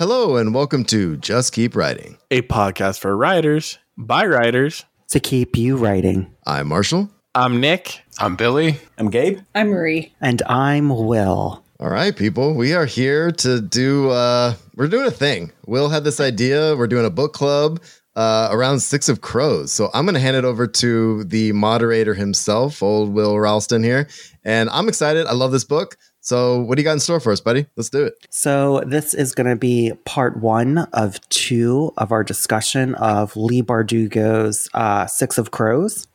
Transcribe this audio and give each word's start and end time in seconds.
Hello, 0.00 0.38
and 0.38 0.54
welcome 0.54 0.82
to 0.84 1.18
Just 1.18 1.52
Keep 1.52 1.76
Writing. 1.76 2.16
a 2.30 2.40
podcast 2.40 3.00
for 3.00 3.14
writers 3.14 3.78
by 3.98 4.24
writers. 4.24 4.86
to 5.08 5.20
keep 5.20 5.58
you 5.58 5.76
writing. 5.76 6.34
I'm 6.46 6.68
Marshall. 6.68 7.10
I'm 7.34 7.60
Nick. 7.60 8.00
I'm 8.18 8.34
Billy. 8.34 8.78
I'm 8.96 9.10
Gabe. 9.10 9.40
I'm 9.54 9.68
Marie. 9.68 10.14
And 10.18 10.40
I'm 10.46 10.88
Will. 10.88 11.62
All 11.78 11.90
right, 11.90 12.16
people, 12.16 12.54
we 12.54 12.72
are 12.72 12.86
here 12.86 13.30
to 13.30 13.60
do, 13.60 14.08
uh, 14.08 14.54
we're 14.74 14.88
doing 14.88 15.06
a 15.06 15.10
thing. 15.10 15.52
Will 15.66 15.90
had 15.90 16.04
this 16.04 16.18
idea. 16.18 16.74
We're 16.76 16.86
doing 16.86 17.04
a 17.04 17.10
book 17.10 17.34
club 17.34 17.82
uh, 18.16 18.48
around 18.50 18.80
Six 18.80 19.10
of 19.10 19.20
Crows. 19.20 19.70
So 19.70 19.90
I'm 19.92 20.06
going 20.06 20.14
to 20.14 20.20
hand 20.20 20.34
it 20.34 20.46
over 20.46 20.66
to 20.66 21.24
the 21.24 21.52
moderator 21.52 22.14
himself, 22.14 22.82
old 22.82 23.12
Will 23.12 23.38
Ralston 23.38 23.82
here. 23.82 24.08
And 24.44 24.70
I'm 24.70 24.88
excited. 24.88 25.26
I 25.26 25.34
love 25.34 25.52
this 25.52 25.64
book. 25.64 25.98
So 26.20 26.60
what 26.60 26.76
do 26.76 26.82
you 26.82 26.84
got 26.84 26.92
in 26.92 27.00
store 27.00 27.20
for 27.20 27.32
us, 27.32 27.40
buddy? 27.40 27.66
Let's 27.76 27.88
do 27.88 28.04
it. 28.04 28.14
So, 28.28 28.82
this 28.86 29.14
is 29.14 29.34
going 29.34 29.48
to 29.48 29.56
be 29.56 29.92
part 30.04 30.38
one 30.38 30.78
of 30.92 31.20
two 31.30 31.92
of 31.96 32.12
our 32.12 32.22
discussion 32.22 32.94
of 32.96 33.36
Leigh 33.36 33.62
Bardugo's 33.62 34.68
uh, 34.74 35.06
Six 35.06 35.38
of 35.38 35.50
Crows. 35.50 36.06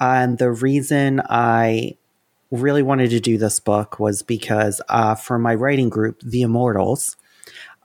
And 0.00 0.38
the 0.38 0.50
reason 0.50 1.20
I 1.28 1.96
really 2.50 2.82
wanted 2.82 3.10
to 3.10 3.20
do 3.20 3.38
this 3.38 3.60
book 3.60 3.98
was 3.98 4.22
because 4.22 4.80
uh, 4.88 5.14
for 5.14 5.38
my 5.38 5.54
writing 5.54 5.88
group, 5.88 6.20
The 6.22 6.42
Immortals, 6.42 7.16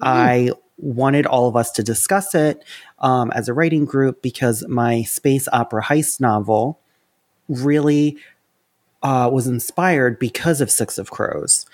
I 0.01 0.51
wanted 0.77 1.25
all 1.25 1.47
of 1.47 1.55
us 1.55 1.71
to 1.71 1.83
discuss 1.83 2.33
it 2.33 2.63
um, 2.99 3.31
as 3.31 3.47
a 3.47 3.53
writing 3.53 3.85
group 3.85 4.21
because 4.21 4.65
my 4.67 5.03
space 5.03 5.47
opera 5.51 5.83
heist 5.83 6.20
novel 6.20 6.79
really 7.47 8.17
uh, 9.03 9.29
was 9.31 9.47
inspired 9.47 10.19
because 10.19 10.61
of 10.61 10.71
Six 10.71 10.97
of 10.97 11.11
Crows. 11.11 11.65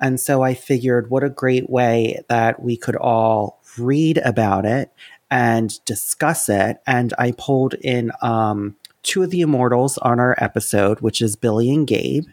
And 0.00 0.20
so 0.20 0.42
I 0.42 0.54
figured 0.54 1.10
what 1.10 1.24
a 1.24 1.30
great 1.30 1.68
way 1.68 2.22
that 2.28 2.62
we 2.62 2.76
could 2.76 2.96
all 2.96 3.60
read 3.78 4.18
about 4.18 4.64
it 4.64 4.92
and 5.30 5.84
discuss 5.84 6.48
it. 6.48 6.78
And 6.86 7.12
I 7.18 7.32
pulled 7.32 7.74
in 7.74 8.12
um, 8.22 8.76
two 9.02 9.22
of 9.22 9.30
the 9.30 9.40
immortals 9.40 9.98
on 9.98 10.20
our 10.20 10.36
episode, 10.38 11.00
which 11.00 11.22
is 11.22 11.36
Billy 11.36 11.70
and 11.70 11.86
Gabe. 11.86 12.26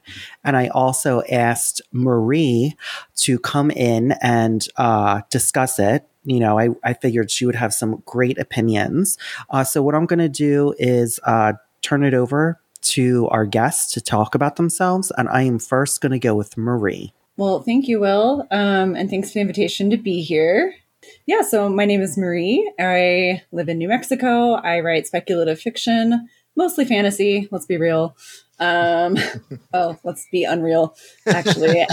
And 0.44 0.58
I 0.58 0.68
also 0.68 1.22
asked 1.32 1.82
Marie 1.92 2.76
to 3.18 3.40
come 3.40 3.72
in 3.72 4.14
and 4.22 4.68
uh, 4.76 5.22
discuss 5.30 5.80
it. 5.80 6.08
You 6.26 6.40
know, 6.40 6.58
I, 6.58 6.70
I 6.84 6.94
figured 6.94 7.30
she 7.30 7.46
would 7.46 7.56
have 7.56 7.74
some 7.74 8.02
great 8.06 8.38
opinions. 8.38 9.18
Uh, 9.50 9.64
so, 9.64 9.84
what 9.84 9.94
I'm 9.94 10.06
going 10.06 10.20
to 10.20 10.30
do 10.30 10.74
is 10.80 11.20
uh, 11.26 11.54
turn 11.82 12.04
it 12.04 12.14
over 12.14 12.62
to 12.84 13.28
our 13.30 13.46
guests 13.46 13.94
to 13.94 14.02
talk 14.02 14.36
about 14.36 14.56
themselves. 14.56 15.12
And 15.18 15.30
I 15.30 15.44
am 15.44 15.60
first 15.60 16.02
going 16.02 16.12
to 16.12 16.20
go 16.20 16.36
with 16.36 16.58
Marie. 16.58 17.14
Well, 17.38 17.62
thank 17.62 17.88
you, 17.88 18.00
Will. 18.00 18.48
Um, 18.52 18.96
and 18.96 19.10
thanks 19.10 19.30
for 19.30 19.36
the 19.36 19.42
invitation 19.42 19.90
to 19.90 19.98
be 19.98 20.22
here. 20.22 20.76
Yeah, 21.26 21.42
so 21.42 21.70
my 21.70 21.86
name 21.86 22.02
is 22.02 22.18
Marie. 22.18 22.72
I 22.80 23.42
live 23.52 23.70
in 23.70 23.78
New 23.78 23.88
Mexico. 23.88 24.54
I 24.54 24.80
write 24.82 25.08
speculative 25.08 25.60
fiction, 25.60 26.28
mostly 26.56 26.86
fantasy, 26.86 27.48
let's 27.52 27.66
be 27.66 27.78
real. 27.78 28.16
Um, 28.60 29.18
oh, 29.74 29.98
let's 30.04 30.28
be 30.32 30.44
unreal, 30.44 30.96
actually. 31.28 31.82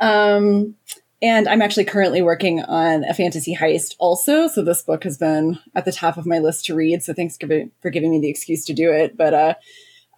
um, 0.00 0.74
and 1.22 1.48
I'm 1.48 1.62
actually 1.62 1.84
currently 1.84 2.20
working 2.20 2.62
on 2.62 3.04
a 3.04 3.14
fantasy 3.14 3.56
heist 3.56 3.94
also. 3.98 4.48
So 4.48 4.62
this 4.62 4.82
book 4.82 5.04
has 5.04 5.16
been 5.16 5.58
at 5.74 5.84
the 5.84 5.92
top 5.92 6.18
of 6.18 6.26
my 6.26 6.38
list 6.38 6.66
to 6.66 6.74
read. 6.74 7.02
So 7.02 7.14
thanks 7.14 7.38
for 7.38 7.90
giving 7.90 8.10
me 8.10 8.20
the 8.20 8.28
excuse 8.28 8.64
to 8.66 8.74
do 8.74 8.92
it. 8.92 9.16
But 9.16 9.34
uh, 9.34 9.54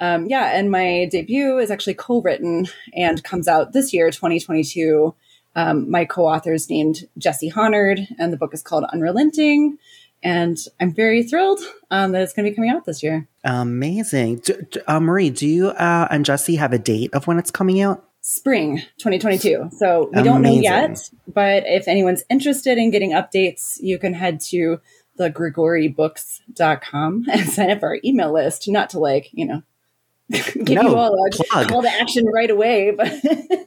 um, 0.00 0.26
yeah, 0.26 0.56
and 0.58 0.70
my 0.70 1.08
debut 1.10 1.58
is 1.58 1.70
actually 1.70 1.94
co-written 1.94 2.66
and 2.94 3.22
comes 3.22 3.46
out 3.46 3.72
this 3.72 3.92
year, 3.92 4.10
2022. 4.10 5.14
Um, 5.54 5.90
my 5.90 6.04
co-author's 6.04 6.68
named 6.68 7.08
Jesse 7.16 7.50
Honard, 7.50 8.06
and 8.18 8.32
the 8.32 8.36
book 8.36 8.54
is 8.54 8.62
called 8.62 8.84
Unrelenting. 8.92 9.78
And 10.22 10.58
I'm 10.80 10.92
very 10.92 11.22
thrilled 11.22 11.60
um, 11.92 12.10
that 12.12 12.22
it's 12.22 12.32
going 12.32 12.44
to 12.44 12.50
be 12.50 12.56
coming 12.56 12.70
out 12.70 12.84
this 12.84 13.04
year. 13.04 13.28
Amazing. 13.44 14.42
Uh, 14.86 14.98
Marie, 14.98 15.30
do 15.30 15.46
you 15.46 15.68
uh, 15.68 16.08
and 16.10 16.24
Jesse 16.24 16.56
have 16.56 16.72
a 16.72 16.78
date 16.78 17.14
of 17.14 17.28
when 17.28 17.38
it's 17.38 17.52
coming 17.52 17.80
out? 17.80 18.07
Spring 18.30 18.76
2022. 18.98 19.70
So 19.78 20.10
we 20.12 20.22
don't 20.22 20.42
know 20.42 20.52
yet, 20.52 20.98
but 21.32 21.62
if 21.66 21.88
anyone's 21.88 22.24
interested 22.28 22.76
in 22.76 22.90
getting 22.90 23.12
updates, 23.12 23.78
you 23.80 23.98
can 23.98 24.12
head 24.12 24.38
to 24.50 24.82
the 25.16 25.30
gregorybooks.com 25.30 27.24
and 27.32 27.48
sign 27.48 27.70
up 27.70 27.80
for 27.80 27.86
our 27.88 27.98
email 28.04 28.30
list. 28.30 28.68
Not 28.68 28.90
to 28.90 28.98
like, 28.98 29.30
you 29.32 29.46
know, 29.46 29.62
give 30.30 30.68
No, 30.68 30.82
you 30.82 30.94
all 30.94 31.14
a 31.26 31.30
plug. 31.30 31.68
call 31.70 31.80
to 31.80 31.88
action 31.90 32.26
right 32.26 32.50
away, 32.50 32.90
but 32.90 33.08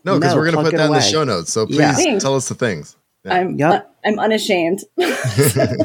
No, 0.06 0.20
because 0.20 0.36
No, 0.36 0.36
we're 0.36 0.52
going 0.52 0.58
to 0.58 0.62
put 0.62 0.74
it 0.76 0.78
that 0.78 0.86
in 0.86 0.94
the 0.94 1.02
show 1.02 1.24
notes. 1.24 1.52
So 1.52 1.66
please 1.66 1.80
Yeah. 1.80 2.20
Tell 2.20 2.36
us 2.36 2.48
the 2.48 2.54
things. 2.54 2.96
Yeah. 3.24 3.34
I'm 3.36 3.58
Yep. 3.58 3.96
I'm 4.04 4.18
unashamed. 4.20 4.80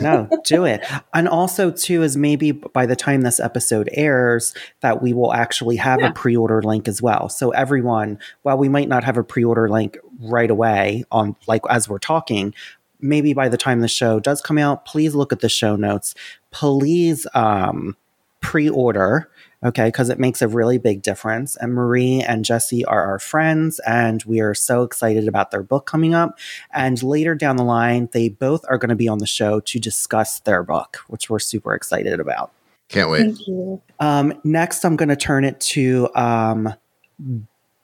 no, 0.01 0.29
do 0.45 0.65
it. 0.65 0.83
And 1.13 1.29
also, 1.29 1.71
too, 1.71 2.03
is 2.03 2.17
maybe 2.17 2.51
by 2.53 2.87
the 2.87 2.97
time 2.97 3.21
this 3.21 3.39
episode 3.39 3.91
airs, 3.93 4.55
that 4.81 5.03
we 5.03 5.13
will 5.13 5.35
actually 5.35 5.77
have 5.77 6.01
Yeah. 6.01 6.09
a 6.09 6.13
pre 6.13 6.35
order 6.35 6.63
link 6.63 6.89
as 6.89 7.03
well. 7.03 7.29
So, 7.29 7.51
everyone, 7.51 8.19
while 8.43 8.57
we 8.57 8.71
might 8.71 8.89
not 8.89 9.05
have 9.05 9.19
a 9.19 9.23
pre 9.23 9.45
order 9.45 9.69
link 9.69 9.99
right 10.21 10.51
away 10.51 11.05
on 11.13 11.37
like 11.47 11.63
as 11.69 11.89
we're 11.91 11.99
talking, 11.99 12.55
maybe 13.01 13.35
by 13.35 13.51
the 13.51 13.59
time 13.59 13.81
the 13.81 13.89
show 13.89 14.19
does 14.19 14.41
come 14.41 14.57
out, 14.57 14.87
please 14.87 15.15
look 15.15 15.31
at 15.33 15.41
the 15.41 15.51
show 15.51 15.77
notes. 15.77 16.15
Please 16.51 17.27
um, 17.35 17.97
pre 18.41 18.71
order. 18.71 19.29
Okay, 19.67 19.87
because 19.87 20.11
it 20.11 20.21
makes 20.21 20.43
a 20.43 20.49
really 20.49 20.79
big 20.79 21.03
difference. 21.03 21.57
And 21.57 21.75
Marie 21.75 22.23
and 22.23 22.45
Jesse 22.45 22.85
are 22.85 23.05
our 23.05 23.19
friends, 23.19 23.81
and 23.81 24.23
we 24.23 24.39
are 24.39 24.55
so 24.55 24.85
excited 24.85 25.27
about 25.27 25.51
their 25.51 25.65
book 25.65 25.87
coming 25.87 26.15
up. 26.15 26.39
And 26.73 27.03
later 27.03 27.35
down 27.35 27.57
the 27.57 27.65
line, 27.65 28.09
they 28.13 28.29
both 28.29 28.65
are 28.69 28.79
going 28.79 28.91
to 28.91 28.95
be 28.95 29.09
on 29.09 29.19
the 29.19 29.27
show 29.27 29.59
to 29.59 29.81
discuss 29.81 30.39
their 30.39 30.63
book, 30.63 30.99
which 31.09 31.29
we're 31.29 31.41
super 31.41 31.75
excited 31.75 32.21
about. 32.21 32.53
Can't 32.89 33.11
wait. 33.11 33.23
Thank 33.23 33.49
you. 33.49 33.83
Um, 33.99 34.35
next, 34.45 34.85
I'm 34.85 34.95
going 34.95 35.09
to 35.09 35.17
turn 35.17 35.45
it 35.45 35.59
to 35.63 36.11
um, 36.15 36.73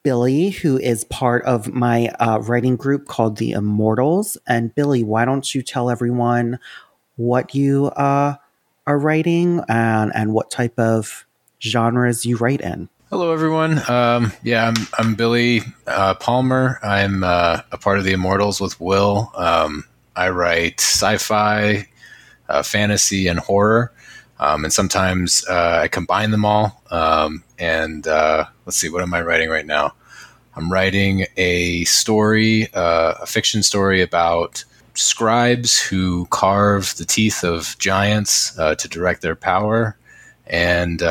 Billy, 0.05 0.51
who 0.51 0.79
is 0.79 1.03
part 1.03 1.45
of 1.47 1.73
my 1.73 2.11
uh, 2.21 2.39
writing 2.43 2.77
group 2.77 3.09
called 3.09 3.39
The 3.39 3.51
Immortals. 3.51 4.39
And 4.47 4.73
Billy, 4.73 5.03
why 5.03 5.25
don't 5.25 5.53
you 5.53 5.63
tell 5.63 5.91
everyone 5.91 6.61
what 7.17 7.57
you 7.57 7.87
uh, 7.87 8.37
are 8.87 8.99
writing 8.99 9.63
and, 9.69 10.13
and 10.15 10.33
what 10.33 10.49
type 10.49 10.79
of 10.79 11.27
genres 11.63 12.27
you 12.27 12.37
write 12.37 12.61
in? 12.61 12.89
Hello, 13.09 13.33
everyone. 13.33 13.79
Um, 13.91 14.33
yeah, 14.43 14.69
I'm, 14.69 14.87
I'm 14.99 15.15
Billy 15.15 15.61
uh, 15.87 16.15
Palmer. 16.15 16.81
I'm 16.83 17.23
uh, 17.23 17.61
a 17.71 17.79
part 17.79 17.99
of 17.99 18.05
the 18.05 18.13
Immortals 18.13 18.61
with 18.61 18.81
Will. 18.81 19.31
Um, 19.35 19.85
I 20.17 20.31
write 20.31 20.81
sci-fi, 20.81 21.89
uh, 22.49 22.63
fantasy, 22.63 23.29
and 23.29 23.39
horror, 23.39 23.93
um, 24.41 24.65
and 24.65 24.73
sometimes 24.73 25.45
uh, 25.49 25.81
I 25.83 25.89
combine 25.89 26.31
them 26.31 26.45
all. 26.45 26.83
Um, 26.91 27.45
and 27.59 28.07
uh, 28.09 28.47
let's 28.65 28.79
see, 28.79 28.89
what 28.89 29.03
am 29.03 29.13
I 29.13 29.21
writing 29.21 29.51
right 29.51 29.67
now? 29.67 29.93
I'm 30.57 30.73
writing 30.73 31.27
a 31.37 31.85
story, 31.85 32.73
uh, 32.75 33.15
a 33.21 33.27
fiction 33.27 33.63
story 33.63 34.03
about 34.03 34.65
scribes 34.95 35.81
who 35.81 36.27
carve 36.31 36.95
the 36.97 37.05
teeth 37.05 37.45
of 37.45 37.77
giants 37.79 38.55
to 38.55 38.89
direct 38.89 39.23
their 39.23 39.37
power, 39.37 39.97
and 40.47 41.03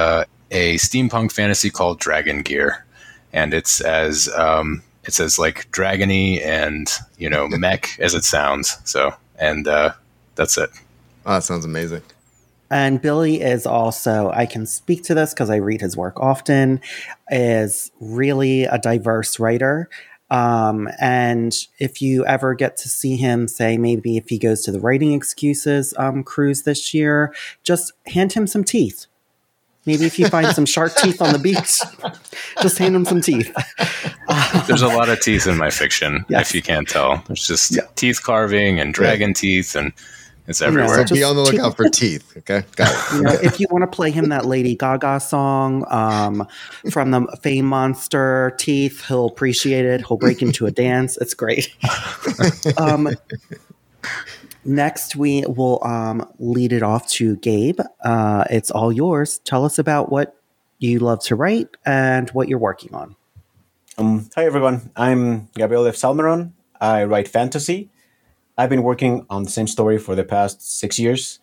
a 0.52 0.76
steampunk 0.76 1.32
fantasy 1.32 1.70
called 1.70 2.00
Dragon 2.00 2.42
Gear, 2.42 2.86
and 3.34 3.54
it's 3.54 3.82
as 3.82 4.30
um, 4.36 4.84
it's 5.04 5.20
as 5.20 5.40
like 5.40 5.72
dragony 5.72 6.46
and 6.46 6.92
you 7.18 7.30
know 7.30 7.48
mech 7.50 7.98
as 8.00 8.14
it 8.14 8.24
sounds. 8.24 8.78
So, 8.84 9.14
and 9.40 9.68
uh, 9.68 9.94
that's 10.36 10.58
it. 10.58 10.70
Oh, 11.26 11.34
that 11.34 11.44
sounds 11.44 11.66
amazing. 11.66 12.04
And 12.72 13.02
Billy 13.02 13.42
is 13.42 13.66
also, 13.66 14.32
I 14.34 14.46
can 14.46 14.66
speak 14.66 15.04
to 15.04 15.14
this 15.14 15.34
because 15.34 15.50
I 15.50 15.58
read 15.58 15.82
his 15.82 15.98
work 15.98 16.18
often, 16.22 16.80
is 17.30 17.92
really 18.00 18.64
a 18.64 18.78
diverse 18.78 19.42
writer. 19.42 19.90
Um, 20.30 20.88
and 21.02 21.54
if 21.80 22.02
you 22.02 22.26
ever 22.26 22.54
get 22.56 22.78
to 22.78 22.88
see 22.88 23.18
him, 23.18 23.50
say 23.50 23.78
maybe 23.78 24.16
if 24.16 24.30
he 24.30 24.40
goes 24.40 24.62
to 24.62 24.72
the 24.72 24.80
Writing 24.80 25.12
Excuses 25.12 25.94
um, 25.98 26.24
cruise 26.24 26.62
this 26.62 26.94
year, 26.94 27.36
just 27.64 27.92
hand 28.08 28.32
him 28.32 28.48
some 28.48 28.64
teeth. 28.64 29.08
Maybe 29.86 30.06
if 30.06 30.20
you 30.20 30.28
find 30.28 30.48
some 30.56 30.66
shark 30.66 30.96
teeth 30.96 31.22
on 31.22 31.34
the 31.34 31.40
beach, 31.40 31.80
just 32.62 32.78
hand 32.78 32.96
him 32.96 33.04
some 33.06 33.22
teeth. 33.22 33.52
There's 34.68 34.84
a 34.84 34.88
lot 34.88 35.10
of 35.10 35.20
teeth 35.22 35.48
in 35.48 35.58
my 35.58 35.72
fiction, 35.72 36.24
Yes. 36.30 36.50
if 36.50 36.56
you 36.56 36.62
can't 36.62 36.88
tell. 36.88 37.24
There's 37.28 37.48
just 37.48 37.76
Yeah. 37.76 37.82
teeth 37.96 38.22
carving 38.22 38.80
and 38.80 38.94
dragon 38.94 39.34
teeth, 39.34 39.76
and 39.76 39.92
it's 40.48 40.62
know, 40.62 40.68
everywhere. 40.68 40.96
So 40.96 41.02
just 41.04 41.14
be 41.14 41.24
on 41.24 41.36
the 41.36 41.42
lookout 41.42 41.76
for 41.78 41.90
teeth. 41.90 42.32
Okay. 42.38 42.64
Got 42.76 42.92
it. 42.92 43.16
you 43.16 43.22
know, 43.24 43.34
if 43.42 43.60
you 43.60 43.66
want 43.72 43.82
to 43.84 43.88
play 43.88 44.12
him 44.12 44.30
that 44.30 44.46
Lady 44.46 44.76
Gaga 44.76 45.20
song 45.20 45.84
um, 45.90 46.48
from 46.92 47.10
the 47.12 47.26
Fame 47.42 47.66
Monster 47.66 48.56
Teeth, 48.60 49.06
he'll 49.08 49.26
appreciate 49.26 49.86
it. 49.86 50.06
He'll 50.06 50.18
break 50.18 50.44
into 50.44 50.68
a 50.68 50.72
dance. 50.72 51.18
It's 51.18 51.34
great. 51.34 51.74
um, 52.78 53.10
next, 54.66 55.16
we 55.16 55.44
will 55.48 55.84
um, 55.84 56.28
lead 56.40 56.74
it 56.74 56.84
off 56.84 57.08
to 57.10 57.36
Gabe. 57.38 57.80
Uh, 58.04 58.46
it's 58.50 58.72
all 58.72 58.92
yours. 58.92 59.40
Tell 59.40 59.66
us 59.66 59.80
about 59.80 60.12
what 60.12 60.36
you 60.80 61.00
love 61.00 61.24
to 61.26 61.36
write 61.36 61.70
and 61.86 62.30
what 62.32 62.50
you're 62.50 62.60
working 62.60 62.94
on. 62.94 63.16
Um, 63.98 64.30
hi 64.36 64.46
everyone, 64.46 64.90
I'm 64.96 65.48
Gabriel 65.54 65.86
F. 65.86 65.96
Salmeron. 65.96 66.54
I 66.80 67.04
write 67.04 67.28
fantasy. 67.28 67.90
I've 68.58 68.70
been 68.70 68.84
working 68.84 69.26
on 69.30 69.44
the 69.44 69.50
same 69.50 69.68
story 69.68 69.98
for 69.98 70.16
the 70.16 70.24
past 70.24 70.80
six 70.80 70.98
years. 70.98 71.40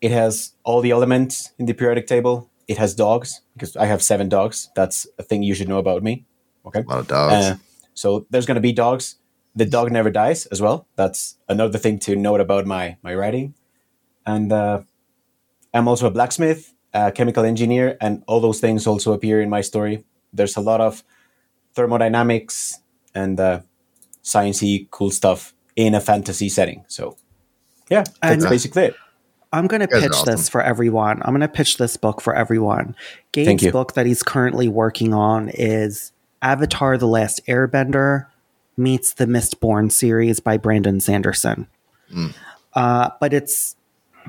It 0.00 0.10
has 0.10 0.52
all 0.64 0.80
the 0.80 0.90
elements 0.90 1.52
in 1.58 1.66
the 1.66 1.74
periodic 1.74 2.06
table. 2.06 2.50
It 2.66 2.78
has 2.78 2.94
dogs 2.94 3.40
because 3.54 3.76
I 3.76 3.86
have 3.86 4.02
seven 4.02 4.28
dogs. 4.28 4.70
That's 4.74 5.06
a 5.18 5.22
thing 5.22 5.42
you 5.42 5.54
should 5.54 5.68
know 5.68 5.78
about 5.78 6.02
me. 6.02 6.24
Okay. 6.66 6.80
A 6.80 6.82
lot 6.82 6.98
of 6.98 7.08
dogs. 7.08 7.34
Uh, 7.34 7.56
so 7.94 8.26
there's 8.30 8.46
going 8.46 8.56
to 8.56 8.60
be 8.60 8.72
dogs. 8.72 9.16
The 9.56 9.64
dog 9.64 9.90
never 9.90 10.10
dies 10.10 10.46
as 10.46 10.60
well. 10.60 10.86
That's 10.96 11.38
another 11.48 11.78
thing 11.78 11.98
to 12.00 12.14
note 12.14 12.40
about 12.40 12.66
my 12.66 12.96
my 13.02 13.14
writing. 13.14 13.54
And 14.26 14.52
uh, 14.52 14.82
I'm 15.72 15.88
also 15.88 16.06
a 16.06 16.10
blacksmith, 16.10 16.74
a 16.92 17.10
chemical 17.10 17.44
engineer, 17.44 17.96
and 18.00 18.22
all 18.26 18.40
those 18.40 18.60
things 18.60 18.86
also 18.86 19.12
appear 19.12 19.40
in 19.40 19.48
my 19.48 19.62
story. 19.62 20.04
There's 20.32 20.56
a 20.56 20.60
lot 20.60 20.80
of 20.80 21.02
thermodynamics 21.74 22.80
and 23.14 23.38
uh, 23.40 23.60
sciencey 24.22 24.90
cool 24.90 25.10
stuff 25.10 25.54
in 25.76 25.94
a 25.94 26.00
fantasy 26.00 26.48
setting. 26.48 26.84
So 26.88 27.16
yeah, 27.90 28.04
that's 28.20 28.44
And- 28.44 28.50
basically 28.50 28.84
it. 28.84 28.94
I'm 29.52 29.68
going 29.68 29.80
to 29.80 29.86
guys 29.86 30.04
are 30.04 30.08
pitch 30.08 30.24
this 30.24 30.48
for 30.48 30.60
everyone. 30.60 31.22
I'm 31.22 31.30
going 31.30 31.40
to 31.40 31.48
pitch 31.48 31.78
this 31.78 31.96
book 31.96 32.20
for 32.20 32.34
everyone. 32.34 32.94
Thank 33.32 33.60
Gabe's 33.60 33.72
book 33.72 33.94
that 33.94 34.04
he's 34.04 34.22
currently 34.22 34.68
working 34.68 35.14
on 35.14 35.48
is 35.48 36.12
Avatar 36.42 36.98
The 36.98 37.06
Last 37.06 37.40
Airbender 37.46 38.26
meets 38.76 39.14
the 39.14 39.26
Mistborn 39.26 39.90
series 39.90 40.40
by 40.40 40.56
Brandon 40.56 41.00
Sanderson. 41.00 41.66
Mm. 42.12 42.34
Uh, 42.74 43.10
but 43.20 43.32
it's 43.32 43.76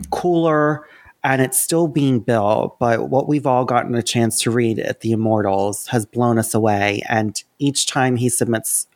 cooler 0.09 0.87
and 1.23 1.41
it's 1.41 1.59
still 1.59 1.87
being 1.87 2.19
built. 2.19 2.79
But 2.79 3.09
what 3.09 3.27
we've 3.27 3.45
all 3.45 3.65
gotten 3.65 3.95
a 3.95 4.03
chance 4.03 4.39
to 4.41 4.51
read 4.51 4.79
at 4.79 5.01
The 5.01 5.11
Immortals 5.11 5.87
has 5.87 6.05
blown 6.05 6.39
us 6.39 6.53
away. 6.53 7.01
And 7.09 7.41
each 7.59 7.87
time 7.87 8.15
he 8.15 8.29
submits 8.29 8.87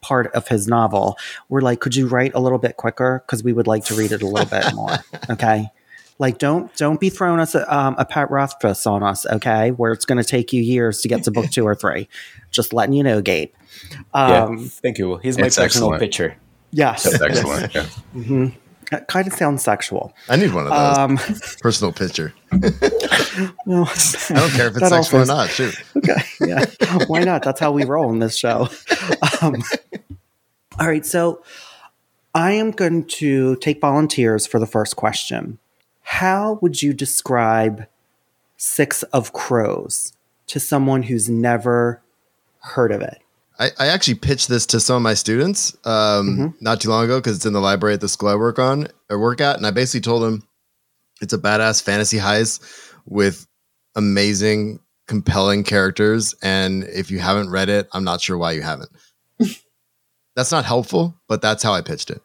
part 0.00 0.32
of 0.34 0.48
his 0.48 0.66
novel, 0.66 1.16
we're 1.48 1.60
like, 1.60 1.80
could 1.80 1.94
you 1.94 2.08
write 2.08 2.34
a 2.34 2.40
little 2.40 2.58
bit 2.58 2.76
quicker? 2.76 3.22
Because 3.24 3.44
we 3.44 3.52
would 3.52 3.68
like 3.68 3.84
to 3.84 3.94
read 3.94 4.10
it 4.12 4.22
a 4.22 4.26
little 4.26 4.48
bit 4.48 4.74
more. 4.74 4.98
Okay. 5.30 5.70
Like 6.18 6.38
don't 6.38 6.74
don't 6.76 6.98
be 6.98 7.10
throwing 7.10 7.40
us 7.40 7.54
a, 7.54 7.74
um, 7.74 7.94
a 7.98 8.04
Pat 8.04 8.30
Rothfuss 8.30 8.86
on 8.86 9.02
us, 9.02 9.26
okay? 9.26 9.70
Where 9.70 9.92
it's 9.92 10.04
going 10.06 10.18
to 10.18 10.24
take 10.24 10.52
you 10.52 10.62
years 10.62 11.00
to 11.02 11.08
get 11.08 11.24
to 11.24 11.30
book 11.30 11.50
two 11.50 11.64
or 11.64 11.74
three. 11.74 12.08
Just 12.50 12.72
letting 12.72 12.94
you 12.94 13.02
know, 13.02 13.20
Gabe. 13.20 13.50
Um, 14.14 14.56
yeah, 14.58 14.68
thank 14.68 14.96
you. 14.98 15.16
He's 15.18 15.36
my 15.38 15.46
it's 15.46 15.56
personal 15.56 15.92
excellent. 15.92 16.00
picture. 16.00 16.36
Yes, 16.72 17.02
That's 17.04 17.22
excellent. 17.22 17.74
Yeah. 17.74 17.86
hmm 18.12 18.46
That 18.90 19.08
kind 19.08 19.26
of 19.26 19.34
sounds 19.34 19.62
sexual. 19.62 20.14
I 20.28 20.36
need 20.36 20.54
one 20.54 20.66
of 20.66 20.70
those. 20.72 20.98
Um, 20.98 21.18
Personal 21.60 21.92
picture. 21.92 22.32
no, 22.52 23.84
I 23.84 24.34
don't 24.34 24.50
care 24.52 24.68
if 24.68 24.76
it's 24.76 24.80
That 24.80 24.88
sexual 24.88 25.20
or 25.20 25.26
not. 25.26 25.50
Shoot. 25.50 25.74
okay, 25.96 26.22
yeah. 26.40 26.64
Why 27.06 27.24
not? 27.24 27.42
That's 27.42 27.60
how 27.60 27.72
we 27.72 27.84
roll 27.84 28.10
in 28.10 28.20
this 28.20 28.36
show. 28.36 28.68
Um, 29.42 29.62
all 30.78 30.86
right, 30.86 31.04
so 31.04 31.42
I 32.34 32.52
am 32.52 32.70
going 32.70 33.04
to 33.04 33.56
take 33.56 33.80
volunteers 33.80 34.46
for 34.46 34.58
the 34.58 34.66
first 34.66 34.96
question. 34.96 35.58
How 36.06 36.60
would 36.62 36.82
you 36.82 36.94
describe 36.94 37.88
Six 38.56 39.02
of 39.02 39.32
Crows 39.32 40.12
to 40.46 40.60
someone 40.60 41.02
who's 41.02 41.28
never 41.28 42.00
heard 42.60 42.92
of 42.92 43.02
it? 43.02 43.18
I, 43.58 43.70
I 43.76 43.86
actually 43.88 44.14
pitched 44.14 44.46
this 44.46 44.66
to 44.66 44.78
some 44.78 44.96
of 44.96 45.02
my 45.02 45.14
students 45.14 45.76
um, 45.84 46.54
not 46.60 46.80
too 46.80 46.90
long 46.90 47.04
ago 47.04 47.18
because 47.18 47.36
it's 47.36 47.44
in 47.44 47.52
the 47.52 47.60
library 47.60 47.94
at 47.94 48.00
the 48.00 48.08
school 48.08 48.28
I 48.28 48.36
work 48.36 48.60
on 48.60 48.86
or 49.10 49.18
work 49.18 49.40
at, 49.40 49.56
and 49.56 49.66
I 49.66 49.72
basically 49.72 50.02
told 50.02 50.22
them 50.22 50.46
it's 51.20 51.32
a 51.32 51.38
badass 51.38 51.82
fantasy 51.82 52.18
heist 52.18 52.62
with 53.04 53.44
amazing, 53.96 54.78
compelling 55.08 55.64
characters. 55.64 56.36
And 56.40 56.84
if 56.84 57.10
you 57.10 57.18
haven't 57.18 57.50
read 57.50 57.68
it, 57.68 57.88
I'm 57.92 58.04
not 58.04 58.20
sure 58.20 58.38
why 58.38 58.52
you 58.52 58.62
haven't. 58.62 58.90
that's 60.36 60.52
not 60.52 60.64
helpful, 60.64 61.16
but 61.26 61.42
that's 61.42 61.64
how 61.64 61.72
I 61.72 61.80
pitched 61.80 62.10
it. 62.10 62.22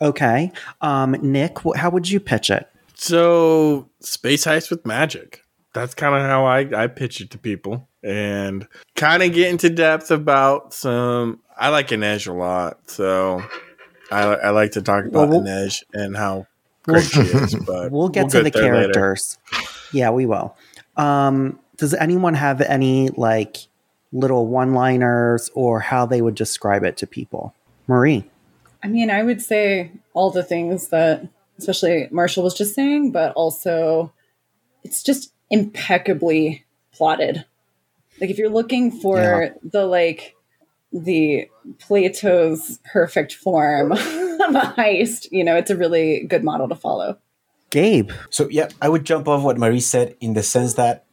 Okay, 0.00 0.52
um, 0.80 1.12
Nick, 1.20 1.58
how 1.76 1.90
would 1.90 2.10
you 2.10 2.18
pitch 2.18 2.48
it? 2.48 2.66
So, 3.04 3.90
space 4.00 4.46
heist 4.46 4.70
with 4.70 4.86
magic. 4.86 5.42
That's 5.74 5.94
kind 5.94 6.14
of 6.14 6.22
how 6.22 6.46
I, 6.46 6.84
I 6.84 6.86
pitch 6.86 7.20
it 7.20 7.30
to 7.32 7.38
people. 7.38 7.86
And 8.02 8.66
kind 8.96 9.22
of 9.22 9.32
get 9.34 9.50
into 9.50 9.68
depth 9.68 10.10
about 10.10 10.72
some. 10.72 11.40
I 11.58 11.68
like 11.68 11.88
Inej 11.88 12.26
a 12.26 12.32
lot. 12.32 12.88
So, 12.90 13.42
I, 14.10 14.22
I 14.22 14.50
like 14.50 14.70
to 14.72 14.80
talk 14.82 15.04
about 15.04 15.28
Well, 15.28 15.42
we'll- 15.42 15.42
Inej 15.42 15.82
and 15.92 16.16
how 16.16 16.46
great 16.84 17.04
she 17.04 17.20
is. 17.20 17.54
But 17.54 17.90
We'll 17.92 18.08
get 18.08 18.30
to 18.30 18.42
the 18.42 18.48
there 18.50 18.62
later. 18.74 18.92
characters. 18.92 19.36
Yeah, 19.92 20.08
we 20.10 20.24
will. 20.24 20.56
Um, 20.96 21.58
does 21.76 21.92
anyone 21.92 22.32
have 22.34 22.62
any 22.62 23.10
like 23.10 23.58
little 24.12 24.46
one-liners 24.46 25.50
or 25.54 25.80
how 25.80 26.06
they 26.06 26.22
would 26.22 26.36
describe 26.36 26.84
it 26.84 26.96
to 26.98 27.06
people? 27.06 27.54
Marie. 27.86 28.30
I 28.82 28.88
mean, 28.88 29.10
I 29.10 29.22
would 29.22 29.42
say 29.42 29.90
all 30.14 30.30
the 30.30 30.42
things 30.42 30.88
that, 30.88 31.26
especially 31.58 32.08
Marshall 32.10 32.42
was 32.44 32.54
just 32.54 32.74
saying, 32.74 33.12
but 33.12 33.32
also 33.34 34.12
it's 34.82 35.02
just 35.02 35.32
impeccably 35.50 36.64
plotted. 36.92 37.44
Like, 38.20 38.30
if 38.30 38.38
you're 38.38 38.50
looking 38.50 38.90
for 38.90 39.18
Yeah. 39.20 39.50
the 39.62 39.86
like 39.86 40.34
the 40.92 41.48
Plato's 41.80 42.78
perfect 42.92 43.32
form 43.34 43.92
of 43.92 43.98
a 43.98 44.74
heist, 44.76 45.26
you 45.32 45.42
know, 45.42 45.56
it's 45.56 45.70
a 45.70 45.76
really 45.76 46.24
good 46.28 46.44
model 46.44 46.68
to 46.68 46.74
follow. 46.76 47.18
Gabe. 47.70 48.10
So 48.30 48.48
yeah, 48.48 48.68
I 48.80 48.88
would 48.88 49.04
jump 49.04 49.26
off 49.26 49.42
what 49.42 49.58
Marie 49.58 49.80
said 49.80 50.14
in 50.20 50.34
the 50.34 50.42
sense 50.44 50.74
that 50.74 51.04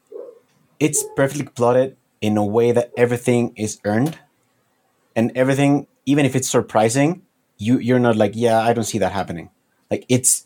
it's 0.79 1.03
perfectly 1.15 1.45
plotted 1.45 1.97
in 2.21 2.37
a 2.37 2.45
way 2.45 2.71
that 2.71 2.91
everything 2.95 3.53
is 3.55 3.79
earned, 3.83 4.19
and 5.15 5.31
everything, 5.35 5.87
even 6.05 6.25
if 6.25 6.35
it's 6.35 6.47
surprising, 6.49 7.23
you 7.57 7.79
you're 7.79 7.99
not 7.99 8.15
like, 8.15 8.33
yeah, 8.35 8.59
I 8.61 8.73
don't 8.73 8.83
see 8.83 8.99
that 8.99 9.11
happening. 9.11 9.49
Like 9.91 10.05
it's 10.09 10.45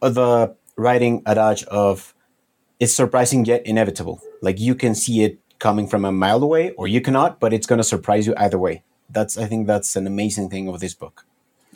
the 0.00 0.54
writing 0.76 1.22
adage 1.24 1.64
of 1.64 2.12
it's 2.80 2.92
surprising 2.92 3.44
yet 3.44 3.64
inevitable. 3.64 4.20
Like 4.42 4.60
you 4.60 4.74
can 4.74 4.94
see 4.94 5.22
it 5.22 5.38
coming 5.58 5.86
from 5.86 6.04
a 6.04 6.12
mile 6.12 6.42
away, 6.42 6.72
or 6.72 6.86
you 6.86 7.00
cannot, 7.00 7.40
but 7.40 7.52
it's 7.52 7.66
going 7.66 7.78
to 7.78 7.84
surprise 7.84 8.26
you 8.26 8.34
either 8.36 8.58
way. 8.58 8.82
That's 9.08 9.38
I 9.38 9.46
think 9.46 9.66
that's 9.66 9.96
an 9.96 10.06
amazing 10.06 10.50
thing 10.50 10.68
of 10.68 10.80
this 10.80 10.92
book. 10.92 11.24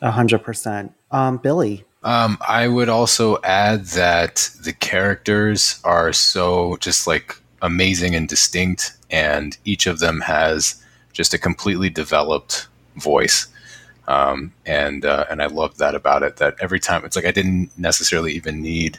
A 0.02 0.10
hundred 0.10 0.42
percent. 0.42 0.92
Um, 1.10 1.38
Billy. 1.38 1.84
Um, 2.02 2.38
I 2.46 2.66
would 2.66 2.88
also 2.88 3.38
add 3.42 3.84
that 3.86 4.50
the 4.62 4.72
characters 4.72 5.80
are 5.84 6.12
so 6.14 6.78
just 6.80 7.06
like 7.06 7.36
amazing 7.62 8.14
and 8.14 8.26
distinct, 8.28 8.96
and 9.10 9.56
each 9.64 9.86
of 9.86 9.98
them 9.98 10.22
has 10.22 10.82
just 11.12 11.34
a 11.34 11.38
completely 11.38 11.90
developed 11.90 12.68
voice. 12.96 13.46
Um, 14.10 14.52
and 14.66 15.04
uh, 15.04 15.24
and 15.30 15.40
I 15.40 15.46
love 15.46 15.78
that 15.78 15.94
about 15.94 16.24
it. 16.24 16.38
That 16.38 16.56
every 16.60 16.80
time 16.80 17.04
it's 17.04 17.14
like 17.14 17.26
I 17.26 17.30
didn't 17.30 17.70
necessarily 17.78 18.32
even 18.32 18.60
need 18.60 18.98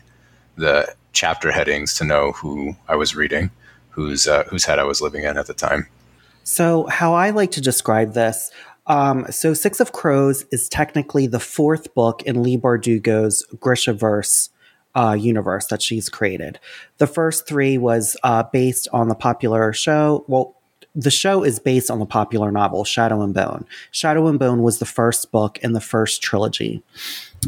the 0.55 0.95
chapter 1.11 1.51
headings 1.51 1.93
to 1.95 2.05
know 2.05 2.31
who 2.31 2.77
I 2.87 2.95
was 2.95 3.13
reading, 3.13 3.51
whose 3.89 4.25
uh, 4.25 4.43
whose 4.45 4.63
head 4.63 4.79
I 4.79 4.85
was 4.85 5.01
living 5.01 5.25
in 5.25 5.37
at 5.37 5.47
the 5.47 5.53
time. 5.53 5.87
So, 6.43 6.87
how 6.87 7.13
I 7.13 7.31
like 7.31 7.51
to 7.51 7.61
describe 7.61 8.13
this, 8.13 8.51
um, 8.87 9.25
so 9.29 9.53
Six 9.53 9.81
of 9.81 9.91
Crows 9.91 10.45
is 10.49 10.69
technically 10.69 11.27
the 11.27 11.41
fourth 11.41 11.93
book 11.93 12.21
in 12.23 12.41
Leigh 12.41 12.57
Bardugo's 12.57 13.45
Grishaverse 13.57 14.47
uh, 14.95 15.17
universe 15.19 15.67
that 15.67 15.81
she's 15.81 16.07
created. 16.07 16.57
The 16.99 17.07
first 17.07 17.45
three 17.45 17.77
was 17.77 18.15
uh, 18.23 18.43
based 18.43 18.87
on 18.93 19.09
the 19.09 19.15
popular 19.15 19.73
show. 19.73 20.23
Well, 20.29 20.55
the 20.93 21.11
show 21.11 21.43
is 21.43 21.59
based 21.59 21.89
on 21.89 21.99
the 21.99 22.05
popular 22.05 22.51
novel 22.51 22.83
Shadow 22.83 23.21
and 23.21 23.33
Bone. 23.33 23.65
Shadow 23.91 24.27
and 24.27 24.37
Bone 24.37 24.61
was 24.61 24.79
the 24.79 24.85
first 24.85 25.31
book 25.31 25.57
in 25.59 25.73
the 25.73 25.81
first 25.81 26.21
trilogy. 26.21 26.83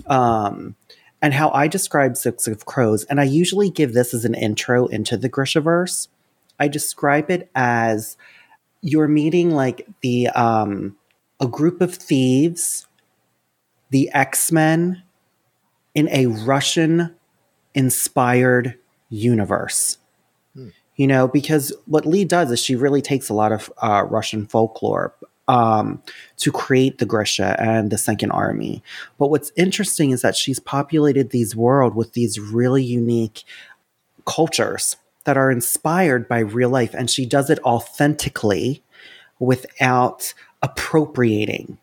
Um, 0.08 0.76
and 1.22 1.34
how 1.34 1.52
I 1.52 1.68
describe 1.68 2.18
Six 2.18 2.48
of 2.48 2.66
Crows, 2.66 3.06
and 3.06 3.20
I 3.20 3.24
usually 3.24 3.70
give 3.70 3.94
this 3.94 4.14
as 4.14 4.26
an 4.26 4.36
intro 4.36 4.88
into 4.88 5.18
the 5.18 5.30
Grishaverse. 5.30 6.08
I 6.60 6.68
describe 6.68 7.30
it 7.30 7.50
as 7.56 8.18
you're 8.84 9.08
meeting 9.08 9.52
like 9.52 9.88
the 10.02 10.28
um 10.30 10.96
a 11.40 11.48
group 11.48 11.82
of 11.82 11.96
thieves 11.96 12.86
the 13.90 14.10
x-men 14.14 15.02
in 15.96 16.08
a 16.10 16.28
russian 16.28 17.16
inspired 17.74 18.78
universe 19.10 19.98
you 20.96 21.08
know 21.08 21.28
because 21.28 21.74
what 21.86 22.06
Leigh 22.06 22.26
does 22.26 22.52
is 22.52 22.60
she 22.60 22.76
really 22.76 23.02
takes 23.02 23.30
a 23.30 23.34
lot 23.34 23.52
of 23.52 23.72
uh, 23.82 24.04
russian 24.10 24.46
folklore 24.46 25.14
um, 25.48 26.02
to 26.38 26.52
create 26.52 26.98
the 27.00 27.06
grisha 27.06 27.60
and 27.60 27.92
the 27.92 27.98
second 27.98 28.32
army. 28.32 28.82
But 29.18 29.30
what's 29.30 29.52
interesting 29.56 30.12
is 30.12 30.22
that 30.22 30.36
she's 30.36 30.60
populated 30.60 31.30
these 31.30 31.56
world 31.56 31.96
with 31.96 32.14
these 32.14 32.40
really 32.40 32.84
unique 32.84 33.44
cultures 34.26 34.96
that 35.26 35.38
are 35.38 35.52
inspired 35.52 36.28
by 36.28 36.40
real 36.40 36.70
life 36.70 36.94
and 36.94 37.10
she 37.10 37.26
does 37.26 37.50
it 37.50 37.60
authentically 37.64 38.84
without 39.40 40.34
appropriating 40.62 41.78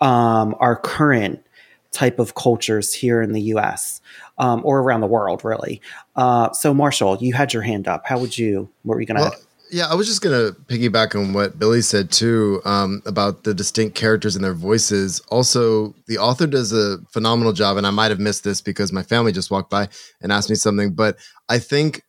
um, 0.00 0.56
our 0.58 0.76
current 0.76 1.44
type 1.92 2.18
of 2.18 2.34
cultures 2.34 2.92
here 2.92 3.20
in 3.20 3.32
the 3.32 3.42
US 3.54 4.00
um, 4.38 4.62
or 4.64 4.80
around 4.80 5.00
the 5.00 5.06
world, 5.06 5.44
really. 5.44 5.80
Uh, 6.16 6.52
so, 6.52 6.72
Marshall, 6.72 7.18
you 7.20 7.34
had 7.34 7.52
your 7.52 7.62
hand 7.62 7.88
up. 7.88 8.06
How 8.06 8.18
would 8.18 8.36
you, 8.38 8.68
what 8.82 8.94
were 8.94 9.00
you 9.00 9.06
going 9.06 9.16
to 9.16 9.22
Well, 9.24 9.34
Yeah, 9.70 9.86
I 9.86 9.94
was 9.94 10.06
just 10.06 10.22
gonna 10.22 10.52
piggyback 10.66 11.14
on 11.14 11.32
what 11.32 11.58
Billy 11.58 11.80
said 11.80 12.10
too 12.10 12.60
um, 12.64 13.02
about 13.06 13.44
the 13.44 13.54
distinct 13.54 13.96
characters 13.96 14.34
and 14.34 14.44
their 14.44 14.54
voices. 14.54 15.20
Also, 15.28 15.94
the 16.06 16.18
author 16.18 16.46
does 16.46 16.72
a 16.72 16.98
phenomenal 17.10 17.52
job, 17.52 17.76
and 17.76 17.86
I 17.86 17.90
might 17.90 18.10
have 18.10 18.20
missed 18.20 18.44
this 18.44 18.60
because 18.60 18.92
my 18.92 19.02
family 19.02 19.32
just 19.32 19.50
walked 19.50 19.70
by 19.70 19.88
and 20.20 20.32
asked 20.32 20.50
me 20.50 20.56
something. 20.56 20.92
But 20.94 21.16
I 21.48 21.58
think 21.58 22.02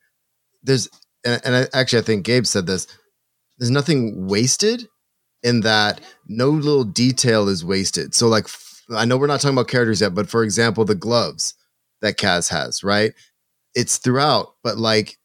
there's, 0.62 0.88
and, 1.24 1.40
and 1.44 1.54
I, 1.54 1.66
actually, 1.72 2.00
I 2.00 2.02
think 2.02 2.24
Gabe 2.24 2.46
said 2.46 2.66
this. 2.66 2.86
There's 3.58 3.70
nothing 3.70 4.26
wasted 4.26 4.88
in 5.42 5.60
that. 5.60 6.00
No 6.26 6.50
little 6.50 6.84
detail 6.84 7.48
is 7.48 7.64
wasted. 7.64 8.14
So, 8.14 8.28
like, 8.28 8.48
I 8.90 9.04
know 9.04 9.16
we're 9.16 9.26
not 9.26 9.40
talking 9.40 9.56
about 9.56 9.68
characters 9.68 10.00
yet, 10.00 10.14
but 10.14 10.28
for 10.28 10.42
example, 10.42 10.84
the 10.84 10.94
gloves 10.94 11.54
that 12.00 12.18
Kaz 12.18 12.50
has, 12.50 12.82
right? 12.82 13.12
It's 13.74 13.98
throughout, 13.98 14.54
but 14.62 14.78
like, 14.78 15.18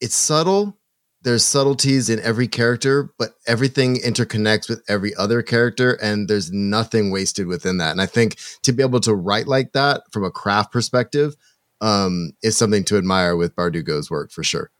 it's 0.00 0.14
subtle 0.14 0.78
there's 1.22 1.44
subtleties 1.44 2.08
in 2.08 2.20
every 2.20 2.46
character, 2.46 3.12
but 3.18 3.34
everything 3.46 3.96
interconnects 3.96 4.68
with 4.68 4.82
every 4.88 5.14
other 5.16 5.42
character, 5.42 5.94
and 6.00 6.28
there's 6.28 6.52
nothing 6.52 7.10
wasted 7.10 7.46
within 7.46 7.78
that. 7.78 7.90
And 7.90 8.00
I 8.00 8.06
think 8.06 8.38
to 8.62 8.72
be 8.72 8.82
able 8.82 9.00
to 9.00 9.14
write 9.14 9.48
like 9.48 9.72
that 9.72 10.02
from 10.12 10.24
a 10.24 10.30
craft 10.30 10.72
perspective 10.72 11.34
um, 11.80 12.32
is 12.42 12.56
something 12.56 12.84
to 12.84 12.96
admire 12.96 13.36
with 13.36 13.56
Bardugo's 13.56 14.10
work 14.10 14.30
for 14.30 14.44
sure. 14.44 14.70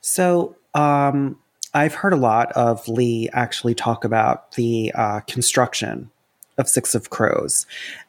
So, 0.00 0.56
um, 0.74 1.38
I've 1.74 1.94
heard 1.94 2.12
a 2.12 2.16
lot 2.16 2.52
of 2.52 2.88
Leigh 2.88 3.28
actually 3.32 3.74
talk 3.74 4.04
about 4.04 4.52
the 4.52 4.92
uh, 4.94 5.20
construction 5.20 6.10
of 6.58 6.68
Six 6.68 6.94
of 6.94 7.10
Crows. 7.10 7.66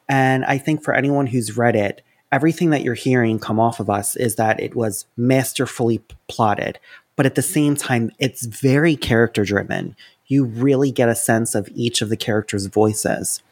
And 0.08 0.44
I 0.44 0.58
think 0.58 0.82
for 0.82 0.94
anyone 0.94 1.26
who's 1.26 1.56
read 1.56 1.76
it, 1.76 2.02
everything 2.32 2.70
that 2.70 2.82
you're 2.82 2.94
hearing 2.94 3.38
come 3.38 3.60
off 3.60 3.80
of 3.80 3.90
us 3.90 4.16
is 4.16 4.36
that 4.36 4.60
it 4.60 4.74
was 4.74 5.06
masterfully 5.16 6.02
plotted, 6.28 6.78
but 7.16 7.26
at 7.26 7.34
the 7.34 7.42
same 7.42 7.74
time, 7.74 8.10
it's 8.18 8.46
very 8.46 8.96
character 8.96 9.44
driven. 9.44 9.96
You 10.26 10.44
really 10.44 10.92
get 10.92 11.08
a 11.08 11.14
sense 11.14 11.54
of 11.54 11.68
each 11.74 12.02
of 12.02 12.10
the 12.10 12.16
characters' 12.16 12.66
voices. 12.66 13.42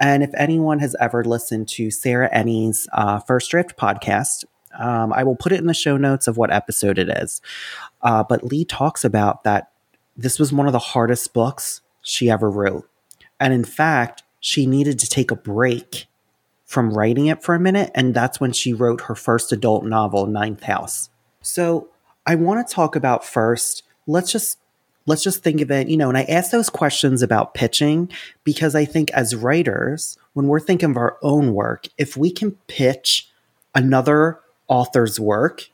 And 0.00 0.22
if 0.22 0.30
anyone 0.36 0.80
has 0.80 0.96
ever 1.00 1.24
listened 1.24 1.68
to 1.70 1.90
Sarah 1.90 2.30
Enni's 2.32 2.88
uh, 2.92 3.20
First 3.20 3.50
Draft 3.50 3.76
podcast, 3.76 4.44
um, 4.78 5.12
I 5.12 5.22
will 5.22 5.36
put 5.36 5.52
it 5.52 5.60
in 5.60 5.66
the 5.66 5.74
show 5.74 5.96
notes 5.96 6.26
of 6.26 6.36
what 6.36 6.52
episode 6.52 6.98
it 6.98 7.08
is. 7.08 7.40
Uh, 8.02 8.24
but 8.24 8.44
Leigh 8.44 8.64
talks 8.64 9.04
about 9.04 9.44
that 9.44 9.70
this 10.16 10.38
was 10.38 10.52
one 10.52 10.66
of 10.66 10.72
the 10.72 10.78
hardest 10.78 11.32
books 11.32 11.80
she 12.02 12.28
ever 12.30 12.50
wrote. 12.50 12.88
And 13.38 13.52
in 13.52 13.64
fact, 13.64 14.23
she 14.44 14.66
needed 14.66 14.98
to 14.98 15.08
take 15.08 15.30
a 15.30 15.36
break 15.36 16.06
from 16.66 16.92
writing 16.92 17.28
it 17.28 17.42
for 17.42 17.54
a 17.54 17.60
minute. 17.60 17.90
And 17.94 18.12
that's 18.12 18.38
when 18.38 18.52
she 18.52 18.74
wrote 18.74 19.00
her 19.02 19.14
first 19.14 19.52
adult 19.52 19.86
novel, 19.86 20.26
Ninth 20.26 20.64
House. 20.64 21.08
So 21.40 21.88
I 22.26 22.34
want 22.34 22.66
to 22.66 22.74
talk 22.74 22.94
about 22.94 23.24
first. 23.24 23.84
Let's 24.06 24.30
just 24.30 24.58
let's 25.06 25.22
just 25.22 25.42
think 25.42 25.62
of 25.62 25.70
it, 25.70 25.88
you 25.88 25.96
know, 25.96 26.10
and 26.10 26.18
I 26.18 26.24
ask 26.24 26.50
those 26.50 26.68
questions 26.68 27.22
about 27.22 27.54
pitching 27.54 28.10
because 28.44 28.74
I 28.74 28.84
think 28.84 29.10
as 29.12 29.34
writers, 29.34 30.18
when 30.34 30.46
we're 30.46 30.60
thinking 30.60 30.90
of 30.90 30.98
our 30.98 31.16
own 31.22 31.54
work, 31.54 31.86
if 31.96 32.14
we 32.14 32.30
can 32.30 32.50
pitch 32.68 33.30
another 33.74 34.40
author's 34.68 35.18
work, 35.18 35.70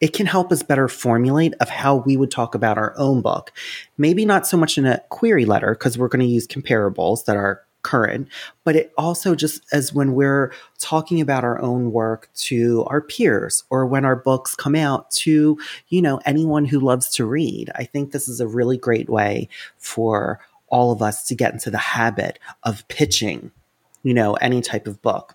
it 0.00 0.12
can 0.12 0.26
help 0.26 0.50
us 0.50 0.64
better 0.64 0.88
formulate 0.88 1.54
of 1.60 1.68
how 1.68 1.96
we 1.96 2.16
would 2.16 2.32
talk 2.32 2.56
about 2.56 2.78
our 2.78 2.94
own 2.98 3.22
book. 3.22 3.52
Maybe 3.96 4.24
not 4.24 4.44
so 4.44 4.56
much 4.56 4.76
in 4.76 4.86
a 4.86 5.02
query 5.08 5.44
letter 5.44 5.72
because 5.72 5.96
we're 5.96 6.08
going 6.08 6.26
to 6.26 6.32
use 6.32 6.48
comparables 6.48 7.24
that 7.26 7.36
are 7.36 7.62
current, 7.88 8.28
but 8.64 8.76
it 8.76 8.92
also 8.98 9.34
just 9.34 9.62
as 9.72 9.94
when 9.94 10.12
we're 10.12 10.52
talking 10.78 11.22
about 11.22 11.42
our 11.42 11.58
own 11.62 11.90
work 11.90 12.28
to 12.34 12.84
our 12.84 13.00
peers 13.00 13.64
or 13.70 13.86
when 13.86 14.04
our 14.04 14.16
books 14.16 14.54
come 14.54 14.74
out 14.74 15.10
to, 15.10 15.58
you 15.88 16.02
know, 16.02 16.20
anyone 16.26 16.66
who 16.66 16.80
loves 16.80 17.08
to 17.08 17.24
read. 17.24 17.70
I 17.76 17.84
think 17.84 18.12
this 18.12 18.28
is 18.28 18.40
a 18.40 18.46
really 18.46 18.76
great 18.76 19.08
way 19.08 19.48
for 19.78 20.38
all 20.68 20.92
of 20.92 21.00
us 21.00 21.26
to 21.28 21.34
get 21.34 21.54
into 21.54 21.70
the 21.70 21.78
habit 21.78 22.38
of 22.62 22.86
pitching, 22.88 23.52
you 24.02 24.12
know, 24.12 24.34
any 24.34 24.60
type 24.60 24.86
of 24.86 25.00
book. 25.00 25.34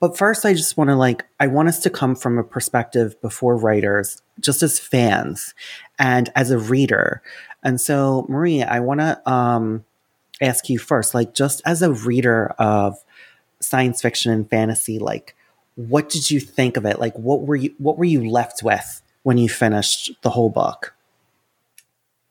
But 0.00 0.16
first, 0.16 0.46
I 0.46 0.54
just 0.54 0.78
want 0.78 0.88
to 0.88 0.96
like, 0.96 1.26
I 1.40 1.46
want 1.46 1.68
us 1.68 1.80
to 1.80 1.90
come 1.90 2.16
from 2.16 2.38
a 2.38 2.42
perspective 2.42 3.20
before 3.20 3.54
writers, 3.54 4.22
just 4.40 4.62
as 4.62 4.78
fans 4.78 5.52
and 5.98 6.32
as 6.34 6.50
a 6.50 6.58
reader. 6.58 7.22
And 7.62 7.78
so, 7.78 8.24
Maria, 8.30 8.66
I 8.66 8.80
want 8.80 9.00
to, 9.00 9.30
um, 9.30 9.84
ask 10.42 10.68
you 10.68 10.78
first, 10.78 11.14
like 11.14 11.34
just 11.34 11.62
as 11.64 11.82
a 11.82 11.92
reader 11.92 12.48
of 12.58 12.96
science 13.60 14.02
fiction 14.02 14.32
and 14.32 14.48
fantasy, 14.48 14.98
like 14.98 15.34
what 15.76 16.08
did 16.08 16.30
you 16.30 16.40
think 16.40 16.76
of 16.76 16.84
it? 16.84 16.98
Like 16.98 17.14
what 17.14 17.42
were 17.42 17.56
you 17.56 17.74
what 17.78 17.96
were 17.96 18.04
you 18.04 18.28
left 18.28 18.62
with 18.62 19.02
when 19.22 19.38
you 19.38 19.48
finished 19.48 20.12
the 20.22 20.30
whole 20.30 20.50
book? 20.50 20.94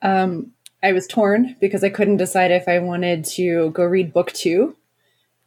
Um, 0.02 0.54
I 0.84 0.94
was 0.94 1.08
torn 1.08 1.56
because 1.60 1.84
I 1.84 1.90
couldn't 1.90 2.18
decide 2.18 2.52
if 2.52 2.68
I 2.68 2.80
wanted 2.80 3.26
to 3.26 3.70
go 3.72 3.84
read 3.84 4.14
book 4.14 4.32
two, 4.32 4.76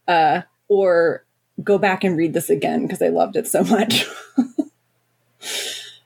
uh, 0.07 0.43
or 0.69 1.25
go 1.63 1.79
back 1.79 2.05
and 2.05 2.17
read 2.17 2.35
this 2.35 2.51
again 2.51 2.83
because 2.83 3.03
I 3.03 3.09
loved 3.09 3.37
it 3.37 3.47
so 3.47 3.65
much. 3.65 4.07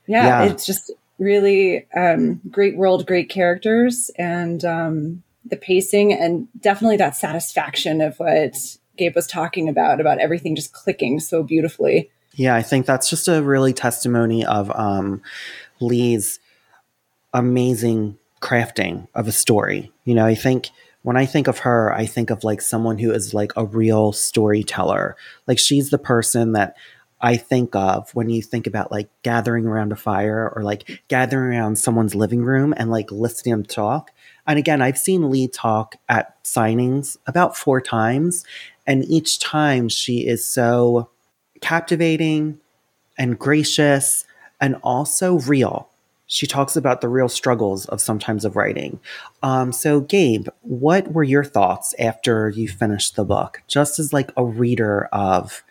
yeah, 0.07 0.43
yeah, 0.43 0.43
it's 0.45 0.65
just 0.65 0.91
really 1.19 1.87
um, 1.95 2.41
great 2.49 2.75
world, 2.75 3.05
great 3.05 3.29
characters, 3.29 4.09
and 4.17 4.63
um, 4.65 5.23
the 5.49 5.57
pacing 5.57 6.13
and 6.13 6.47
definitely 6.59 6.97
that 6.97 7.15
satisfaction 7.15 8.01
of 8.01 8.17
what 8.17 8.55
Gabe 8.97 9.15
was 9.15 9.27
talking 9.27 9.69
about, 9.69 10.01
about 10.01 10.19
everything 10.19 10.55
just 10.55 10.73
clicking 10.73 11.19
so 11.19 11.43
beautifully. 11.43 12.09
Yeah, 12.35 12.55
I 12.55 12.61
think 12.61 12.85
that's 12.85 13.09
just 13.09 13.27
a 13.27 13.41
really 13.41 13.73
testimony 13.73 14.45
of 14.45 14.71
um, 14.75 15.21
Leigh's 15.79 16.39
amazing 17.33 18.17
crafting 18.41 19.07
of 19.15 19.27
a 19.27 19.31
story. 19.31 19.91
You 20.05 20.15
know, 20.15 20.25
I 20.25 20.35
think 20.35 20.69
when 21.01 21.17
I 21.17 21.25
think 21.25 21.47
of 21.47 21.59
her, 21.59 21.93
I 21.93 22.05
think 22.05 22.29
of 22.29 22.43
like 22.43 22.61
someone 22.61 22.97
who 22.97 23.11
is 23.11 23.33
like 23.33 23.51
a 23.55 23.65
real 23.65 24.11
storyteller. 24.11 25.15
Like 25.47 25.59
she's 25.59 25.89
the 25.89 25.97
person 25.97 26.53
that 26.53 26.75
I 27.21 27.37
think 27.37 27.75
of 27.75 28.13
when 28.15 28.29
you 28.29 28.41
think 28.41 28.67
about 28.67 28.91
like 28.91 29.09
gathering 29.23 29.65
around 29.65 29.91
a 29.91 29.97
fire 29.97 30.51
or 30.55 30.63
like 30.63 31.01
gathering 31.07 31.57
around 31.57 31.77
someone's 31.77 32.15
living 32.15 32.43
room 32.43 32.73
and 32.75 32.89
like 32.89 33.11
listening 33.11 33.55
to 33.55 33.57
them 33.57 33.65
talk. 33.65 34.11
And 34.49 34.57
again, 34.57 34.81
I've 34.81 34.97
seen 34.97 35.29
Leigh 35.29 35.47
talk 35.47 35.95
at 36.09 36.43
signings 36.43 37.17
about 37.27 37.55
four 37.55 37.79
times, 37.79 38.43
and 38.87 39.05
each 39.05 39.37
time 39.37 39.89
she 39.89 40.25
is 40.25 40.43
so 40.43 41.11
captivating 41.61 42.59
and 43.15 43.37
gracious 43.37 44.25
and 44.59 44.75
also 44.81 45.37
real. 45.41 45.87
She 46.25 46.47
talks 46.47 46.75
about 46.75 47.01
the 47.01 47.09
real 47.09 47.29
struggles 47.29 47.85
of 47.85 48.01
sometimes 48.01 48.43
of 48.43 48.55
writing. 48.55 48.99
Um, 49.43 49.71
so, 49.71 50.01
Gabe, 50.01 50.47
what 50.61 51.11
were 51.11 51.23
your 51.23 51.43
thoughts 51.43 51.93
after 51.99 52.49
you 52.49 52.67
finished 52.67 53.15
the 53.15 53.25
book, 53.25 53.61
just 53.67 53.99
as 53.99 54.13
like 54.13 54.31
a 54.35 54.43
reader 54.43 55.09
of 55.11 55.63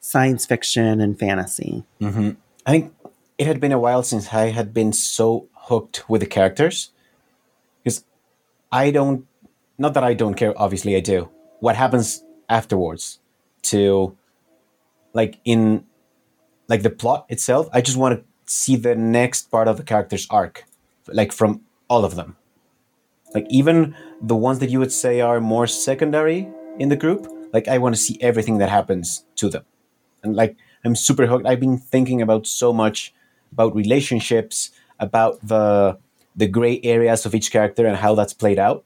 science 0.00 0.44
fiction 0.44 1.00
and 1.00 1.18
fantasy? 1.18 1.84
Mm-hmm. 2.02 2.32
I 2.66 2.70
think 2.70 2.94
it 3.38 3.46
had 3.46 3.60
been 3.60 3.72
a 3.72 3.78
while 3.78 4.02
since 4.02 4.34
I 4.34 4.50
had 4.50 4.74
been 4.74 4.92
so 4.92 5.48
hooked 5.54 6.06
with 6.06 6.20
the 6.20 6.26
characters 6.26 6.90
I 8.76 8.90
don't, 8.90 9.26
not 9.78 9.94
that 9.94 10.04
I 10.04 10.12
don't 10.12 10.34
care, 10.34 10.52
obviously 10.64 10.96
I 10.96 11.00
do. 11.00 11.30
What 11.60 11.76
happens 11.76 12.22
afterwards 12.48 13.20
to, 13.70 14.14
like, 15.14 15.40
in, 15.44 15.86
like, 16.68 16.82
the 16.82 16.90
plot 16.90 17.24
itself, 17.30 17.68
I 17.72 17.80
just 17.80 17.96
want 17.96 18.12
to 18.18 18.24
see 18.44 18.76
the 18.76 18.94
next 18.94 19.50
part 19.50 19.66
of 19.66 19.78
the 19.78 19.82
character's 19.82 20.26
arc, 20.28 20.64
like, 21.08 21.32
from 21.32 21.62
all 21.88 22.04
of 22.04 22.16
them. 22.16 22.36
Like, 23.34 23.46
even 23.48 23.96
the 24.20 24.36
ones 24.36 24.58
that 24.58 24.70
you 24.70 24.78
would 24.78 24.92
say 24.92 25.22
are 25.22 25.40
more 25.40 25.66
secondary 25.66 26.48
in 26.78 26.90
the 26.90 26.96
group, 26.96 27.26
like, 27.54 27.68
I 27.68 27.78
want 27.78 27.94
to 27.94 28.00
see 28.00 28.18
everything 28.20 28.58
that 28.58 28.68
happens 28.68 29.24
to 29.36 29.48
them. 29.48 29.64
And, 30.22 30.36
like, 30.36 30.54
I'm 30.84 30.96
super 30.96 31.26
hooked. 31.26 31.46
I've 31.46 31.60
been 31.60 31.78
thinking 31.78 32.20
about 32.20 32.46
so 32.46 32.74
much 32.74 33.14
about 33.52 33.74
relationships, 33.74 34.70
about 35.00 35.34
the 35.46 35.98
the 36.36 36.46
gray 36.46 36.80
areas 36.82 37.26
of 37.26 37.34
each 37.34 37.50
character 37.50 37.86
and 37.86 37.96
how 37.96 38.14
that's 38.14 38.34
played 38.34 38.58
out, 38.58 38.84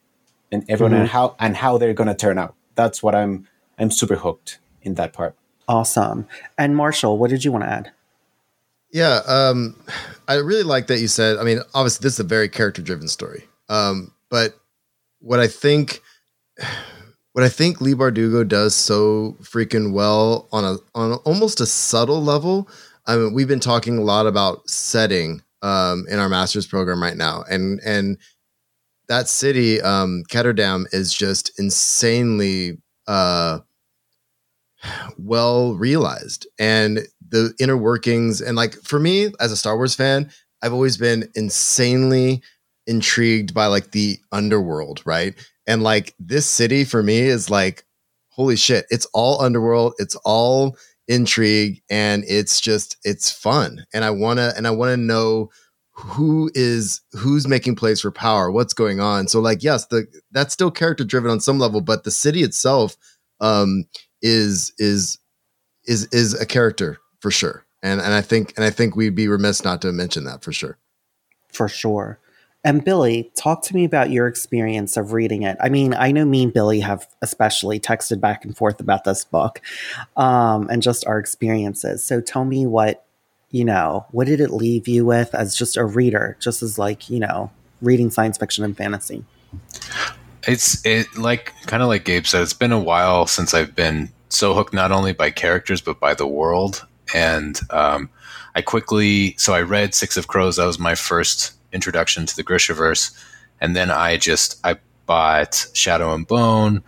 and 0.52 0.64
everyone 0.69 0.92
mm-hmm. 0.92 1.00
and 1.02 1.11
how 1.11 1.37
and 1.38 1.57
how 1.57 1.78
they're 1.78 1.95
gonna 1.95 2.14
turn 2.14 2.38
out. 2.38 2.54
That's 2.76 3.02
what 3.02 3.14
I'm 3.14 3.49
I'm 3.78 3.90
super 3.90 4.16
hooked 4.16 4.59
in 4.83 4.95
that 4.95 5.12
part. 5.12 5.35
Awesome. 5.69 6.26
And 6.59 6.76
Marshall, 6.76 7.19
what 7.19 7.30
did 7.30 7.45
you 7.45 7.52
want 7.52 7.64
to 7.64 7.71
add? 7.71 7.92
Yeah, 8.92 9.21
um, 9.26 9.76
I 10.26 10.35
really 10.35 10.64
like 10.64 10.88
that 10.88 10.99
you 10.99 11.07
said. 11.07 11.37
I 11.37 11.45
mean, 11.45 11.61
obviously, 11.75 12.02
this 12.02 12.14
is 12.14 12.21
a 12.21 12.25
very 12.25 12.49
character-driven 12.49 13.07
story. 13.07 13.45
Um, 13.69 14.12
but 14.30 14.59
what 15.21 15.38
I 15.38 15.47
think, 15.47 16.02
what 17.33 17.45
I 17.45 17.49
think 17.49 17.80
Leigh 17.80 17.95
Bardugo 17.95 18.47
does 18.47 18.75
so 18.75 19.37
freaking 19.42 19.92
well 19.92 20.49
on 20.50 20.64
a 20.64 20.78
on 20.97 21.12
almost 21.25 21.61
a 21.61 21.66
subtle 21.66 22.21
level. 22.21 22.69
I 23.07 23.16
mean, 23.16 23.33
we've 23.33 23.47
been 23.47 23.61
talking 23.61 23.97
a 23.97 24.02
lot 24.02 24.26
about 24.26 24.69
setting 24.69 25.42
um, 25.62 26.06
in 26.08 26.18
our 26.18 26.28
master's 26.28 26.66
program 26.66 27.02
right 27.02 27.16
now, 27.16 27.44
and 27.50 27.80
and 27.84 28.18
that 29.08 29.28
city, 29.28 29.80
um, 29.80 30.22
Ketterdam, 30.30 30.86
is 30.92 31.12
just 31.12 31.58
insanely 31.58 32.78
uh, 33.06 33.58
well 35.18 35.74
realized, 35.74 36.46
and 36.58 37.00
the 37.28 37.54
inner 37.60 37.76
workings, 37.76 38.40
and 38.40 38.56
like 38.56 38.74
for 38.82 38.98
me 38.98 39.32
as 39.40 39.52
a 39.52 39.56
Star 39.56 39.76
Wars 39.76 39.94
fan, 39.94 40.30
I've 40.62 40.72
always 40.72 40.96
been 40.96 41.28
insanely 41.34 42.42
intrigued 42.86 43.54
by 43.54 43.66
like 43.66 43.92
the 43.92 44.18
underworld, 44.32 45.02
right? 45.04 45.34
And 45.66 45.82
like 45.82 46.14
this 46.18 46.46
city 46.46 46.84
for 46.84 47.02
me 47.02 47.20
is 47.20 47.50
like, 47.50 47.84
holy 48.30 48.56
shit, 48.56 48.86
it's 48.90 49.06
all 49.12 49.40
underworld, 49.40 49.94
it's 49.98 50.16
all 50.24 50.76
intrigue, 51.10 51.82
and 51.90 52.24
it's 52.28 52.60
just 52.60 52.96
it's 53.04 53.30
fun. 53.30 53.84
And 53.92 54.04
I 54.04 54.10
wanna 54.10 54.54
and 54.56 54.66
I 54.66 54.70
wanna 54.70 54.96
know 54.96 55.50
who 55.90 56.50
is 56.54 57.02
who's 57.12 57.46
making 57.46 57.76
plays 57.76 58.00
for 58.00 58.10
power, 58.10 58.50
what's 58.50 58.72
going 58.72 59.00
on. 59.00 59.28
So 59.28 59.40
like, 59.40 59.62
yes, 59.62 59.86
the 59.86 60.06
that's 60.30 60.54
still 60.54 60.70
character 60.70 61.04
driven 61.04 61.30
on 61.30 61.40
some 61.40 61.58
level, 61.58 61.80
but 61.82 62.04
the 62.04 62.10
city 62.10 62.42
itself 62.42 62.96
um 63.40 63.84
is 64.22 64.72
is 64.78 65.18
is 65.84 66.06
is 66.12 66.40
a 66.40 66.46
character 66.46 66.98
for 67.20 67.30
sure. 67.30 67.66
And 67.82 68.00
and 68.00 68.14
I 68.14 68.22
think 68.22 68.54
and 68.56 68.64
I 68.64 68.70
think 68.70 68.94
we'd 68.94 69.14
be 69.14 69.28
remiss 69.28 69.64
not 69.64 69.82
to 69.82 69.92
mention 69.92 70.24
that 70.24 70.44
for 70.44 70.52
sure. 70.52 70.78
For 71.52 71.68
sure. 71.68 72.20
And 72.62 72.84
Billy, 72.84 73.30
talk 73.36 73.62
to 73.64 73.74
me 73.74 73.84
about 73.84 74.10
your 74.10 74.26
experience 74.26 74.98
of 74.98 75.12
reading 75.12 75.44
it. 75.44 75.56
I 75.60 75.70
mean, 75.70 75.94
I 75.94 76.12
know 76.12 76.26
me 76.26 76.44
and 76.44 76.52
Billy 76.52 76.80
have 76.80 77.08
especially 77.22 77.80
texted 77.80 78.20
back 78.20 78.44
and 78.44 78.54
forth 78.54 78.80
about 78.80 79.04
this 79.04 79.24
book 79.24 79.62
um, 80.16 80.68
and 80.68 80.82
just 80.82 81.06
our 81.06 81.18
experiences. 81.18 82.04
So 82.04 82.20
tell 82.20 82.44
me 82.44 82.66
what, 82.66 83.06
you 83.50 83.64
know, 83.64 84.06
what 84.10 84.26
did 84.26 84.40
it 84.40 84.50
leave 84.50 84.88
you 84.88 85.06
with 85.06 85.34
as 85.34 85.56
just 85.56 85.78
a 85.78 85.84
reader, 85.84 86.36
just 86.38 86.62
as 86.62 86.78
like, 86.78 87.08
you 87.08 87.18
know, 87.18 87.50
reading 87.80 88.10
science 88.10 88.36
fiction 88.36 88.62
and 88.62 88.76
fantasy? 88.76 89.24
It's 90.46 90.84
it 90.84 91.06
like 91.16 91.54
kind 91.66 91.82
of 91.82 91.88
like 91.88 92.04
Gabe 92.04 92.26
said, 92.26 92.42
it's 92.42 92.52
been 92.52 92.72
a 92.72 92.80
while 92.80 93.26
since 93.26 93.54
I've 93.54 93.74
been 93.74 94.10
so 94.28 94.54
hooked 94.54 94.74
not 94.74 94.92
only 94.92 95.12
by 95.14 95.30
characters 95.30 95.80
but 95.80 95.98
by 95.98 96.12
the 96.12 96.26
world. 96.26 96.86
And 97.14 97.58
um, 97.70 98.10
I 98.54 98.60
quickly, 98.60 99.34
so 99.38 99.54
I 99.54 99.62
read 99.62 99.94
Six 99.94 100.16
of 100.16 100.28
Crows. 100.28 100.56
That 100.56 100.66
was 100.66 100.78
my 100.78 100.94
first 100.94 101.54
introduction 101.72 102.26
to 102.26 102.36
the 102.36 102.44
Grishaverse, 102.44 103.12
and 103.60 103.74
then 103.76 103.90
I 103.90 104.16
just 104.16 104.60
I 104.64 104.76
bought 105.06 105.66
Shadow 105.74 106.14
and 106.14 106.26
Bone. 106.26 106.82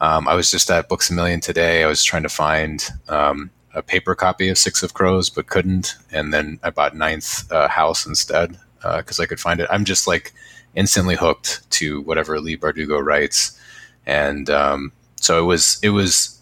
Um, 0.00 0.26
I 0.26 0.34
was 0.34 0.50
just 0.50 0.70
at 0.70 0.88
Books 0.88 1.10
a 1.10 1.14
Million 1.14 1.40
today. 1.40 1.84
I 1.84 1.86
was 1.86 2.02
trying 2.02 2.24
to 2.24 2.28
find 2.28 2.84
um, 3.08 3.50
a 3.74 3.82
paper 3.82 4.14
copy 4.14 4.48
of 4.48 4.58
Six 4.58 4.82
of 4.82 4.94
Crows, 4.94 5.30
but 5.30 5.46
couldn't. 5.46 5.94
And 6.10 6.34
then 6.34 6.58
I 6.62 6.70
bought 6.70 6.96
Ninth 6.96 7.50
uh, 7.52 7.68
House 7.68 8.04
instead 8.06 8.58
because 8.80 9.20
uh, 9.20 9.22
I 9.22 9.26
could 9.26 9.40
find 9.40 9.60
it. 9.60 9.68
I'm 9.70 9.84
just 9.84 10.06
like 10.06 10.32
instantly 10.74 11.14
hooked 11.14 11.70
to 11.70 12.00
whatever 12.02 12.40
Leigh 12.40 12.56
Bardugo 12.56 13.04
writes, 13.04 13.58
and 14.06 14.50
um, 14.50 14.92
so 15.20 15.40
it 15.42 15.46
was 15.46 15.78
it 15.82 15.90
was 15.90 16.40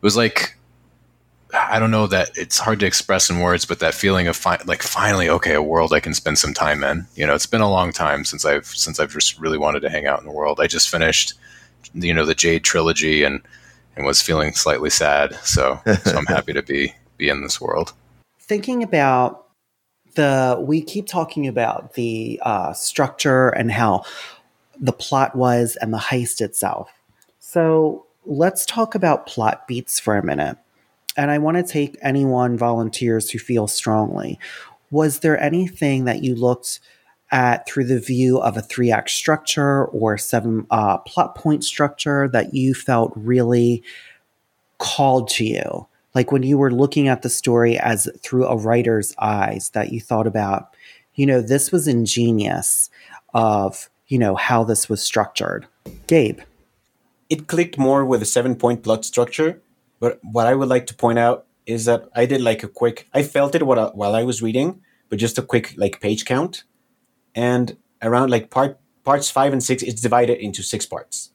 it 0.00 0.02
was 0.02 0.16
like 0.16 0.58
I 1.54 1.78
don't 1.78 1.90
know 1.90 2.06
that 2.08 2.36
it's 2.36 2.58
hard 2.58 2.80
to 2.80 2.86
express 2.86 3.30
in 3.30 3.40
words, 3.40 3.64
but 3.64 3.78
that 3.78 3.94
feeling 3.94 4.26
of 4.26 4.36
fi- 4.36 4.60
like 4.66 4.82
finally, 4.82 5.28
okay, 5.28 5.54
a 5.54 5.62
world 5.62 5.92
I 5.92 6.00
can 6.00 6.12
spend 6.12 6.38
some 6.38 6.52
time 6.52 6.82
in. 6.82 7.06
You 7.14 7.26
know, 7.26 7.34
it's 7.34 7.46
been 7.46 7.60
a 7.60 7.70
long 7.70 7.92
time 7.92 8.24
since 8.24 8.44
I've 8.44 8.66
since 8.66 8.98
I've 8.98 9.12
just 9.12 9.38
really 9.38 9.58
wanted 9.58 9.80
to 9.80 9.90
hang 9.90 10.06
out 10.06 10.18
in 10.18 10.26
the 10.26 10.32
world. 10.32 10.60
I 10.60 10.66
just 10.66 10.88
finished, 10.88 11.34
you 11.94 12.12
know, 12.12 12.26
the 12.26 12.34
Jade 12.34 12.64
trilogy 12.64 13.22
and 13.22 13.40
and 13.96 14.04
was 14.04 14.20
feeling 14.20 14.52
slightly 14.54 14.90
sad. 14.90 15.34
So 15.44 15.80
so 16.04 16.16
I'm 16.16 16.26
happy 16.26 16.52
to 16.52 16.62
be 16.62 16.94
be 17.16 17.28
in 17.28 17.42
this 17.42 17.60
world. 17.60 17.92
Thinking 18.40 18.82
about 18.82 19.44
the, 20.14 20.58
we 20.60 20.82
keep 20.82 21.06
talking 21.06 21.46
about 21.46 21.94
the 21.94 22.40
uh, 22.42 22.72
structure 22.72 23.48
and 23.48 23.70
how 23.70 24.04
the 24.78 24.92
plot 24.92 25.34
was 25.34 25.76
and 25.80 25.92
the 25.92 25.98
heist 25.98 26.40
itself. 26.40 26.90
So 27.38 28.06
let's 28.24 28.66
talk 28.66 28.94
about 28.94 29.26
plot 29.26 29.66
beats 29.66 30.00
for 30.00 30.16
a 30.16 30.24
minute 30.24 30.58
and 31.16 31.30
I 31.30 31.38
want 31.38 31.56
to 31.56 31.62
take 31.62 31.96
anyone 32.02 32.56
volunteers 32.56 33.30
who 33.30 33.38
feel 33.38 33.66
strongly. 33.66 34.38
Was 34.90 35.20
there 35.20 35.40
anything 35.40 36.04
that 36.04 36.22
you 36.22 36.34
looked 36.34 36.80
at 37.30 37.66
through 37.66 37.84
the 37.84 38.00
view 38.00 38.38
of 38.38 38.56
a 38.56 38.62
three 38.62 38.90
act 38.90 39.10
structure 39.10 39.86
or 39.86 40.16
seven 40.18 40.66
uh, 40.70 40.98
plot 40.98 41.34
point 41.34 41.64
structure 41.64 42.28
that 42.28 42.54
you 42.54 42.74
felt 42.74 43.12
really 43.16 43.82
called 44.78 45.28
to 45.30 45.44
you? 45.44 45.86
Like 46.14 46.30
when 46.30 46.44
you 46.44 46.58
were 46.58 46.70
looking 46.70 47.08
at 47.08 47.22
the 47.22 47.30
story 47.30 47.76
as 47.76 48.08
through 48.22 48.46
a 48.46 48.56
writer's 48.56 49.14
eyes, 49.18 49.70
that 49.70 49.92
you 49.92 50.00
thought 50.00 50.28
about, 50.28 50.76
you 51.14 51.26
know, 51.26 51.40
this 51.40 51.72
was 51.72 51.88
ingenious 51.88 52.88
of, 53.34 53.90
you 54.06 54.18
know, 54.18 54.36
how 54.36 54.62
this 54.62 54.88
was 54.88 55.02
structured. 55.02 55.66
Gabe. 56.06 56.40
It 57.30 57.48
clicked 57.48 57.78
more 57.78 58.04
with 58.04 58.22
a 58.22 58.26
seven 58.26 58.54
point 58.54 58.84
plot 58.84 59.04
structure 59.04 59.60
but 60.00 60.18
what 60.22 60.46
I 60.46 60.54
would 60.54 60.68
like 60.68 60.86
to 60.86 60.94
point 60.94 61.18
out 61.18 61.46
is 61.66 61.86
that 61.86 62.08
I 62.14 62.26
did 62.26 62.40
like 62.40 62.62
a 62.62 62.68
quick. 62.68 63.08
I 63.12 63.22
felt 63.22 63.54
it 63.54 63.62
while 63.62 64.14
I 64.14 64.22
was 64.22 64.42
reading, 64.42 64.82
but 65.08 65.18
just 65.18 65.38
a 65.38 65.42
quick 65.42 65.74
like 65.76 66.00
page 66.00 66.24
count, 66.24 66.64
and 67.34 67.76
around 68.02 68.30
like 68.30 68.50
part 68.50 68.78
parts 69.04 69.30
five 69.30 69.52
and 69.52 69.62
six, 69.62 69.82
it's 69.82 70.00
divided 70.00 70.38
into 70.38 70.62
six 70.62 70.86
parts, 70.86 71.30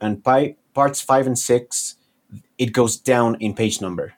and 0.00 0.22
by 0.22 0.56
parts 0.74 1.00
five 1.00 1.26
and 1.26 1.38
six, 1.38 1.96
it 2.58 2.72
goes 2.72 2.96
down 2.96 3.36
in 3.40 3.54
page 3.54 3.80
number. 3.80 4.14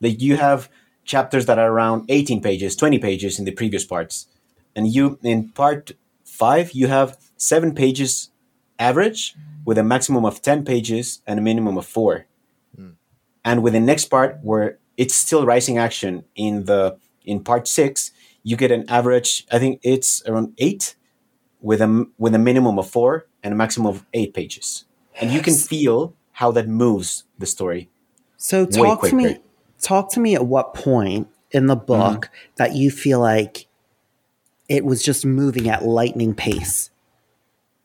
Like 0.00 0.20
you 0.20 0.36
have 0.36 0.68
chapters 1.04 1.46
that 1.46 1.58
are 1.58 1.72
around 1.72 2.04
18 2.10 2.42
pages, 2.42 2.76
20 2.76 2.98
pages 2.98 3.38
in 3.38 3.46
the 3.46 3.52
previous 3.52 3.84
parts, 3.84 4.26
and 4.76 4.86
you 4.86 5.18
in 5.22 5.48
part 5.48 5.92
five 6.24 6.72
you 6.72 6.86
have 6.86 7.16
seven 7.36 7.74
pages 7.74 8.30
average 8.78 9.34
with 9.64 9.78
a 9.78 9.82
maximum 9.82 10.24
of 10.24 10.40
10 10.40 10.64
pages 10.64 11.20
and 11.26 11.38
a 11.38 11.42
minimum 11.42 11.76
of 11.76 11.86
four 11.86 12.27
and 13.48 13.62
with 13.62 13.72
the 13.72 13.80
next 13.80 14.06
part 14.06 14.38
where 14.42 14.78
it's 14.98 15.14
still 15.14 15.46
rising 15.46 15.78
action 15.78 16.24
in 16.34 16.66
the 16.66 16.98
in 17.24 17.42
part 17.42 17.66
six, 17.66 18.10
you 18.42 18.56
get 18.56 18.70
an 18.70 18.84
average. 18.88 19.46
I 19.50 19.58
think 19.58 19.80
it's 19.82 20.22
around 20.26 20.52
eight, 20.58 20.96
with 21.62 21.80
a 21.80 22.06
with 22.18 22.34
a 22.34 22.38
minimum 22.38 22.78
of 22.78 22.90
four 22.90 23.26
and 23.42 23.54
a 23.54 23.56
maximum 23.56 23.86
of 23.86 24.04
eight 24.12 24.34
pages, 24.34 24.84
and 25.18 25.32
you 25.32 25.40
can 25.40 25.54
feel 25.54 26.14
how 26.32 26.52
that 26.52 26.68
moves 26.68 27.24
the 27.38 27.46
story. 27.46 27.88
So 28.36 28.66
talk 28.66 29.02
to 29.04 29.14
me. 29.14 29.38
Talk 29.80 30.12
to 30.12 30.20
me 30.20 30.34
at 30.34 30.44
what 30.44 30.74
point 30.74 31.28
in 31.50 31.68
the 31.68 31.76
book 31.76 32.26
mm-hmm. 32.26 32.52
that 32.56 32.74
you 32.74 32.90
feel 32.90 33.20
like 33.20 33.66
it 34.68 34.84
was 34.84 35.02
just 35.02 35.24
moving 35.24 35.70
at 35.70 35.86
lightning 35.86 36.34
pace. 36.34 36.90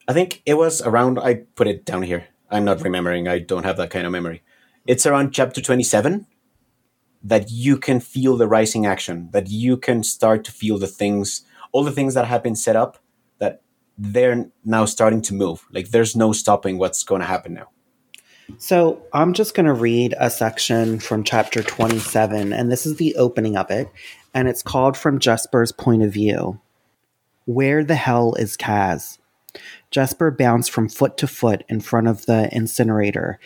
I 0.09 0.13
think 0.13 0.41
it 0.45 0.55
was 0.55 0.81
around. 0.81 1.19
I 1.19 1.35
put 1.55 1.67
it 1.67 1.85
down 1.85 2.03
here. 2.03 2.25
I'm 2.51 2.65
not 2.65 2.81
remembering. 2.81 3.29
I 3.29 3.39
don't 3.39 3.63
have 3.63 3.77
that 3.77 3.91
kind 3.91 4.05
of 4.05 4.11
memory 4.11 4.41
it's 4.85 5.05
around 5.05 5.31
chapter 5.31 5.61
27 5.61 6.27
that 7.23 7.49
you 7.49 7.77
can 7.77 7.99
feel 7.99 8.35
the 8.35 8.47
rising 8.47 8.85
action, 8.85 9.29
that 9.31 9.49
you 9.49 9.77
can 9.77 10.03
start 10.03 10.43
to 10.43 10.51
feel 10.51 10.77
the 10.77 10.87
things, 10.87 11.43
all 11.71 11.83
the 11.83 11.91
things 11.91 12.13
that 12.15 12.25
have 12.25 12.43
been 12.43 12.55
set 12.55 12.75
up, 12.75 12.97
that 13.39 13.61
they're 13.97 14.49
now 14.65 14.85
starting 14.85 15.21
to 15.21 15.33
move. 15.33 15.65
Like 15.71 15.89
there's 15.89 16.15
no 16.15 16.33
stopping 16.33 16.77
what's 16.77 17.03
going 17.03 17.21
to 17.21 17.27
happen 17.27 17.53
now. 17.53 17.69
So 18.57 19.01
I'm 19.13 19.33
just 19.33 19.55
going 19.55 19.67
to 19.67 19.73
read 19.73 20.15
a 20.19 20.29
section 20.29 20.99
from 20.99 21.23
chapter 21.23 21.63
27, 21.63 22.51
and 22.51 22.69
this 22.69 22.85
is 22.85 22.97
the 22.97 23.15
opening 23.15 23.55
of 23.55 23.71
it, 23.71 23.89
and 24.33 24.49
it's 24.49 24.61
called 24.61 24.97
From 24.97 25.17
Jesper's 25.17 25.71
Point 25.71 26.03
of 26.03 26.11
View. 26.11 26.59
Where 27.45 27.85
the 27.85 27.95
hell 27.95 28.33
is 28.35 28.57
Kaz? 28.57 29.17
Jesper 29.91 30.29
bounced 30.29 30.71
from 30.71 30.89
foot 30.89 31.17
to 31.17 31.27
foot 31.27 31.63
in 31.69 31.79
front 31.79 32.07
of 32.07 32.25
the 32.25 32.53
incinerator 32.53 33.39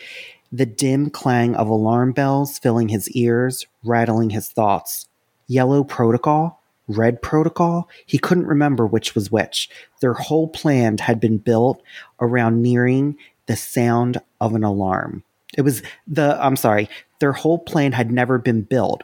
the 0.50 0.66
dim 0.66 1.10
clang 1.10 1.54
of 1.54 1.68
alarm 1.68 2.12
bells 2.12 2.58
filling 2.58 2.88
his 2.88 3.10
ears, 3.10 3.66
rattling 3.84 4.30
his 4.30 4.48
thoughts. 4.48 5.08
Yellow 5.46 5.84
protocol? 5.84 6.62
Red 6.86 7.20
protocol? 7.20 7.88
He 8.06 8.18
couldn't 8.18 8.46
remember 8.46 8.86
which 8.86 9.14
was 9.14 9.30
which. 9.30 9.68
Their 10.00 10.14
whole 10.14 10.48
plan 10.48 10.98
had 10.98 11.20
been 11.20 11.38
built 11.38 11.82
around 12.20 12.62
nearing 12.62 13.16
the 13.46 13.56
sound 13.56 14.20
of 14.40 14.54
an 14.54 14.64
alarm. 14.64 15.22
It 15.56 15.62
was 15.62 15.82
the, 16.06 16.38
I'm 16.42 16.56
sorry, 16.56 16.88
their 17.18 17.32
whole 17.32 17.58
plan 17.58 17.92
had 17.92 18.10
never 18.10 18.38
been 18.38 18.62
built 18.62 19.02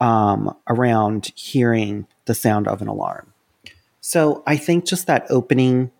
um, 0.00 0.56
around 0.68 1.32
hearing 1.34 2.06
the 2.24 2.34
sound 2.34 2.66
of 2.66 2.82
an 2.82 2.88
alarm. 2.88 3.32
So 4.00 4.42
I 4.46 4.56
think 4.56 4.86
just 4.86 5.06
that 5.06 5.26
opening 5.30 5.90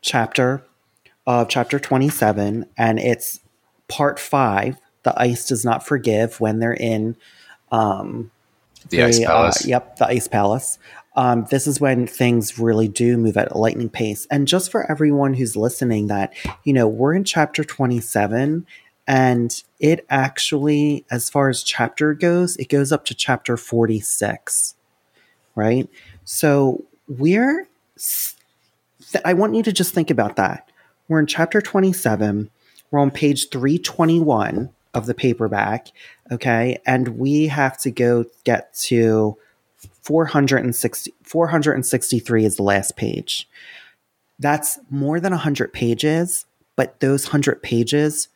chapter 0.00 0.64
of 1.26 1.48
chapter 1.48 1.78
27, 1.78 2.66
and 2.76 2.98
it's 2.98 3.40
part 3.88 4.18
five, 4.18 4.78
the 5.02 5.20
ice 5.20 5.46
does 5.46 5.64
not 5.64 5.86
forgive 5.86 6.40
when 6.40 6.58
they're 6.58 6.72
in 6.72 7.16
um, 7.72 8.30
the, 8.88 8.98
the 8.98 9.02
ice 9.04 9.20
uh, 9.20 9.26
palace. 9.26 9.64
Uh, 9.64 9.68
yep, 9.68 9.96
the 9.96 10.06
ice 10.06 10.28
palace. 10.28 10.78
Um, 11.16 11.46
this 11.50 11.66
is 11.66 11.80
when 11.80 12.06
things 12.06 12.58
really 12.58 12.86
do 12.86 13.16
move 13.16 13.36
at 13.36 13.50
a 13.50 13.58
lightning 13.58 13.88
pace. 13.88 14.26
And 14.30 14.46
just 14.46 14.70
for 14.70 14.88
everyone 14.88 15.34
who's 15.34 15.56
listening, 15.56 16.06
that 16.06 16.32
you 16.64 16.72
know, 16.72 16.86
we're 16.86 17.14
in 17.14 17.24
chapter 17.24 17.64
twenty-seven, 17.64 18.66
and 19.06 19.64
it 19.80 20.06
actually, 20.10 21.04
as 21.10 21.28
far 21.28 21.48
as 21.48 21.62
chapter 21.64 22.14
goes, 22.14 22.56
it 22.58 22.68
goes 22.68 22.92
up 22.92 23.04
to 23.06 23.14
chapter 23.14 23.56
forty-six, 23.56 24.76
right? 25.56 25.88
So 26.24 26.84
we're. 27.08 27.66
I 29.24 29.32
want 29.32 29.54
you 29.54 29.62
to 29.64 29.72
just 29.72 29.94
think 29.94 30.10
about 30.10 30.36
that. 30.36 30.70
We're 31.08 31.18
in 31.18 31.26
chapter 31.26 31.60
twenty-seven 31.60 32.50
we're 32.90 33.00
on 33.00 33.10
page 33.10 33.50
321 33.50 34.70
of 34.94 35.06
the 35.06 35.14
paperback. 35.14 35.88
Okay. 36.30 36.78
And 36.86 37.18
we 37.18 37.46
have 37.46 37.78
to 37.78 37.90
go 37.90 38.24
get 38.44 38.74
to 38.74 39.36
460, 40.02 41.14
463 41.22 42.44
is 42.44 42.56
the 42.56 42.62
last 42.62 42.96
page. 42.96 43.48
That's 44.38 44.78
more 44.90 45.20
than 45.20 45.32
100 45.32 45.72
pages, 45.72 46.46
but 46.76 47.00
those 47.00 47.26
100 47.26 47.62
pages 47.62 48.28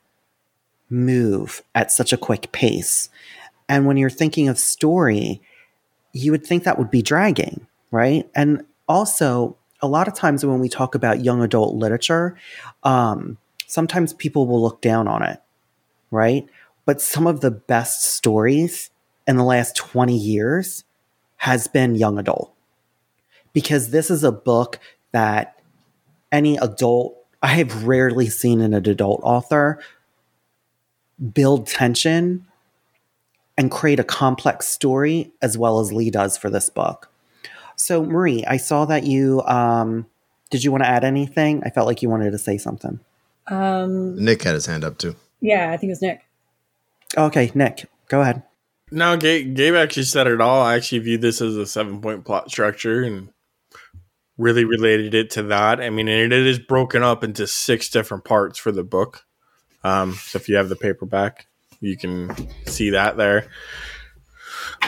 move 0.91 1.62
at 1.75 1.91
such 1.91 2.12
a 2.12 2.19
quick 2.19 2.53
pace. 2.53 3.09
And 3.69 3.87
when 3.87 3.97
you're 3.97 4.11
thinking 4.11 4.49
of 4.49 4.59
story, 4.59 5.41
you 6.12 6.31
would 6.31 6.45
think 6.45 6.65
that 6.65 6.79
would 6.79 6.91
be 6.91 7.03
dragging, 7.03 7.67
right? 7.91 8.29
And 8.35 8.65
also, 8.88 9.57
a 9.81 9.88
lot 9.88 10.07
of 10.09 10.15
times 10.15 10.45
when 10.45 10.61
we 10.61 10.69
talk 10.69 10.95
about 10.95 11.25
young 11.25 11.43
adult 11.43 11.75
literature, 11.75 12.37
um, 12.85 13.38
sometimes 13.73 14.13
people 14.13 14.47
will 14.47 14.61
look 14.61 14.83
down 14.83 15.09
on 15.09 15.23
it, 15.23 15.41
right? 16.11 16.47
But 16.85 17.01
some 17.01 17.27
of 17.27 17.41
the 17.41 17.51
best 17.51 18.05
stories 18.05 18.91
in 19.27 19.39
the 19.39 19.45
last 19.45 19.75
20 19.77 20.15
years 20.15 20.85
has 21.39 21.69
been 21.69 21.95
young 21.95 22.19
adult. 22.19 22.53
Because 23.55 23.91
this 23.91 24.11
is 24.11 24.25
a 24.25 24.31
book 24.31 24.79
that 25.13 25.59
any 26.31 26.59
adult, 26.59 27.17
I 27.43 27.49
have 27.49 27.85
rarely 27.85 28.29
seen 28.29 28.61
an 28.61 28.75
adult 28.75 29.21
author 29.23 29.79
build 31.33 31.67
tension 31.67 32.47
and 33.57 33.71
create 33.71 34.01
a 34.01 34.05
complex 34.05 34.69
story 34.69 35.33
as 35.41 35.57
well 35.57 35.81
as 35.81 35.95
Leigh 35.95 36.11
does 36.11 36.37
for 36.37 36.51
this 36.51 36.69
book. 36.69 37.11
So, 37.77 38.05
Marie, 38.05 38.45
I 38.45 38.59
saw 38.59 38.85
that 38.85 39.05
you 39.05 39.41
um, 39.43 40.07
did 40.51 40.63
you 40.63 40.71
want 40.71 40.85
to 40.85 40.91
add 40.91 41.05
anything? 41.05 41.63
I 41.65 41.71
felt 41.71 41.87
like 41.87 42.03
you 42.03 42.11
wanted 42.11 42.33
to 42.33 42.39
say 42.39 42.59
something. 42.59 43.01
Um, 43.48 44.22
Nick 44.22 44.42
had 44.42 44.55
his 44.55 44.66
hand 44.66 44.85
up 44.85 44.98
too. 44.98 45.16
yeah, 45.40 45.70
I 45.72 45.76
think 45.76 45.88
it 45.88 45.92
was 45.92 46.02
Nick. 46.02 46.22
Okay, 47.16 47.50
Nick, 47.55 47.87
go 48.09 48.20
ahead. 48.22 48.42
No, 48.90 49.16
Gabe, 49.16 49.55
Gabe 49.57 49.74
actually 49.74 50.05
said 50.05 50.26
it 50.26 50.40
all. 50.40 50.62
I 50.62 50.74
actually 50.76 50.98
view 51.00 51.18
this 51.18 51.40
as 51.40 51.57
a 51.57 51.66
seven 51.66 52.00
point 52.00 52.24
plot 52.24 52.50
structure 52.50 53.02
and 53.02 53.31
really 54.38 54.64
related 54.64 55.14
it 55.14 55.31
to 55.31 55.42
that. 55.44 55.81
I 55.81 55.90
mean, 55.90 56.09
it, 56.09 56.33
it 56.33 56.46
is 56.46 56.59
broken 56.59 57.02
up 57.02 57.24
into 57.24 57.46
six 57.46 57.88
different 57.88 58.24
parts 58.24 58.59
for 58.59 58.70
the 58.72 58.85
book. 58.85 59.24
Um, 59.85 60.12
so 60.14 60.37
if 60.38 60.48
you 60.48 60.57
have 60.57 60.68
the 60.68 60.76
paperback, 60.76 61.46
you 61.81 61.96
can 61.96 62.35
see 62.66 62.90
that 62.90 63.16
there. 63.16 63.46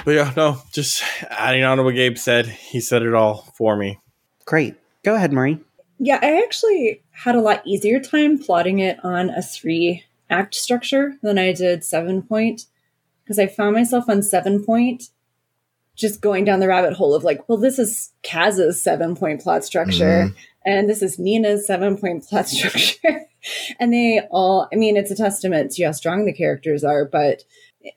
But 0.05 0.13
yeah, 0.13 0.33
no, 0.37 0.59
just 0.73 1.03
adding 1.31 1.65
on 1.65 1.79
to 1.79 1.83
what 1.83 1.95
Gabe 1.95 2.17
said, 2.19 2.47
he 2.47 2.81
said 2.81 3.03
it 3.03 3.15
all 3.15 3.53
for 3.57 3.77
me. 3.77 4.01
Great. 4.45 4.75
Go 5.03 5.15
ahead, 5.15 5.33
Marie. 5.33 5.61
Yeah, 6.05 6.19
I 6.21 6.43
actually 6.43 7.03
had 7.13 7.35
a 7.35 7.41
lot 7.41 7.67
easier 7.67 7.99
time 7.99 8.37
plotting 8.39 8.79
it 8.79 9.03
on 9.03 9.31
a 9.31 9.41
three 9.41 10.05
act 10.29 10.55
structure 10.55 11.15
than 11.23 11.39
I 11.39 11.55
did 11.55 11.83
seven 11.83 12.21
point 12.21 12.67
because 13.25 13.39
I 13.39 13.47
found 13.47 13.75
myself 13.75 14.05
on 14.11 14.23
seven 14.23 14.63
point 14.63 15.05
just 15.97 16.21
going 16.21 16.45
down 16.45 16.61
the 16.61 16.69
rabbit 16.69 16.93
hole 16.93 17.15
of 17.15 17.25
like, 17.25 17.49
well, 17.49 17.57
this 17.57 17.79
is 17.79 18.13
Kaz's 18.23 18.83
seven 18.83 19.17
point 19.17 19.41
plot 19.41 19.65
structure 19.65 20.27
mm-hmm. 20.27 20.37
and 20.67 20.91
this 20.91 21.01
is 21.01 21.19
Nina's 21.19 21.67
seven 21.67 21.97
point 21.97 22.29
plot 22.29 22.49
structure. 22.51 23.23
and 23.81 23.91
they 23.91 24.21
all, 24.31 24.69
I 24.71 24.77
mean, 24.77 24.99
it's 24.99 25.11
a 25.11 25.17
testament 25.17 25.71
to 25.73 25.87
how 25.87 25.93
strong 25.93 26.27
the 26.27 26.35
characters 26.35 26.85
are, 26.85 27.07
but 27.07 27.45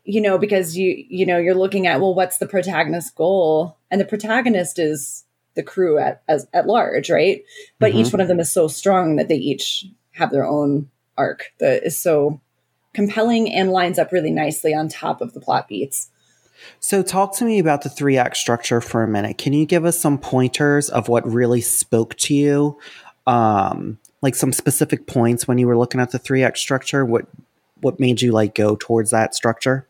you 0.05 0.21
know, 0.21 0.37
because 0.37 0.77
you, 0.77 1.03
you 1.09 1.25
know, 1.25 1.39
you're 1.39 1.55
looking 1.55 1.87
at, 1.87 1.99
well, 1.99 2.15
what's 2.15 2.37
the 2.37 2.47
protagonist's 2.47 3.11
goal? 3.11 3.77
And 3.91 3.99
the 3.99 4.05
protagonist 4.05 4.79
is 4.79 5.25
the 5.57 5.63
crew 5.63 5.99
at, 5.99 6.23
as, 6.29 6.47
at 6.53 6.67
large, 6.67 7.09
right? 7.09 7.43
But 7.79 7.93
each 7.93 8.13
one 8.13 8.21
of 8.21 8.29
them 8.29 8.39
is 8.39 8.49
so 8.49 8.69
strong 8.69 9.17
that 9.17 9.27
they 9.27 9.35
each 9.35 9.85
have 10.11 10.31
their 10.31 10.45
own 10.45 10.89
arc 11.17 11.51
that 11.59 11.85
is 11.85 11.97
so 11.97 12.39
compelling 12.93 13.53
and 13.53 13.71
lines 13.71 13.99
up 13.99 14.13
really 14.13 14.31
nicely 14.31 14.73
on 14.73 14.87
top 14.87 15.19
of 15.19 15.33
the 15.33 15.41
plot 15.41 15.67
beats. 15.67 16.09
So, 16.79 17.03
talk 17.03 17.35
to 17.37 17.45
me 17.45 17.59
about 17.59 17.83
the 17.83 17.89
three 17.89 18.17
act 18.17 18.37
structure 18.37 18.81
for 18.81 19.03
a 19.03 19.07
minute. 19.07 19.37
Can 19.37 19.53
you 19.53 19.65
give 19.65 19.85
us 19.85 19.99
some 19.99 20.17
pointers 20.17 20.89
of 20.89 21.07
what 21.07 21.27
really 21.27 21.61
spoke 21.61 22.15
to 22.15 22.33
you? 22.33 22.79
Um, 23.27 23.99
like 24.21 24.33
some 24.33 24.51
specific 24.51 25.05
points 25.05 25.47
when 25.47 25.57
you 25.57 25.67
were 25.67 25.77
looking 25.77 26.01
at 26.01 26.11
the 26.11 26.19
three 26.19 26.43
act 26.43 26.57
structure? 26.57 27.05
What 27.05 27.27
what 27.81 27.99
made 27.99 28.21
you 28.21 28.31
like 28.31 28.55
go 28.55 28.75
towards 28.75 29.11
that 29.11 29.35
structure 29.35 29.87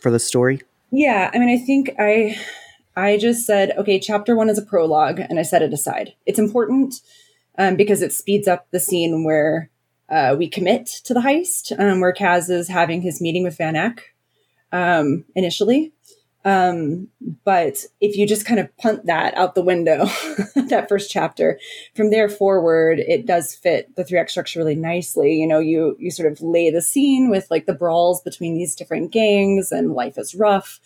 for 0.00 0.10
the 0.10 0.18
story? 0.18 0.62
Yeah, 0.90 1.30
I 1.32 1.38
mean, 1.38 1.50
I 1.50 1.58
think 1.58 1.90
I 1.98 2.38
I 2.98 3.16
just 3.16 3.46
said, 3.46 3.72
okay, 3.78 4.00
chapter 4.00 4.34
one 4.34 4.48
is 4.48 4.58
a 4.58 4.62
prologue, 4.62 5.20
and 5.20 5.38
I 5.38 5.42
set 5.42 5.62
it 5.62 5.72
aside. 5.72 6.14
It's 6.26 6.38
important 6.38 6.96
um, 7.56 7.76
because 7.76 8.02
it 8.02 8.12
speeds 8.12 8.48
up 8.48 8.66
the 8.72 8.80
scene 8.80 9.22
where 9.22 9.70
uh, 10.08 10.34
we 10.36 10.48
commit 10.48 10.86
to 11.04 11.14
the 11.14 11.20
heist, 11.20 11.78
um, 11.78 12.00
where 12.00 12.12
Kaz 12.12 12.50
is 12.50 12.66
having 12.66 13.02
his 13.02 13.20
meeting 13.20 13.44
with 13.44 13.56
Van 13.56 13.76
Eck 13.76 14.14
um, 14.72 15.24
initially. 15.36 15.92
Um, 16.44 17.08
but 17.44 17.84
if 18.00 18.16
you 18.16 18.26
just 18.26 18.46
kind 18.46 18.58
of 18.58 18.74
punt 18.78 19.06
that 19.06 19.36
out 19.36 19.54
the 19.54 19.62
window, 19.62 20.06
that 20.68 20.86
first 20.88 21.10
chapter, 21.10 21.60
from 21.94 22.10
there 22.10 22.28
forward, 22.28 22.98
it 23.00 23.26
does 23.26 23.54
fit 23.54 23.94
the 23.94 24.04
three 24.04 24.18
act 24.18 24.30
structure 24.30 24.58
really 24.58 24.74
nicely. 24.74 25.34
You 25.34 25.46
know, 25.46 25.58
you 25.60 25.96
you 25.98 26.10
sort 26.10 26.32
of 26.32 26.40
lay 26.40 26.70
the 26.70 26.80
scene 26.80 27.28
with 27.30 27.50
like 27.50 27.66
the 27.66 27.74
brawls 27.74 28.22
between 28.22 28.54
these 28.56 28.74
different 28.74 29.12
gangs, 29.12 29.70
and 29.70 29.92
life 29.92 30.16
is 30.16 30.34
rough. 30.34 30.80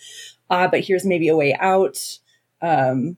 Uh, 0.52 0.68
but 0.68 0.80
here's 0.84 1.06
maybe 1.06 1.28
a 1.28 1.36
way 1.36 1.56
out. 1.58 2.18
Um, 2.60 3.16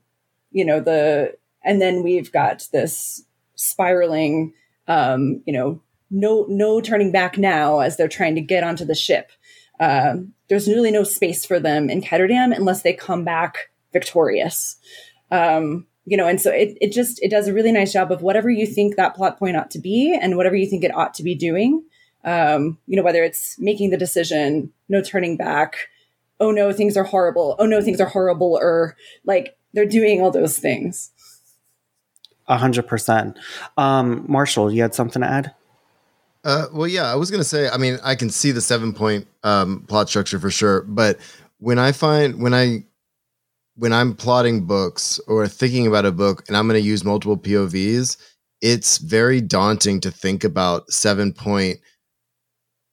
you 0.53 0.65
know 0.65 0.79
the, 0.79 1.37
and 1.65 1.83
then 1.83 2.05
we've 2.05 2.31
got 2.31 2.69
this 2.73 3.25
spiraling. 3.57 4.55
Um, 4.87 5.43
you 5.45 5.53
know, 5.53 5.83
no 6.11 6.47
no 6.49 6.81
turning 6.81 7.11
back 7.11 7.37
now 7.37 7.81
as 7.81 7.97
they're 7.97 8.07
trying 8.07 8.37
to 8.37 8.41
get 8.41 8.63
onto 8.63 8.85
the 8.85 8.95
ship. 8.95 9.33
Um, 9.81 10.33
there's 10.49 10.69
really 10.69 10.93
no 10.93 11.03
space 11.03 11.45
for 11.45 11.59
them 11.59 11.91
in 11.91 12.03
Ketterdam 12.03 12.57
unless 12.57 12.83
they 12.83 12.93
come 12.93 13.25
back 13.25 13.71
victorious. 13.93 14.77
Um, 15.33 15.89
you 16.05 16.17
know, 16.17 16.29
and 16.29 16.41
so 16.41 16.53
it, 16.53 16.79
it 16.81 16.93
just 16.93 17.21
it 17.21 17.33
does 17.33 17.49
a 17.49 17.53
really 17.53 17.73
nice 17.73 17.93
job 17.93 18.13
of 18.13 18.23
whatever 18.23 18.49
you 18.49 18.65
think 18.65 18.95
that 18.95 19.17
plot 19.17 19.41
point 19.41 19.57
ought 19.57 19.73
to 19.73 19.81
be 19.81 20.17
and 20.21 20.37
whatever 20.37 20.55
you 20.55 20.69
think 20.69 20.85
it 20.85 20.95
ought 20.95 21.15
to 21.15 21.25
be 21.25 21.35
doing. 21.35 21.83
Um, 22.23 22.79
you 22.87 22.97
know, 22.97 23.03
whether 23.03 23.25
it's 23.25 23.59
making 23.59 23.91
the 23.91 23.97
decision, 23.97 24.73
no 24.89 25.03
turning 25.03 25.37
back, 25.37 25.89
oh 26.45 26.51
no, 26.51 26.73
things 26.73 26.97
are 26.97 27.05
horrible, 27.05 27.57
oh 27.59 27.67
no, 27.67 27.81
things 27.81 28.01
are 28.01 28.09
horrible, 28.09 28.59
or 28.61 28.97
like 29.25 29.57
they're 29.73 29.87
doing 29.87 30.21
all 30.21 30.31
those 30.31 30.59
things. 30.59 31.11
A 32.47 32.59
hundred 32.59 32.87
percent. 32.87 33.39
Um, 33.79 34.25
Marshall, 34.29 34.71
you 34.71 34.83
had 34.83 34.95
something 34.95 35.23
to 35.23 35.29
add? 35.29 35.55
Uh, 36.45 36.67
well, 36.73 36.87
yeah, 36.87 37.11
I 37.11 37.15
was 37.15 37.31
gonna 37.31 37.43
say. 37.43 37.69
I 37.69 37.79
mean, 37.79 37.99
I 38.05 38.15
can 38.15 38.29
see 38.29 38.51
the 38.53 38.61
seven 38.61 38.93
point 38.93 39.27
um, 39.43 39.85
plot 39.89 40.09
structure 40.11 40.39
for 40.39 40.51
sure, 40.51 40.83
but 40.83 41.19
when 41.59 41.79
I 41.79 41.93
find 41.93 42.43
when 42.43 42.53
I 42.53 42.85
when 43.77 43.93
I'm 43.93 44.15
plotting 44.15 44.67
books 44.67 45.19
or 45.27 45.49
thinking 45.49 45.87
about 45.87 46.05
a 46.05 46.13
book, 46.13 46.45
and 46.47 46.57
I'm 46.57 46.67
gonna 46.67 46.81
use 46.81 47.03
multiple 47.03 47.39
POVs, 47.39 48.19
it's 48.61 48.99
very 48.99 49.41
daunting 49.41 50.01
to 50.01 50.11
think 50.11 50.45
about 50.45 50.93
seven 50.93 51.33
point 51.33 51.79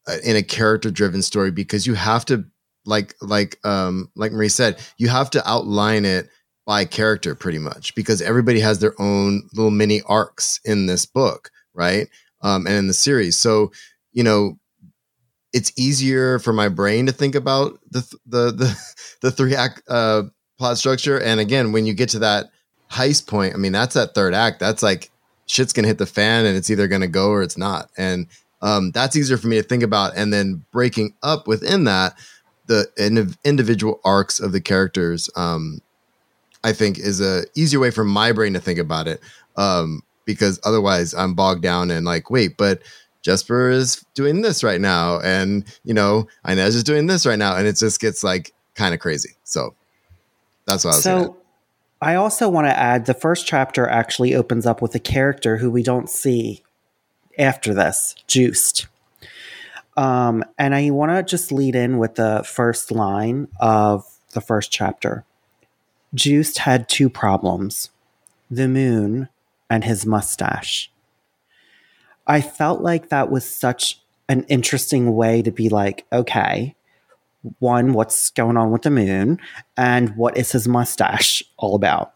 uh, 0.07 0.17
in 0.23 0.37
a 0.37 0.43
character 0.43 0.89
driven 0.89 1.21
story 1.21 1.51
because 1.51 1.85
you 1.85 1.93
have 1.93 2.23
to 2.25 2.45
like 2.85 3.15
like 3.21 3.59
um 3.65 4.09
like 4.15 4.31
Marie 4.31 4.49
said, 4.49 4.79
you 4.97 5.09
have 5.09 5.29
to 5.31 5.49
outline 5.49 6.05
it 6.05 6.29
by 6.65 6.85
character 6.85 7.35
pretty 7.35 7.59
much 7.59 7.95
because 7.95 8.21
everybody 8.21 8.59
has 8.59 8.79
their 8.79 8.99
own 9.01 9.43
little 9.53 9.71
mini 9.71 10.01
arcs 10.05 10.59
in 10.63 10.85
this 10.85 11.05
book, 11.05 11.49
right? 11.73 12.07
um, 12.41 12.65
and 12.67 12.75
in 12.75 12.87
the 12.87 12.93
series. 12.93 13.37
So, 13.37 13.71
you 14.13 14.23
know, 14.23 14.57
it's 15.53 15.71
easier 15.77 16.39
for 16.39 16.53
my 16.53 16.69
brain 16.69 17.05
to 17.05 17.11
think 17.11 17.35
about 17.35 17.79
the 17.89 18.01
the 18.25 18.51
the, 18.51 18.93
the 19.21 19.31
three 19.31 19.55
act 19.55 19.81
uh, 19.87 20.23
plot 20.57 20.77
structure. 20.77 21.19
And 21.19 21.39
again, 21.39 21.71
when 21.71 21.85
you 21.85 21.93
get 21.93 22.09
to 22.09 22.19
that 22.19 22.51
heist 22.89 23.27
point, 23.27 23.53
I 23.53 23.57
mean, 23.57 23.71
that's 23.71 23.95
that 23.95 24.13
third 24.13 24.33
act. 24.33 24.59
That's 24.59 24.83
like 24.83 25.11
shit's 25.47 25.73
gonna 25.73 25.87
hit 25.87 25.97
the 25.97 26.05
fan, 26.05 26.45
and 26.45 26.57
it's 26.57 26.69
either 26.69 26.87
gonna 26.87 27.07
go 27.07 27.29
or 27.29 27.41
it's 27.41 27.57
not. 27.57 27.89
And 27.97 28.27
um, 28.61 28.91
that's 28.91 29.15
easier 29.15 29.37
for 29.37 29.47
me 29.47 29.57
to 29.57 29.63
think 29.63 29.83
about. 29.83 30.13
And 30.15 30.31
then 30.31 30.63
breaking 30.71 31.15
up 31.23 31.47
within 31.47 31.85
that, 31.85 32.13
the 32.71 32.89
in- 32.97 33.35
individual 33.43 33.99
arcs 34.05 34.39
of 34.39 34.53
the 34.53 34.61
characters, 34.61 35.29
um, 35.35 35.81
I 36.63 36.71
think, 36.71 36.97
is 36.97 37.19
a 37.19 37.43
easier 37.53 37.79
way 37.79 37.91
for 37.91 38.05
my 38.05 38.31
brain 38.31 38.53
to 38.53 38.59
think 38.59 38.79
about 38.79 39.07
it. 39.07 39.19
Um, 39.57 40.03
because 40.23 40.59
otherwise 40.63 41.13
I'm 41.13 41.33
bogged 41.33 41.61
down 41.61 41.91
and 41.91 42.05
like, 42.05 42.29
wait, 42.29 42.55
but 42.55 42.81
Jesper 43.23 43.69
is 43.69 44.05
doing 44.13 44.41
this 44.41 44.63
right 44.63 44.79
now, 44.79 45.19
and 45.19 45.65
you 45.83 45.93
know, 45.93 46.27
Inej 46.45 46.67
is 46.67 46.83
doing 46.83 47.07
this 47.07 47.25
right 47.25 47.37
now, 47.37 47.55
and 47.57 47.67
it 47.67 47.75
just 47.75 47.99
gets 47.99 48.23
like 48.23 48.53
kind 48.75 48.93
of 48.93 48.99
crazy. 48.99 49.31
So 49.43 49.75
that's 50.65 50.85
what 50.85 50.91
I 50.91 50.95
was 50.95 51.03
saying. 51.03 51.25
So, 51.25 51.37
I 52.01 52.15
also 52.15 52.49
want 52.49 52.65
to 52.65 52.77
add 52.77 53.05
the 53.05 53.13
first 53.13 53.45
chapter 53.45 53.87
actually 53.87 54.33
opens 54.33 54.65
up 54.65 54.81
with 54.81 54.95
a 54.95 54.99
character 54.99 55.57
who 55.57 55.69
we 55.69 55.83
don't 55.83 56.09
see 56.09 56.63
after 57.37 57.73
this, 57.73 58.15
Joost. 58.25 58.87
Um, 60.01 60.43
and 60.57 60.73
I 60.73 60.89
want 60.89 61.11
to 61.11 61.21
just 61.21 61.51
lead 61.51 61.75
in 61.75 61.99
with 61.99 62.15
the 62.15 62.41
first 62.43 62.89
line 62.89 63.47
of 63.59 64.03
the 64.31 64.41
first 64.41 64.71
chapter. 64.71 65.25
Joost 66.15 66.57
had 66.57 66.89
two 66.89 67.07
problems 67.07 67.91
the 68.49 68.67
moon 68.67 69.29
and 69.69 69.83
his 69.83 70.03
mustache. 70.03 70.91
I 72.25 72.41
felt 72.41 72.81
like 72.81 73.09
that 73.09 73.29
was 73.29 73.47
such 73.47 74.01
an 74.27 74.43
interesting 74.45 75.15
way 75.15 75.43
to 75.43 75.51
be 75.51 75.69
like, 75.69 76.03
okay, 76.11 76.75
one, 77.59 77.93
what's 77.93 78.31
going 78.31 78.57
on 78.57 78.71
with 78.71 78.81
the 78.81 78.89
moon, 78.89 79.39
and 79.77 80.15
what 80.17 80.35
is 80.35 80.51
his 80.51 80.67
mustache 80.67 81.43
all 81.57 81.75
about. 81.75 82.13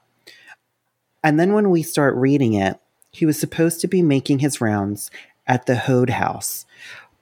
And 1.24 1.40
then 1.40 1.54
when 1.54 1.70
we 1.70 1.84
start 1.84 2.16
reading 2.16 2.56
it, 2.56 2.80
he 3.12 3.28
was 3.28 3.40
supposed 3.40 3.80
to 3.82 3.88
be 3.88 4.02
making 4.02 4.40
his 4.40 4.60
rounds 4.60 5.12
at 5.46 5.68
the 5.68 5.76
Hoede 5.76 6.10
house. 6.10 6.65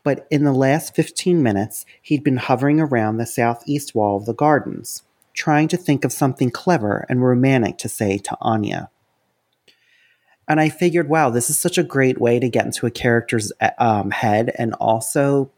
But 0.03 0.27
in 0.29 0.43
the 0.43 0.53
last 0.53 0.95
15 0.95 1.41
minutes, 1.41 1.85
he'd 2.01 2.23
been 2.23 2.37
hovering 2.37 2.79
around 2.79 3.17
the 3.17 3.25
southeast 3.25 3.95
wall 3.95 4.17
of 4.17 4.25
the 4.25 4.33
gardens, 4.33 5.03
trying 5.33 5.67
to 5.69 5.77
think 5.77 6.03
of 6.03 6.11
something 6.11 6.51
clever 6.51 7.05
and 7.09 7.23
romantic 7.23 7.77
to 7.79 7.89
say 7.89 8.17
to 8.17 8.37
Anya. 8.41 8.89
And 10.47 10.59
I 10.59 10.69
figured, 10.69 11.07
wow, 11.07 11.29
this 11.29 11.49
is 11.49 11.57
such 11.57 11.77
a 11.77 11.83
great 11.83 12.19
way 12.19 12.37
to 12.39 12.49
get 12.49 12.65
into 12.65 12.85
a 12.85 12.91
character's 12.91 13.53
um, 13.77 14.11
head. 14.11 14.53
And 14.57 14.73
also, 14.73 15.49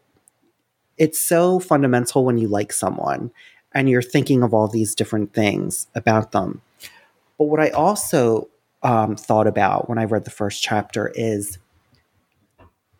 it's 0.98 1.20
so 1.20 1.60
fundamental 1.60 2.24
when 2.24 2.38
you 2.38 2.48
like 2.48 2.72
someone 2.72 3.32
and 3.74 3.90
you're 3.90 4.02
thinking 4.02 4.44
of 4.44 4.54
all 4.54 4.68
these 4.68 4.94
different 4.94 5.34
things 5.34 5.88
about 5.96 6.32
them. 6.32 6.62
But 7.38 7.46
what 7.46 7.60
I 7.60 7.70
also 7.70 8.48
um, 8.84 9.16
thought 9.16 9.48
about 9.48 9.90
when 9.90 9.98
I 9.98 10.06
read 10.06 10.24
the 10.24 10.32
first 10.32 10.62
chapter 10.62 11.12
is 11.16 11.58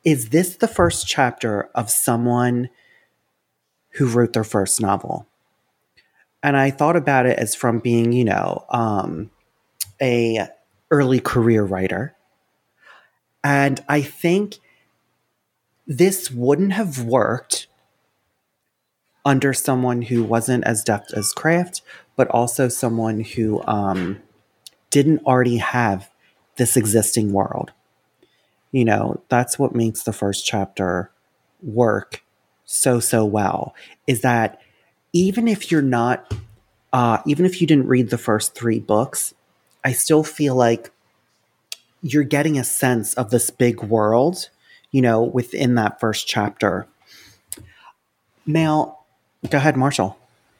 is 0.06 0.30
this 0.30 0.56
the 0.58 0.68
first 0.68 1.08
chapter 1.08 1.70
of 1.74 1.90
someone 1.90 2.70
who 3.94 4.08
wrote 4.08 4.34
their 4.34 4.44
first 4.44 4.80
novel? 4.80 5.28
And 6.44 6.56
I 6.56 6.70
thought 6.70 6.96
about 6.96 7.26
it 7.26 7.40
as 7.40 7.56
from 7.56 7.80
being, 7.80 8.12
you 8.12 8.24
know, 8.24 8.66
um, 8.70 9.32
a 10.00 10.48
early 10.92 11.20
career 11.20 11.64
writer. 11.64 12.16
And 13.44 13.84
I 13.90 14.02
think 14.02 14.60
this 15.88 16.30
wouldn't 16.30 16.74
have 16.74 17.02
worked 17.02 17.68
under 19.24 19.54
someone 19.54 20.04
who 20.04 20.24
wasn't 20.24 20.64
as 20.66 20.84
deft 20.84 21.14
as 21.14 21.34
Kraft, 21.34 21.82
but 22.16 22.28
also 22.30 22.68
someone 22.70 23.22
who 23.22 23.64
um, 23.66 24.22
didn't 24.92 25.26
already 25.26 25.58
have 25.58 26.12
this 26.58 26.78
existing 26.78 27.34
world. 27.34 27.72
You 28.76 28.84
know, 28.84 29.22
that's 29.30 29.58
what 29.58 29.74
makes 29.74 30.04
the 30.04 30.12
first 30.12 30.46
chapter 30.46 31.10
work 31.64 32.22
so, 32.66 33.00
so 33.00 33.24
well 33.24 33.74
is 34.06 34.20
that 34.20 34.60
even 35.14 35.48
if 35.48 35.72
you're 35.72 35.82
not, 35.82 36.34
uh, 36.92 37.20
even 37.26 37.46
if 37.46 37.62
you 37.62 37.68
didn't 37.68 37.88
read 37.88 38.10
the 38.10 38.18
first 38.18 38.54
three 38.54 38.82
books, 38.82 39.34
I 39.86 39.94
still 39.94 40.26
feel 40.26 40.56
like 40.56 40.92
you're 42.02 42.26
getting 42.26 42.60
a 42.60 42.66
sense 42.66 43.14
of 43.14 43.30
this 43.30 43.50
big 43.50 43.82
world, 43.82 44.50
you 44.92 45.02
know, 45.02 45.24
within 45.24 45.76
that 45.76 46.02
first 46.02 46.28
chapter. 46.28 46.86
Now, 48.46 48.98
go 49.50 49.58
ahead, 49.58 49.78
Marshall. 49.78 50.18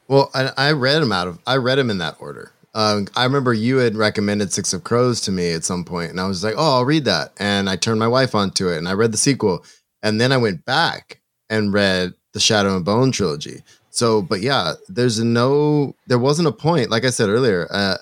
Well, 0.08 0.30
I, 0.32 0.52
I 0.56 0.72
read 0.72 1.02
him 1.02 1.12
out 1.12 1.28
of 1.28 1.38
I 1.46 1.56
read 1.56 1.78
him 1.78 1.90
in 1.90 1.98
that 1.98 2.16
order. 2.18 2.52
Um, 2.76 3.08
I 3.16 3.24
remember 3.24 3.54
you 3.54 3.78
had 3.78 3.96
recommended 3.96 4.52
Six 4.52 4.74
of 4.74 4.84
Crows 4.84 5.22
to 5.22 5.32
me 5.32 5.52
at 5.52 5.64
some 5.64 5.82
point, 5.82 6.10
and 6.10 6.20
I 6.20 6.28
was 6.28 6.44
like, 6.44 6.54
"Oh, 6.58 6.76
I'll 6.76 6.84
read 6.84 7.06
that." 7.06 7.32
And 7.38 7.70
I 7.70 7.76
turned 7.76 7.98
my 7.98 8.06
wife 8.06 8.34
onto 8.34 8.68
it, 8.68 8.76
and 8.76 8.86
I 8.86 8.92
read 8.92 9.12
the 9.12 9.18
sequel, 9.18 9.64
and 10.02 10.20
then 10.20 10.30
I 10.30 10.36
went 10.36 10.64
back 10.66 11.20
and 11.48 11.72
read 11.72 12.12
the 12.34 12.40
Shadow 12.40 12.76
and 12.76 12.84
Bone 12.84 13.12
trilogy. 13.12 13.62
So, 13.88 14.20
but 14.20 14.42
yeah, 14.42 14.74
there's 14.88 15.18
no, 15.24 15.94
there 16.06 16.18
wasn't 16.18 16.48
a 16.48 16.52
point, 16.52 16.90
like 16.90 17.06
I 17.06 17.10
said 17.10 17.30
earlier, 17.30 17.66
uh, 17.70 17.96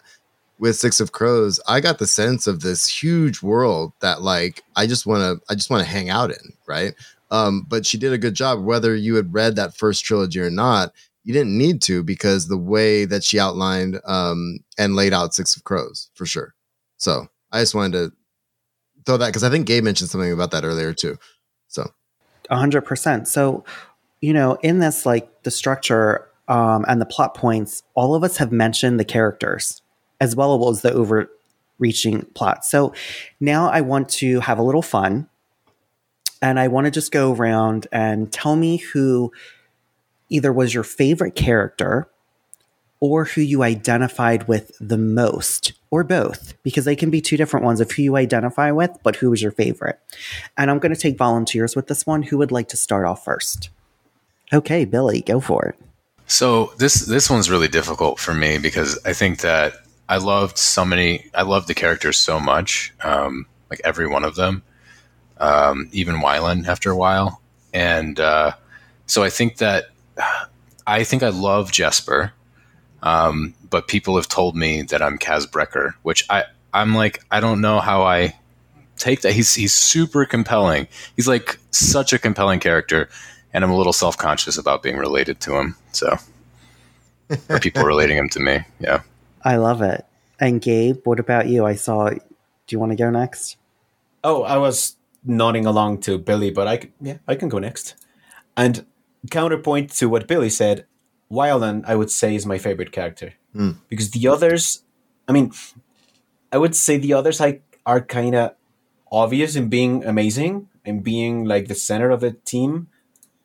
with 0.59 0.75
Six 0.75 0.99
of 0.99 1.13
Crows. 1.13 1.61
I 1.69 1.79
got 1.79 2.01
the 2.01 2.07
sense 2.09 2.49
of 2.49 2.61
this 2.61 2.89
huge 2.89 3.43
world 3.43 3.93
that, 4.01 4.23
like, 4.23 4.65
I 4.75 4.89
just 4.89 5.07
want 5.07 5.21
to, 5.21 5.45
I 5.49 5.55
just 5.55 5.71
want 5.71 5.85
to 5.85 5.89
hang 5.89 6.11
out 6.11 6.31
in, 6.31 6.53
right? 6.67 6.95
Um, 7.31 7.65
but 7.69 7.87
she 7.87 7.97
did 7.97 8.13
a 8.13 8.19
good 8.19 8.35
job, 8.35 8.65
whether 8.65 8.97
you 8.97 9.15
had 9.15 9.33
read 9.33 9.55
that 9.55 9.77
first 9.77 10.05
trilogy 10.05 10.41
or 10.41 10.51
not 10.51 10.93
you 11.25 11.33
didn't 11.33 11.57
need 11.57 11.83
to 11.83 12.03
because 12.03 12.49
the 12.49 12.59
way 12.59 13.07
that 13.07 13.25
she 13.25 13.39
outlined 13.41 14.01
um, 14.05 14.59
and 14.79 14.95
laid 14.95 15.13
out 15.13 15.35
Six 15.35 15.57
of 15.57 15.65
Crows 15.65 16.11
for 16.15 16.27
sure. 16.27 16.55
So 16.99 17.29
I 17.51 17.61
just 17.61 17.75
wanted 17.75 17.93
to 17.93 18.13
throw 19.07 19.17
that 19.17 19.29
because 19.29 19.43
I 19.43 19.51
think 19.51 19.67
Gabe 19.67 19.85
mentioned 19.85 20.11
something 20.11 20.33
about 20.33 20.51
that 20.53 20.65
earlier 20.65 20.93
too. 20.93 21.19
So, 21.69 21.91
hundred 22.51 22.83
percent. 22.83 23.27
So, 23.27 23.65
you 24.21 24.33
know, 24.33 24.59
in 24.63 24.79
this, 24.79 25.07
like 25.07 25.43
the 25.43 25.51
structure 25.51 26.29
um, 26.47 26.85
and 26.87 27.01
the 27.01 27.07
plot 27.07 27.35
points, 27.35 27.83
all 27.95 28.15
of 28.15 28.23
us 28.23 28.37
have 28.37 28.53
mentioned 28.53 29.01
the 29.01 29.05
characters 29.05 29.81
as 30.21 30.37
well 30.37 30.69
as 30.69 30.83
the 30.83 30.93
overreaching 30.93 32.23
plot. 32.35 32.65
So 32.65 32.95
now 33.41 33.69
I 33.69 33.81
want 33.81 34.09
to 34.11 34.41
have 34.41 34.59
a 34.59 34.63
little 34.63 34.83
fun. 34.83 35.29
And 36.43 36.61
I 36.61 36.69
want 36.69 36.85
to 36.85 36.91
just 36.91 37.11
go 37.11 37.33
around 37.33 37.87
and 37.91 38.31
tell 38.31 38.55
me 38.55 38.77
who 38.77 39.33
either 40.35 40.53
was 40.53 40.75
your 40.75 40.85
favorite 40.85 41.35
character 41.37 42.09
or 43.01 43.25
who 43.27 43.41
you 43.41 43.63
identified 43.63 44.49
with 44.49 44.73
the 44.81 44.97
most, 44.97 45.73
or 45.91 46.03
both, 46.03 46.55
because 46.63 46.85
they 46.85 46.97
can 46.97 47.11
be 47.11 47.21
two 47.21 47.37
different 47.37 47.65
ones 47.65 47.81
of 47.81 47.91
who 47.93 48.03
you 48.03 48.17
identify 48.17 48.71
with, 48.71 48.91
but 49.03 49.17
who 49.17 49.31
was 49.31 49.43
your 49.43 49.53
favorite. 49.53 49.99
And 50.57 50.71
I'm 50.71 50.79
going 50.79 50.95
to 50.95 51.01
take 51.01 51.19
volunteers 51.19 51.77
with 51.77 51.87
this 51.87 52.07
one. 52.07 52.23
Who 52.23 52.39
would 52.39 52.51
like 52.51 52.69
to 52.69 52.77
start 52.77 53.07
off 53.07 53.25
first? 53.25 53.69
Okay, 54.53 54.85
Billy, 54.85 55.21
go 55.21 55.39
for 55.39 55.67
it. 55.67 55.77
So 56.27 56.73
this 56.79 57.05
this 57.05 57.29
one's 57.29 57.51
really 57.51 57.69
difficult 57.69 58.19
for 58.19 58.33
me 58.33 58.59
because 58.59 58.99
I 59.05 59.13
think 59.13 59.41
that 59.41 59.75
I 60.09 60.17
loved 60.17 60.57
so 60.57 60.85
many. 60.85 61.31
I 61.35 61.43
loved 61.43 61.69
the 61.69 61.75
characters 61.75 62.19
so 62.19 62.41
much, 62.41 62.95
um, 63.03 63.47
like 63.69 63.81
every 63.85 64.07
one 64.07 64.25
of 64.25 64.35
them, 64.35 64.63
um, 65.39 65.91
even 65.93 66.17
Wylan 66.17 66.67
after 66.67 66.91
a 66.91 66.97
while, 66.97 67.43
and 67.75 68.19
uh, 68.19 68.53
so 69.07 69.23
I 69.23 69.29
think 69.29 69.59
that 69.59 69.85
I 70.87 71.05
think 71.05 71.23
I 71.23 71.31
love 71.31 71.73
Jesper, 71.73 72.33
um, 73.03 73.55
but 73.71 73.89
people 73.89 74.17
have 74.17 74.29
told 74.29 74.57
me 74.57 74.83
that 74.83 75.03
I'm 75.03 75.19
Kaz 75.19 75.47
Brekker, 75.47 75.95
which 76.03 76.27
I 76.31 76.45
I'm 76.73 76.95
like 76.95 77.25
I 77.31 77.41
don't 77.41 77.61
know 77.61 77.81
how 77.81 78.03
I 78.03 78.35
take 78.97 79.23
that. 79.23 79.33
He's 79.33 79.55
he's 79.55 79.75
super 79.75 80.25
compelling. 80.25 80.89
He's 81.17 81.29
like 81.29 81.59
such 81.71 82.13
a 82.13 82.19
compelling 82.19 82.61
character, 82.61 83.09
and 83.53 83.65
I'm 83.65 83.71
a 83.71 83.77
little 83.77 83.93
self 83.93 84.17
conscious 84.17 84.59
about 84.59 84.83
being 84.83 84.97
related 84.97 85.41
to 85.41 85.57
him. 85.57 85.77
So, 85.93 86.17
or 87.49 87.59
people 87.61 87.85
relating 87.85 88.17
him 88.17 88.29
to 88.31 88.41
me, 88.41 88.61
yeah. 88.81 89.03
I 89.45 89.57
love 89.57 89.83
it. 89.83 90.05
And 90.41 90.61
Gabe, 90.61 91.01
what 91.05 91.21
about 91.21 91.49
you? 91.49 91.65
I 91.65 91.75
saw. 91.75 92.11
Do 92.11 92.21
you 92.69 92.79
want 92.79 92.93
to 92.93 92.97
go 92.97 93.11
next? 93.11 93.57
Oh, 94.23 94.43
I 94.43 94.57
was 94.57 94.97
nodding 95.23 95.67
along 95.67 96.01
to 96.01 96.19
Billy, 96.19 96.51
but 96.51 96.67
I 96.67 96.89
yeah 97.01 97.19
I 97.29 97.35
can 97.35 97.49
go 97.49 97.59
next. 97.59 97.95
And 98.57 98.87
counterpoint 99.31 99.91
to 99.99 100.09
what 100.09 100.29
Billy 100.29 100.51
said, 100.51 100.87
Wylan, 101.31 101.85
I 101.87 101.97
would 101.97 102.11
say, 102.11 102.35
is 102.35 102.47
my 102.47 102.59
favorite 102.59 102.93
character 102.93 103.35
Mm. 103.55 103.77
because 103.89 104.11
the 104.11 104.27
others, 104.27 104.83
I 105.29 105.33
mean, 105.33 105.53
I 106.53 106.59
would 106.59 106.75
say 106.75 106.99
the 106.99 107.13
others 107.15 107.41
I, 107.41 107.61
are 107.87 108.01
kind 108.01 108.35
of 108.35 108.55
obvious 109.13 109.55
in 109.55 109.69
being 109.69 110.05
amazing 110.05 110.69
and 110.85 111.05
being 111.05 111.45
like 111.45 111.69
the 111.69 111.75
center 111.77 112.11
of 112.11 112.21
the 112.21 112.33
team, 112.33 112.89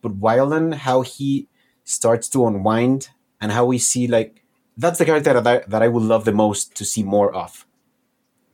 but 0.01 0.19
Wylan, 0.19 0.73
how 0.73 1.01
he 1.01 1.47
starts 1.83 2.27
to 2.29 2.47
unwind 2.47 3.09
and 3.39 3.51
how 3.51 3.65
we 3.65 3.77
see 3.77 4.07
like 4.07 4.43
that's 4.77 4.97
the 4.97 5.05
character 5.05 5.33
that 5.33 5.45
I, 5.47 5.59
that 5.67 5.83
I 5.83 5.87
would 5.89 6.03
love 6.03 6.25
the 6.25 6.31
most 6.31 6.73
to 6.77 6.85
see 6.85 7.03
more 7.03 7.31
of, 7.33 7.67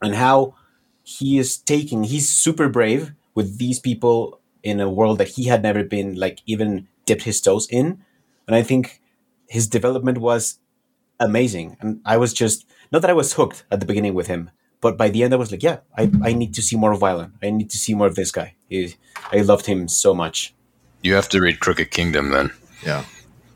and 0.02 0.16
how 0.16 0.56
he 1.04 1.38
is 1.38 1.58
taking. 1.58 2.04
He's 2.04 2.30
super 2.30 2.68
brave 2.68 3.14
with 3.34 3.60
these 3.60 3.80
people 3.80 4.42
in 4.64 4.80
a 4.82 4.90
world 4.90 5.20
that 5.20 5.30
he 5.30 5.46
had 5.46 5.62
never 5.64 5.84
been 5.84 6.16
like 6.16 6.40
even 6.46 6.88
dipped 7.06 7.24
his 7.24 7.42
toes 7.42 7.68
in. 7.70 8.04
And 8.48 8.56
I 8.56 8.62
think 8.62 9.02
his 9.48 9.68
development 9.68 10.18
was 10.18 10.60
amazing. 11.20 11.78
And 11.80 12.02
I 12.06 12.18
was 12.18 12.34
just, 12.34 12.66
not 12.92 13.02
that 13.02 13.10
I 13.10 13.14
was 13.14 13.34
hooked 13.34 13.64
at 13.72 13.80
the 13.80 13.86
beginning 13.86 14.14
with 14.14 14.28
him, 14.28 14.52
but 14.82 14.98
by 14.98 15.10
the 15.10 15.24
end 15.24 15.34
I 15.34 15.38
was 15.38 15.52
like, 15.52 15.64
yeah, 15.64 15.80
I, 15.98 16.12
I 16.24 16.34
need 16.34 16.54
to 16.56 16.62
see 16.62 16.76
more 16.76 16.92
of 16.92 17.00
Wylan. 17.00 17.32
I 17.42 17.50
need 17.50 17.70
to 17.72 17.78
see 17.78 17.94
more 17.94 18.08
of 18.08 18.16
this 18.16 18.32
guy. 18.32 18.56
He, 18.70 18.96
I 19.32 19.42
loved 19.42 19.66
him 19.66 19.88
so 19.88 20.14
much. 20.14 20.54
You 21.02 21.14
have 21.16 21.30
to 21.30 21.42
read 21.42 21.60
Crooked 21.60 21.92
Kingdom 21.92 22.30
then. 22.30 22.52
yeah. 22.86 23.04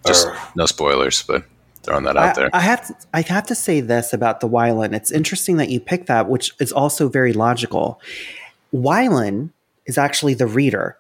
Just 0.08 0.28
no 0.56 0.66
spoilers, 0.66 1.24
but 1.24 1.44
throwing 1.84 2.06
that 2.06 2.16
out 2.16 2.30
I, 2.30 2.34
there. 2.34 2.50
I 2.54 2.62
have 2.62 2.88
to, 2.88 2.96
I 3.14 3.22
have 3.22 3.46
to 3.48 3.56
say 3.56 3.82
this 3.82 4.14
about 4.14 4.40
the 4.40 4.48
Wylan. 4.48 4.94
It's 4.94 5.12
interesting 5.12 5.58
that 5.58 5.70
you 5.70 5.80
picked 5.80 6.08
that, 6.08 6.30
which 6.30 6.54
is 6.60 6.72
also 6.72 7.10
very 7.10 7.34
logical. 7.34 8.00
Wylan 8.74 9.50
is 9.86 9.98
actually 9.98 10.36
the 10.36 10.48
reader 10.48 10.98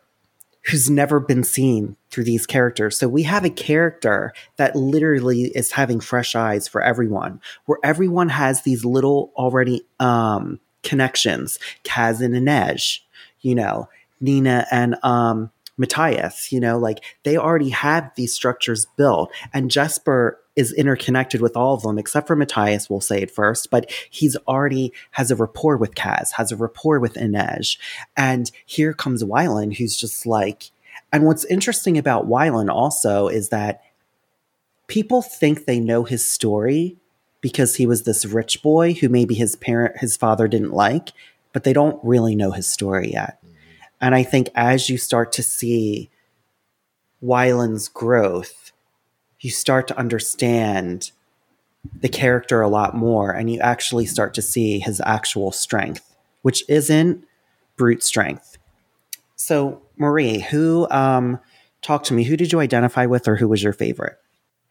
who's 0.69 0.89
never 0.89 1.19
been 1.19 1.43
seen 1.43 1.95
through 2.11 2.23
these 2.23 2.45
characters. 2.45 2.97
So 2.97 3.07
we 3.07 3.23
have 3.23 3.45
a 3.45 3.49
character 3.49 4.33
that 4.57 4.75
literally 4.75 5.45
is 5.55 5.71
having 5.71 5.99
fresh 5.99 6.35
eyes 6.35 6.67
for 6.67 6.81
everyone, 6.81 7.41
where 7.65 7.79
everyone 7.83 8.29
has 8.29 8.61
these 8.61 8.85
little 8.85 9.31
already 9.35 9.81
um, 9.99 10.59
connections. 10.83 11.59
Kaz 11.83 12.21
and 12.21 12.35
Inej, 12.35 12.99
you 13.41 13.55
know, 13.55 13.89
Nina 14.21 14.67
and 14.71 14.95
um, 15.03 15.51
Matthias, 15.77 16.51
you 16.51 16.59
know, 16.59 16.77
like 16.77 17.03
they 17.23 17.37
already 17.37 17.69
have 17.69 18.11
these 18.15 18.33
structures 18.33 18.85
built. 18.97 19.31
And 19.53 19.71
Jesper 19.71 20.39
is 20.59 20.73
interconnected 20.73 21.39
with 21.39 21.55
all 21.55 21.73
of 21.73 21.83
them, 21.83 21.97
except 21.97 22.27
for 22.27 22.35
Matthias, 22.35 22.89
we'll 22.89 22.99
say 22.99 23.21
it 23.21 23.31
first, 23.31 23.71
but 23.71 23.89
he's 24.09 24.35
already 24.45 24.91
has 25.11 25.31
a 25.31 25.35
rapport 25.37 25.77
with 25.77 25.95
Kaz, 25.95 26.33
has 26.33 26.51
a 26.51 26.57
rapport 26.57 26.99
with 26.99 27.13
Inej. 27.13 27.77
And 28.17 28.51
here 28.65 28.91
comes 28.91 29.23
Wylan, 29.23 29.77
who's 29.77 29.95
just 29.95 30.25
like, 30.25 30.71
and 31.13 31.25
what's 31.25 31.45
interesting 31.45 31.97
about 31.97 32.27
Wylan 32.27 32.69
also 32.69 33.29
is 33.29 33.49
that 33.49 33.81
people 34.87 35.21
think 35.21 35.65
they 35.65 35.79
know 35.79 36.03
his 36.03 36.29
story 36.29 36.97
because 37.39 37.77
he 37.77 37.85
was 37.85 38.03
this 38.03 38.25
rich 38.25 38.61
boy 38.61 38.93
who 38.93 39.07
maybe 39.07 39.35
his 39.35 39.55
parent 39.55 39.97
his 39.97 40.17
father 40.17 40.45
didn't 40.45 40.73
like 40.73 41.13
but 41.53 41.63
they 41.63 41.71
don't 41.71 42.03
really 42.03 42.35
know 42.35 42.51
his 42.51 42.67
story 42.67 43.13
yet 43.13 43.37
mm-hmm. 43.45 43.53
and 44.01 44.13
i 44.13 44.23
think 44.23 44.49
as 44.55 44.89
you 44.89 44.97
start 44.97 45.31
to 45.31 45.41
see 45.41 46.09
Wylan's 47.23 47.87
growth 47.87 48.68
you 49.39 49.49
start 49.49 49.87
to 49.87 49.97
understand 49.97 51.11
the 52.01 52.09
character 52.09 52.61
a 52.61 52.67
lot 52.67 52.95
more 52.95 53.31
and 53.31 53.49
you 53.49 53.59
actually 53.59 54.05
start 54.05 54.33
to 54.33 54.41
see 54.41 54.79
his 54.79 55.01
actual 55.05 55.51
strength 55.51 56.15
which 56.41 56.63
isn't 56.69 57.25
brute 57.77 58.03
strength 58.03 58.57
so 59.35 59.81
marie 59.97 60.39
who 60.39 60.87
um 60.91 61.39
talk 61.81 62.03
to 62.03 62.13
me 62.13 62.23
who 62.23 62.35
did 62.35 62.51
you 62.51 62.59
identify 62.59 63.05
with 63.05 63.27
or 63.27 63.37
who 63.37 63.47
was 63.47 63.63
your 63.63 63.73
favorite 63.73 64.17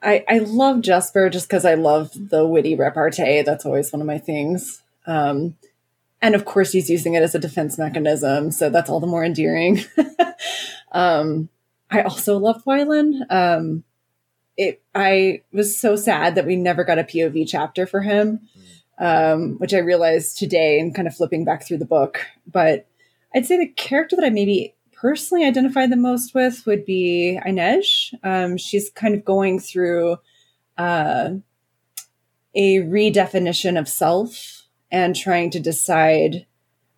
I, 0.02 0.24
I 0.28 0.38
love 0.38 0.80
Jesper 0.80 1.28
just 1.28 1.48
because 1.48 1.64
I 1.64 1.74
love 1.74 2.12
the 2.14 2.46
witty 2.46 2.76
repartee. 2.76 3.42
That's 3.42 3.66
always 3.66 3.92
one 3.92 4.00
of 4.00 4.06
my 4.06 4.18
things. 4.18 4.82
Um, 5.06 5.56
and 6.20 6.34
of 6.34 6.44
course, 6.44 6.72
he's 6.72 6.90
using 6.90 7.14
it 7.14 7.22
as 7.22 7.34
a 7.34 7.38
defense 7.38 7.78
mechanism, 7.78 8.50
so 8.50 8.70
that's 8.70 8.90
all 8.90 9.00
the 9.00 9.06
more 9.06 9.24
endearing. 9.24 9.80
um, 10.92 11.48
I 11.90 12.02
also 12.02 12.38
love 12.38 12.62
Wylan. 12.64 13.22
Um, 13.30 13.84
it, 14.58 14.82
I 14.94 15.42
was 15.52 15.78
so 15.78 15.96
sad 15.96 16.34
that 16.34 16.44
we 16.44 16.56
never 16.56 16.84
got 16.84 16.98
a 16.98 17.04
POV 17.04 17.48
chapter 17.48 17.86
for 17.86 18.02
him, 18.02 18.40
um, 18.98 19.56
which 19.58 19.72
I 19.72 19.78
realized 19.78 20.36
today 20.36 20.80
and 20.80 20.94
kind 20.94 21.06
of 21.06 21.14
flipping 21.14 21.44
back 21.44 21.64
through 21.64 21.78
the 21.78 21.86
book. 21.86 22.20
But 22.46 22.86
I'd 23.34 23.46
say 23.46 23.56
the 23.56 23.68
character 23.68 24.16
that 24.16 24.24
I 24.24 24.30
maybe 24.30 24.74
personally 24.92 25.44
identify 25.44 25.86
the 25.86 25.96
most 25.96 26.34
with 26.34 26.66
would 26.66 26.84
be 26.84 27.38
Inej. 27.46 28.12
Um, 28.24 28.56
she's 28.56 28.90
kind 28.90 29.14
of 29.14 29.24
going 29.24 29.60
through 29.60 30.16
uh, 30.76 31.30
a 32.54 32.78
redefinition 32.78 33.78
of 33.78 33.88
self 33.88 34.66
and 34.90 35.14
trying 35.14 35.50
to 35.50 35.60
decide 35.60 36.46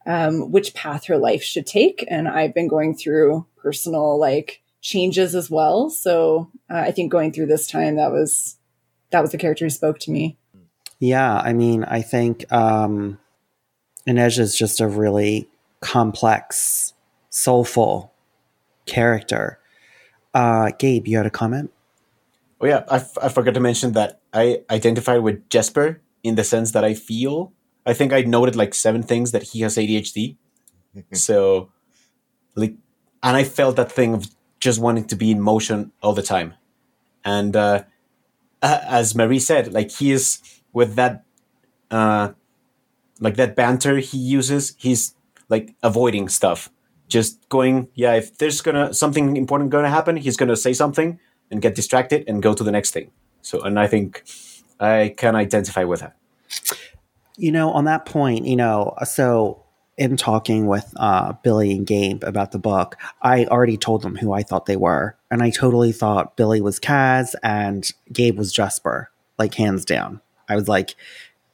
um, 0.06 0.50
which 0.50 0.72
path 0.72 1.04
her 1.06 1.18
life 1.18 1.42
should 1.42 1.66
take. 1.66 2.06
And 2.08 2.26
I've 2.26 2.54
been 2.54 2.68
going 2.68 2.96
through 2.96 3.46
personal 3.58 4.18
like 4.18 4.62
changes 4.80 5.34
as 5.34 5.50
well. 5.50 5.90
So 5.90 6.50
uh, 6.70 6.78
I 6.78 6.90
think 6.90 7.12
going 7.12 7.32
through 7.32 7.46
this 7.46 7.66
time, 7.66 7.96
that 7.96 8.10
was 8.10 8.56
that 9.10 9.20
was 9.20 9.32
the 9.32 9.38
character 9.38 9.64
who 9.64 9.70
spoke 9.70 9.98
to 10.00 10.10
me. 10.10 10.38
Yeah, 10.98 11.36
I 11.38 11.52
mean, 11.52 11.84
I 11.84 12.02
think 12.02 12.50
um, 12.52 13.18
Inej 14.06 14.38
is 14.38 14.56
just 14.56 14.80
a 14.80 14.86
really 14.86 15.48
complex 15.80 16.94
soulful 17.30 18.12
character. 18.86 19.58
Uh, 20.34 20.70
Gabe, 20.78 21.08
you 21.08 21.16
had 21.16 21.26
a 21.26 21.30
comment? 21.30 21.72
Oh 22.60 22.66
yeah, 22.66 22.84
I, 22.88 22.96
f- 22.96 23.18
I 23.20 23.28
forgot 23.30 23.54
to 23.54 23.60
mention 23.60 23.92
that 23.92 24.20
I 24.32 24.62
identified 24.70 25.22
with 25.22 25.48
Jesper 25.48 26.02
in 26.22 26.34
the 26.34 26.44
sense 26.44 26.72
that 26.72 26.84
I 26.84 26.94
feel. 26.94 27.52
I 27.86 27.94
think 27.94 28.12
I 28.12 28.20
noted 28.20 28.54
like 28.54 28.74
seven 28.74 29.02
things 29.02 29.32
that 29.32 29.42
he 29.42 29.62
has 29.62 29.76
ADHD. 29.76 30.36
so, 31.12 31.72
like, 32.54 32.74
and 33.22 33.36
I 33.36 33.44
felt 33.44 33.76
that 33.76 33.90
thing 33.90 34.14
of 34.14 34.28
just 34.60 34.78
wanting 34.78 35.06
to 35.06 35.16
be 35.16 35.30
in 35.30 35.40
motion 35.40 35.92
all 36.02 36.12
the 36.12 36.22
time. 36.22 36.54
And 37.24 37.56
uh, 37.56 37.84
as 38.62 39.14
Marie 39.14 39.38
said, 39.38 39.72
like 39.72 39.90
he 39.90 40.12
is 40.12 40.40
with 40.72 40.94
that, 40.94 41.24
uh, 41.90 42.32
like 43.18 43.36
that 43.36 43.56
banter 43.56 43.98
he 43.98 44.18
uses, 44.18 44.74
he's 44.78 45.14
like 45.48 45.74
avoiding 45.82 46.28
stuff 46.28 46.70
just 47.10 47.46
going, 47.48 47.88
yeah, 47.94 48.14
if 48.14 48.38
there's 48.38 48.62
gonna 48.62 48.94
something 48.94 49.36
important 49.36 49.70
gonna 49.70 49.90
happen, 49.90 50.16
he's 50.16 50.36
gonna 50.36 50.56
say 50.56 50.72
something 50.72 51.18
and 51.50 51.60
get 51.60 51.74
distracted 51.74 52.24
and 52.26 52.42
go 52.42 52.54
to 52.54 52.64
the 52.64 52.70
next 52.70 52.92
thing. 52.92 53.10
So, 53.42 53.60
and 53.60 53.78
I 53.78 53.86
think 53.86 54.22
I 54.78 55.12
can 55.16 55.34
identify 55.36 55.84
with 55.84 56.00
that. 56.00 56.16
You 57.36 57.52
know, 57.52 57.70
on 57.72 57.84
that 57.84 58.06
point, 58.06 58.46
you 58.46 58.56
know, 58.56 58.94
so 59.04 59.64
in 59.96 60.16
talking 60.16 60.66
with 60.66 60.92
uh, 60.96 61.32
Billy 61.42 61.72
and 61.72 61.86
Gabe 61.86 62.24
about 62.24 62.52
the 62.52 62.58
book, 62.58 62.96
I 63.20 63.44
already 63.46 63.76
told 63.76 64.02
them 64.02 64.16
who 64.16 64.32
I 64.32 64.42
thought 64.42 64.66
they 64.66 64.76
were, 64.76 65.16
and 65.30 65.42
I 65.42 65.50
totally 65.50 65.92
thought 65.92 66.36
Billy 66.36 66.60
was 66.60 66.80
Kaz 66.80 67.34
and 67.42 67.90
Gabe 68.12 68.38
was 68.38 68.52
Jesper, 68.52 69.10
like 69.38 69.54
hands 69.54 69.84
down. 69.84 70.20
I 70.48 70.56
was 70.56 70.68
like, 70.68 70.96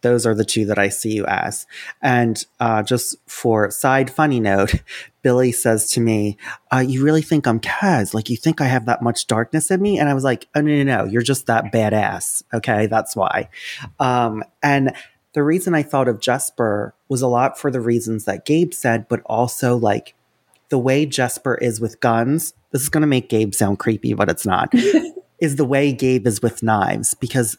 those 0.07 0.25
are 0.25 0.35
the 0.35 0.45
two 0.45 0.67
that 0.67 0.79
I 0.79 0.89
see 0.89 1.15
you 1.15 1.27
as. 1.27 1.67
And 2.01 2.45
uh, 2.61 2.83
just 2.85 3.17
for 3.27 3.71
side 3.71 4.11
funny 4.11 4.39
note, 4.39 4.75
Billy 5.23 5.51
says 5.51 5.91
to 5.91 6.01
me, 6.01 6.37
uh, 6.73 6.79
"You 6.79 7.05
really 7.05 7.23
think 7.23 7.49
I'm 7.49 7.59
Kaz? 7.59 8.15
Like 8.15 8.31
you 8.31 8.37
think 8.37 8.61
I 8.61 8.67
have 8.67 8.87
that 8.87 9.03
much 9.03 9.27
darkness 9.27 9.71
in 9.73 9.83
me?" 9.83 9.99
And 9.99 10.09
I 10.09 10.15
was 10.15 10.23
like, 10.23 10.47
"Oh 10.55 10.61
no, 10.61 10.83
no, 10.83 10.83
no! 10.85 11.05
You're 11.05 11.23
just 11.23 11.47
that 11.47 11.73
badass. 11.73 12.45
Okay, 12.55 12.87
that's 12.87 13.17
why." 13.17 13.49
Um, 13.99 14.45
and 14.63 14.95
the 15.37 15.43
reason 15.43 15.75
I 15.75 15.83
thought 15.83 16.09
of 16.09 16.19
Jesper 16.19 16.95
was 17.11 17.21
a 17.21 17.29
lot 17.29 17.59
for 17.59 17.71
the 17.71 17.79
reasons 17.79 18.25
that 18.25 18.47
Gabe 18.47 18.73
said, 18.73 19.07
but 19.07 19.21
also 19.27 19.77
like 19.77 20.15
the 20.71 20.79
way 20.79 21.05
Jesper 21.05 21.57
is 21.57 21.79
with 21.79 22.01
guns. 22.01 22.55
This 22.71 22.81
is 22.81 22.89
going 22.89 23.03
to 23.03 23.07
make 23.07 23.29
Gabe 23.29 23.53
sound 23.53 23.79
creepy, 23.79 24.15
but 24.15 24.31
it's 24.31 24.47
not. 24.47 24.73
is 25.39 25.57
the 25.57 25.67
way 25.67 25.93
Gabe 25.93 26.27
is 26.27 26.41
with 26.41 26.63
knives 26.63 27.13
because 27.13 27.59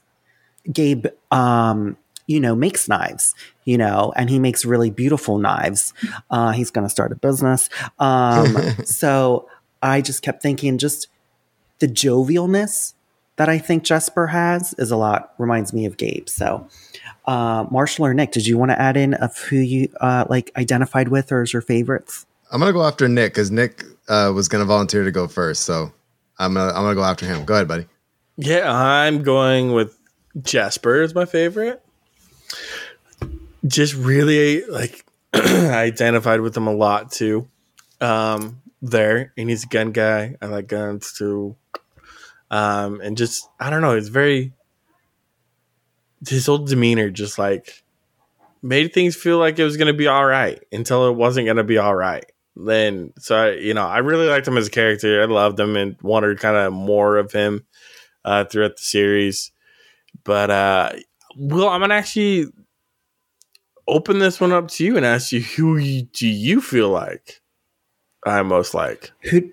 Gabe 0.73 1.05
um, 1.29 1.97
you 2.25 2.39
know, 2.39 2.55
makes 2.55 2.89
knives, 2.89 3.35
you 3.63 3.77
know, 3.77 4.11
and 4.15 4.27
he 4.27 4.39
makes 4.39 4.65
really 4.65 4.89
beautiful 4.89 5.37
knives. 5.37 5.93
Uh, 6.31 6.53
he's 6.53 6.71
going 6.71 6.83
to 6.83 6.89
start 6.89 7.11
a 7.11 7.15
business. 7.15 7.69
Um, 7.99 8.57
so 8.85 9.47
I 9.83 10.01
just 10.01 10.23
kept 10.23 10.41
thinking, 10.41 10.79
just 10.79 11.09
the 11.77 11.87
jovialness 11.87 12.95
that 13.37 13.49
I 13.49 13.59
think 13.59 13.83
Jesper 13.83 14.27
has 14.27 14.73
is 14.77 14.91
a 14.91 14.97
lot, 14.97 15.33
reminds 15.37 15.71
me 15.71 15.85
of 15.85 15.97
Gabe. 15.97 16.27
So, 16.27 16.67
uh, 17.27 17.65
Marshall 17.69 18.05
or 18.05 18.13
Nick, 18.13 18.31
did 18.31 18.47
you 18.47 18.57
want 18.57 18.71
to 18.71 18.81
add 18.81 18.97
in 18.97 19.13
of 19.15 19.37
who 19.37 19.57
you 19.57 19.89
uh, 20.01 20.25
like 20.29 20.51
identified 20.55 21.09
with 21.09 21.31
or 21.31 21.43
is 21.43 21.53
your 21.53 21.61
favorites? 21.61 22.25
I'm 22.51 22.59
gonna 22.59 22.73
go 22.73 22.83
after 22.83 23.07
Nick 23.07 23.33
because 23.33 23.51
Nick 23.51 23.83
uh, 24.07 24.31
was 24.33 24.47
gonna 24.47 24.65
volunteer 24.65 25.03
to 25.03 25.11
go 25.11 25.27
first, 25.27 25.63
so 25.63 25.91
I'm 26.39 26.53
gonna 26.53 26.69
I'm 26.69 26.83
gonna 26.83 26.95
go 26.95 27.03
after 27.03 27.25
him. 27.25 27.45
Go 27.45 27.53
ahead, 27.53 27.67
buddy. 27.67 27.85
Yeah, 28.37 28.71
I'm 28.71 29.23
going 29.23 29.73
with 29.73 29.97
Jesper 30.41 31.01
as 31.01 31.13
my 31.13 31.25
favorite 31.25 31.83
just 33.67 33.95
really 33.95 34.65
like 34.65 35.05
I 35.33 35.39
identified 35.75 36.41
with 36.41 36.55
him 36.55 36.67
a 36.67 36.73
lot 36.73 37.11
too. 37.11 37.47
Um, 37.99 38.61
there, 38.81 39.33
and 39.37 39.49
he's 39.49 39.63
a 39.63 39.67
gun 39.67 39.91
guy. 39.91 40.35
I 40.41 40.45
like 40.47 40.67
guns 40.67 41.13
too. 41.13 41.55
Um, 42.49 43.01
and 43.01 43.17
just 43.17 43.47
I 43.59 43.69
don't 43.69 43.81
know, 43.81 43.95
it's 43.95 44.07
very 44.07 44.53
his 46.27 46.45
whole 46.45 46.59
demeanor 46.59 47.09
just 47.09 47.37
like 47.37 47.83
made 48.61 48.93
things 48.93 49.15
feel 49.15 49.37
like 49.37 49.59
it 49.59 49.63
was 49.63 49.77
gonna 49.77 49.93
be 49.93 50.07
all 50.07 50.25
right 50.25 50.63
until 50.71 51.07
it 51.07 51.15
wasn't 51.15 51.45
gonna 51.45 51.63
be 51.63 51.77
all 51.77 51.95
right. 51.95 52.25
Then 52.55 53.13
so 53.19 53.35
I, 53.35 53.51
you 53.51 53.73
know, 53.73 53.85
I 53.85 53.99
really 53.99 54.27
liked 54.27 54.47
him 54.47 54.57
as 54.57 54.67
a 54.67 54.71
character. 54.71 55.21
I 55.21 55.25
loved 55.25 55.59
him 55.59 55.75
and 55.75 55.95
wanted 56.01 56.39
kind 56.39 56.57
of 56.57 56.73
more 56.73 57.17
of 57.17 57.31
him 57.31 57.65
uh, 58.25 58.45
throughout 58.45 58.77
the 58.77 58.83
series. 58.83 59.51
But 60.23 60.49
uh, 60.49 60.91
well, 61.37 61.69
I'm 61.69 61.81
gonna 61.81 61.93
actually 61.93 62.47
open 63.87 64.19
this 64.19 64.39
one 64.39 64.51
up 64.51 64.67
to 64.69 64.85
you 64.85 64.97
and 64.97 65.05
ask 65.05 65.31
you 65.31 65.41
who 65.41 65.77
you, 65.77 66.03
do 66.03 66.27
you 66.27 66.61
feel 66.61 66.89
like 66.89 67.41
I'm 68.25 68.47
most 68.47 68.73
like? 68.73 69.11
Who? 69.29 69.51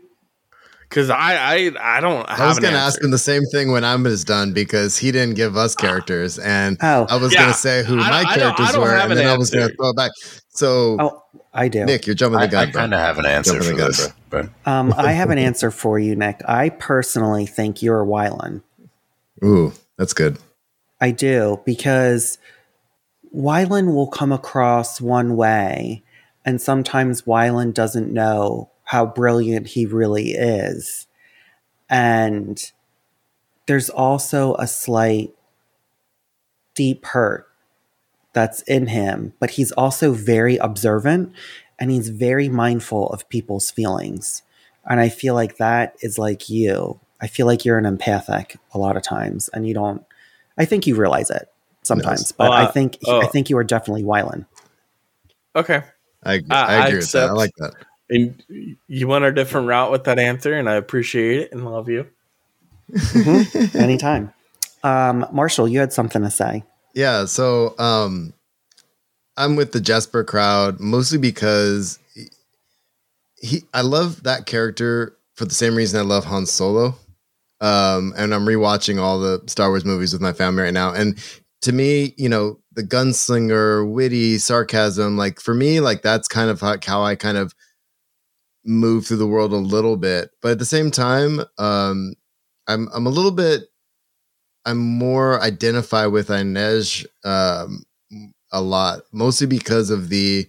Because 0.88 1.10
I, 1.10 1.34
I 1.36 1.96
I 1.96 2.00
don't. 2.00 2.28
I 2.28 2.46
was 2.46 2.58
going 2.58 2.72
to 2.72 2.78
ask 2.78 3.02
him 3.02 3.10
the 3.10 3.18
same 3.18 3.42
thing 3.46 3.72
when 3.72 3.84
I'm 3.84 4.06
is 4.06 4.24
done 4.24 4.52
because 4.52 4.96
he 4.96 5.10
didn't 5.10 5.34
give 5.34 5.56
us 5.56 5.74
characters, 5.74 6.38
and 6.38 6.76
oh. 6.82 7.06
I 7.08 7.16
was 7.16 7.32
yeah. 7.32 7.40
going 7.40 7.52
to 7.52 7.58
say 7.58 7.84
who 7.84 7.96
my 7.96 8.24
characters 8.24 8.76
were, 8.76 8.96
and 8.96 9.12
then 9.12 9.26
I 9.26 9.36
was 9.36 9.50
going 9.50 9.68
to 9.68 9.74
throw 9.74 9.90
it 9.90 9.96
back. 9.96 10.12
So, 10.50 10.96
oh, 11.00 11.22
I 11.52 11.68
do. 11.68 11.84
Nick, 11.84 12.06
you're 12.06 12.14
jumping 12.14 12.40
the 12.40 12.48
gun. 12.48 12.66
I, 12.66 12.68
I 12.68 12.72
kind 12.72 12.94
of 12.94 13.00
have 13.00 13.18
an 13.18 13.26
answer 13.26 13.60
for 13.62 13.74
this, 13.74 14.08
but 14.30 14.50
um, 14.66 14.94
I 14.96 15.12
have 15.12 15.30
an 15.30 15.38
answer 15.48 15.70
for 15.70 15.98
you, 15.98 16.14
Nick. 16.14 16.40
I 16.46 16.68
personally 16.68 17.46
think 17.46 17.82
you're 17.82 18.04
Wylan. 18.04 18.62
Ooh, 19.42 19.72
that's 19.96 20.12
good. 20.12 20.38
I 21.00 21.10
do 21.10 21.60
because 21.64 22.38
Wylan 23.34 23.94
will 23.94 24.06
come 24.06 24.32
across 24.32 25.00
one 25.00 25.36
way, 25.36 26.04
and 26.44 26.60
sometimes 26.60 27.22
Wylan 27.22 27.74
doesn't 27.74 28.12
know 28.12 28.70
how 28.84 29.06
brilliant 29.06 29.68
he 29.68 29.86
really 29.86 30.32
is. 30.32 31.06
And 31.88 32.72
there's 33.66 33.90
also 33.90 34.54
a 34.56 34.66
slight 34.66 35.34
deep 36.74 37.04
hurt 37.06 37.48
that's 38.32 38.62
in 38.62 38.88
him, 38.88 39.32
but 39.38 39.50
he's 39.50 39.72
also 39.72 40.12
very 40.12 40.56
observant 40.56 41.32
and 41.78 41.90
he's 41.90 42.08
very 42.08 42.48
mindful 42.48 43.08
of 43.10 43.28
people's 43.28 43.70
feelings. 43.70 44.42
And 44.84 45.00
I 45.00 45.08
feel 45.08 45.34
like 45.34 45.56
that 45.56 45.96
is 46.00 46.18
like 46.18 46.50
you. 46.50 47.00
I 47.20 47.26
feel 47.26 47.46
like 47.46 47.64
you're 47.64 47.78
an 47.78 47.86
empathic 47.86 48.58
a 48.72 48.78
lot 48.78 48.96
of 48.96 49.02
times 49.02 49.48
and 49.48 49.66
you 49.66 49.72
don't 49.74 50.04
I 50.56 50.64
think 50.64 50.86
you 50.86 50.94
realize 50.94 51.30
it 51.30 51.50
sometimes, 51.82 52.22
yes. 52.22 52.32
but 52.32 52.50
uh, 52.50 52.54
I 52.54 52.66
think 52.66 52.98
uh, 53.06 53.18
I 53.18 53.26
think 53.26 53.50
you 53.50 53.56
are 53.58 53.64
definitely 53.64 54.02
Wylan. 54.02 54.46
Okay, 55.56 55.82
I, 56.24 56.32
I 56.32 56.34
agree 56.34 56.50
I 56.50 56.94
with 56.96 57.12
that. 57.12 57.28
I 57.30 57.32
like 57.32 57.50
that. 57.58 57.74
And 58.10 58.42
you 58.86 59.08
went 59.08 59.24
a 59.24 59.32
different 59.32 59.66
route 59.66 59.90
with 59.90 60.04
that 60.04 60.18
answer, 60.18 60.54
and 60.54 60.68
I 60.68 60.74
appreciate 60.74 61.40
it 61.40 61.52
and 61.52 61.64
love 61.64 61.88
you. 61.88 62.06
mm-hmm. 62.92 63.76
Anytime. 63.78 64.32
Um, 64.82 65.26
Marshall, 65.32 65.66
you 65.66 65.78
had 65.78 65.92
something 65.92 66.22
to 66.22 66.30
say. 66.30 66.64
Yeah, 66.94 67.24
so 67.24 67.74
um 67.78 68.32
I'm 69.36 69.56
with 69.56 69.72
the 69.72 69.80
Jesper 69.80 70.22
crowd 70.22 70.78
mostly 70.80 71.18
because 71.18 71.98
he, 72.14 72.28
he 73.40 73.62
I 73.74 73.80
love 73.80 74.22
that 74.22 74.46
character 74.46 75.16
for 75.34 75.44
the 75.44 75.54
same 75.54 75.74
reason 75.74 75.98
I 75.98 76.04
love 76.04 76.24
Han 76.26 76.46
Solo. 76.46 76.94
Um 77.60 78.14
and 78.16 78.32
I'm 78.32 78.46
rewatching 78.46 79.00
all 79.00 79.18
the 79.18 79.42
Star 79.46 79.70
Wars 79.70 79.84
movies 79.84 80.12
with 80.12 80.22
my 80.22 80.32
family 80.32 80.62
right 80.62 80.72
now 80.72 80.92
and 80.92 81.18
to 81.62 81.72
me, 81.72 82.12
you 82.18 82.28
know, 82.28 82.58
the 82.74 82.82
gunslinger, 82.82 83.90
witty 83.90 84.36
sarcasm, 84.36 85.16
like 85.16 85.40
for 85.40 85.54
me 85.54 85.80
like 85.80 86.02
that's 86.02 86.28
kind 86.28 86.50
of 86.50 86.60
how, 86.60 86.76
how 86.84 87.02
I 87.02 87.16
kind 87.16 87.38
of 87.38 87.54
move 88.64 89.06
through 89.06 89.18
the 89.18 89.26
world 89.26 89.52
a 89.52 89.56
little 89.56 89.96
bit. 89.96 90.30
But 90.42 90.52
at 90.52 90.58
the 90.58 90.64
same 90.64 90.90
time, 90.90 91.40
um 91.58 92.14
I'm 92.66 92.88
I'm 92.94 93.06
a 93.06 93.10
little 93.10 93.30
bit 93.30 93.64
I'm 94.64 94.78
more 94.78 95.40
identify 95.40 96.06
with 96.06 96.28
Inej 96.28 97.06
um, 97.24 97.84
a 98.52 98.60
lot, 98.60 99.02
mostly 99.12 99.46
because 99.46 99.90
of 99.90 100.08
the. 100.08 100.46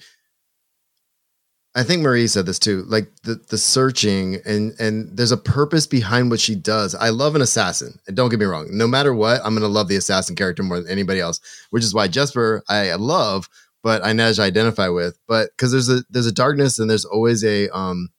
I 1.77 1.83
think 1.83 2.03
Marie 2.03 2.27
said 2.27 2.45
this 2.45 2.57
too, 2.59 2.83
like 2.87 3.09
the 3.23 3.35
the 3.49 3.57
searching 3.57 4.37
and 4.45 4.73
and 4.79 5.09
there's 5.17 5.33
a 5.33 5.37
purpose 5.37 5.85
behind 5.85 6.29
what 6.29 6.39
she 6.39 6.55
does. 6.55 6.95
I 6.95 7.09
love 7.09 7.35
an 7.35 7.41
assassin, 7.41 7.99
and 8.07 8.15
don't 8.15 8.29
get 8.29 8.39
me 8.39 8.45
wrong. 8.45 8.67
No 8.71 8.87
matter 8.87 9.13
what, 9.13 9.41
I'm 9.43 9.53
gonna 9.53 9.67
love 9.67 9.89
the 9.89 9.97
assassin 9.97 10.37
character 10.37 10.63
more 10.63 10.79
than 10.79 10.89
anybody 10.89 11.19
else, 11.19 11.41
which 11.71 11.83
is 11.83 11.93
why 11.93 12.07
Jesper 12.07 12.63
I 12.69 12.93
love, 12.95 13.49
but 13.85 14.03
Inej 14.03 14.41
I 14.41 14.47
identify 14.47 14.89
with. 14.89 15.19
But 15.29 15.51
because 15.51 15.71
there's 15.71 15.89
a 15.89 16.03
there's 16.09 16.27
a 16.27 16.33
darkness 16.33 16.79
and 16.79 16.89
there's 16.89 17.05
always 17.05 17.45
a 17.45 17.69
um 17.69 18.09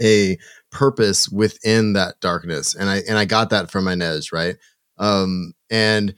a 0.00 0.38
purpose 0.70 1.28
within 1.28 1.94
that 1.94 2.20
darkness, 2.20 2.74
and 2.76 2.88
I 2.88 3.02
and 3.08 3.18
I 3.18 3.26
got 3.26 3.50
that 3.50 3.70
from 3.70 3.86
Inej, 3.86 4.32
right? 4.32 4.56
um, 4.98 5.54
and 5.70 6.14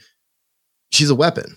she's 0.90 1.10
a 1.10 1.14
weapon, 1.14 1.56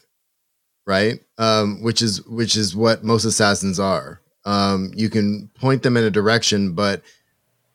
right? 0.86 1.20
Um, 1.38 1.82
which 1.84 2.02
is 2.02 2.26
which 2.28 2.56
is 2.56 2.76
what 2.76 3.04
most 3.04 3.26
assassins 3.26 3.80
are. 3.80 4.22
Um, 4.46 4.92
you 4.96 5.10
can 5.10 5.50
point 5.56 5.84
them 5.84 5.98
in 5.98 6.04
a 6.04 6.12
direction, 6.12 6.74
but 6.74 7.02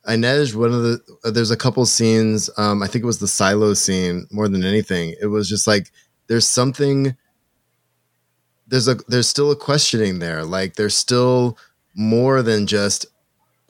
Inej, 0.07 0.55
one 0.55 0.73
of 0.73 0.83
the 0.83 1.01
uh, 1.25 1.31
there's 1.31 1.51
a 1.51 1.57
couple 1.57 1.85
scenes. 1.87 2.51
Um, 2.57 2.83
I 2.83 2.87
think 2.87 3.03
it 3.03 3.07
was 3.07 3.19
the 3.19 3.29
silo 3.29 3.75
scene 3.75 4.27
more 4.31 4.49
than 4.49 4.65
anything. 4.65 5.15
It 5.21 5.27
was 5.27 5.49
just 5.49 5.67
like 5.67 5.91
there's 6.29 6.49
something. 6.49 7.17
There's 8.69 8.89
a 8.89 8.97
there's 9.09 9.29
still 9.29 9.51
a 9.51 9.57
questioning 9.57 10.19
there. 10.19 10.45
Like 10.45 10.75
there's 10.75 10.95
still 10.95 11.59
more 11.95 12.43
than 12.43 12.67
just 12.67 13.07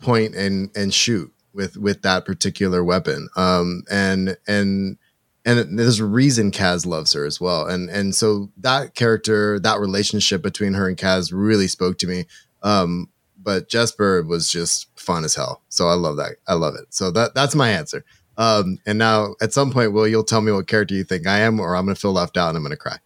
point 0.01 0.34
and 0.34 0.70
and 0.76 0.92
shoot 0.92 1.32
with 1.53 1.76
with 1.76 2.03
that 2.03 2.24
particular 2.24 2.84
weapon. 2.84 3.28
Um, 3.36 3.84
and 3.90 4.36
and 4.46 4.99
and 5.44 5.78
there's 5.78 5.99
a 5.99 6.05
reason 6.05 6.51
Kaz 6.51 6.84
loves 6.84 7.12
her 7.14 7.24
as 7.24 7.40
well. 7.40 7.66
And 7.66 7.88
and 7.88 8.14
so 8.14 8.51
that 8.59 8.94
character, 8.94 9.59
that 9.61 9.80
relationship 9.80 10.42
between 10.42 10.74
her 10.74 10.88
and 10.88 10.96
Kaz 10.96 11.30
really 11.32 11.68
spoke 11.68 11.99
to 11.99 12.07
me. 12.07 12.26
Um, 12.62 13.09
but 13.40 13.68
Jesper 13.68 14.22
was 14.22 14.51
just 14.51 14.88
fun 14.99 15.24
as 15.24 15.34
hell. 15.34 15.62
So 15.68 15.88
I 15.88 15.94
love 15.94 16.16
that. 16.16 16.36
I 16.46 16.55
love 16.55 16.74
it. 16.74 16.92
So 16.92 17.11
that 17.12 17.34
that's 17.34 17.55
my 17.55 17.70
answer. 17.70 18.05
Um, 18.36 18.78
and 18.86 18.99
now 18.99 19.34
at 19.40 19.53
some 19.53 19.72
point, 19.72 19.92
Will, 19.92 20.07
you'll 20.07 20.22
tell 20.22 20.40
me 20.40 20.53
what 20.53 20.68
character 20.68 20.94
you 20.94 21.03
think 21.03 21.26
I 21.26 21.38
am, 21.38 21.59
or 21.59 21.74
I'm 21.74 21.86
to 21.86 21.94
feel 21.94 22.12
left 22.12 22.36
out 22.36 22.55
and 22.55 22.59
I'm 22.59 22.70
to 22.70 22.76
cry. 22.76 22.99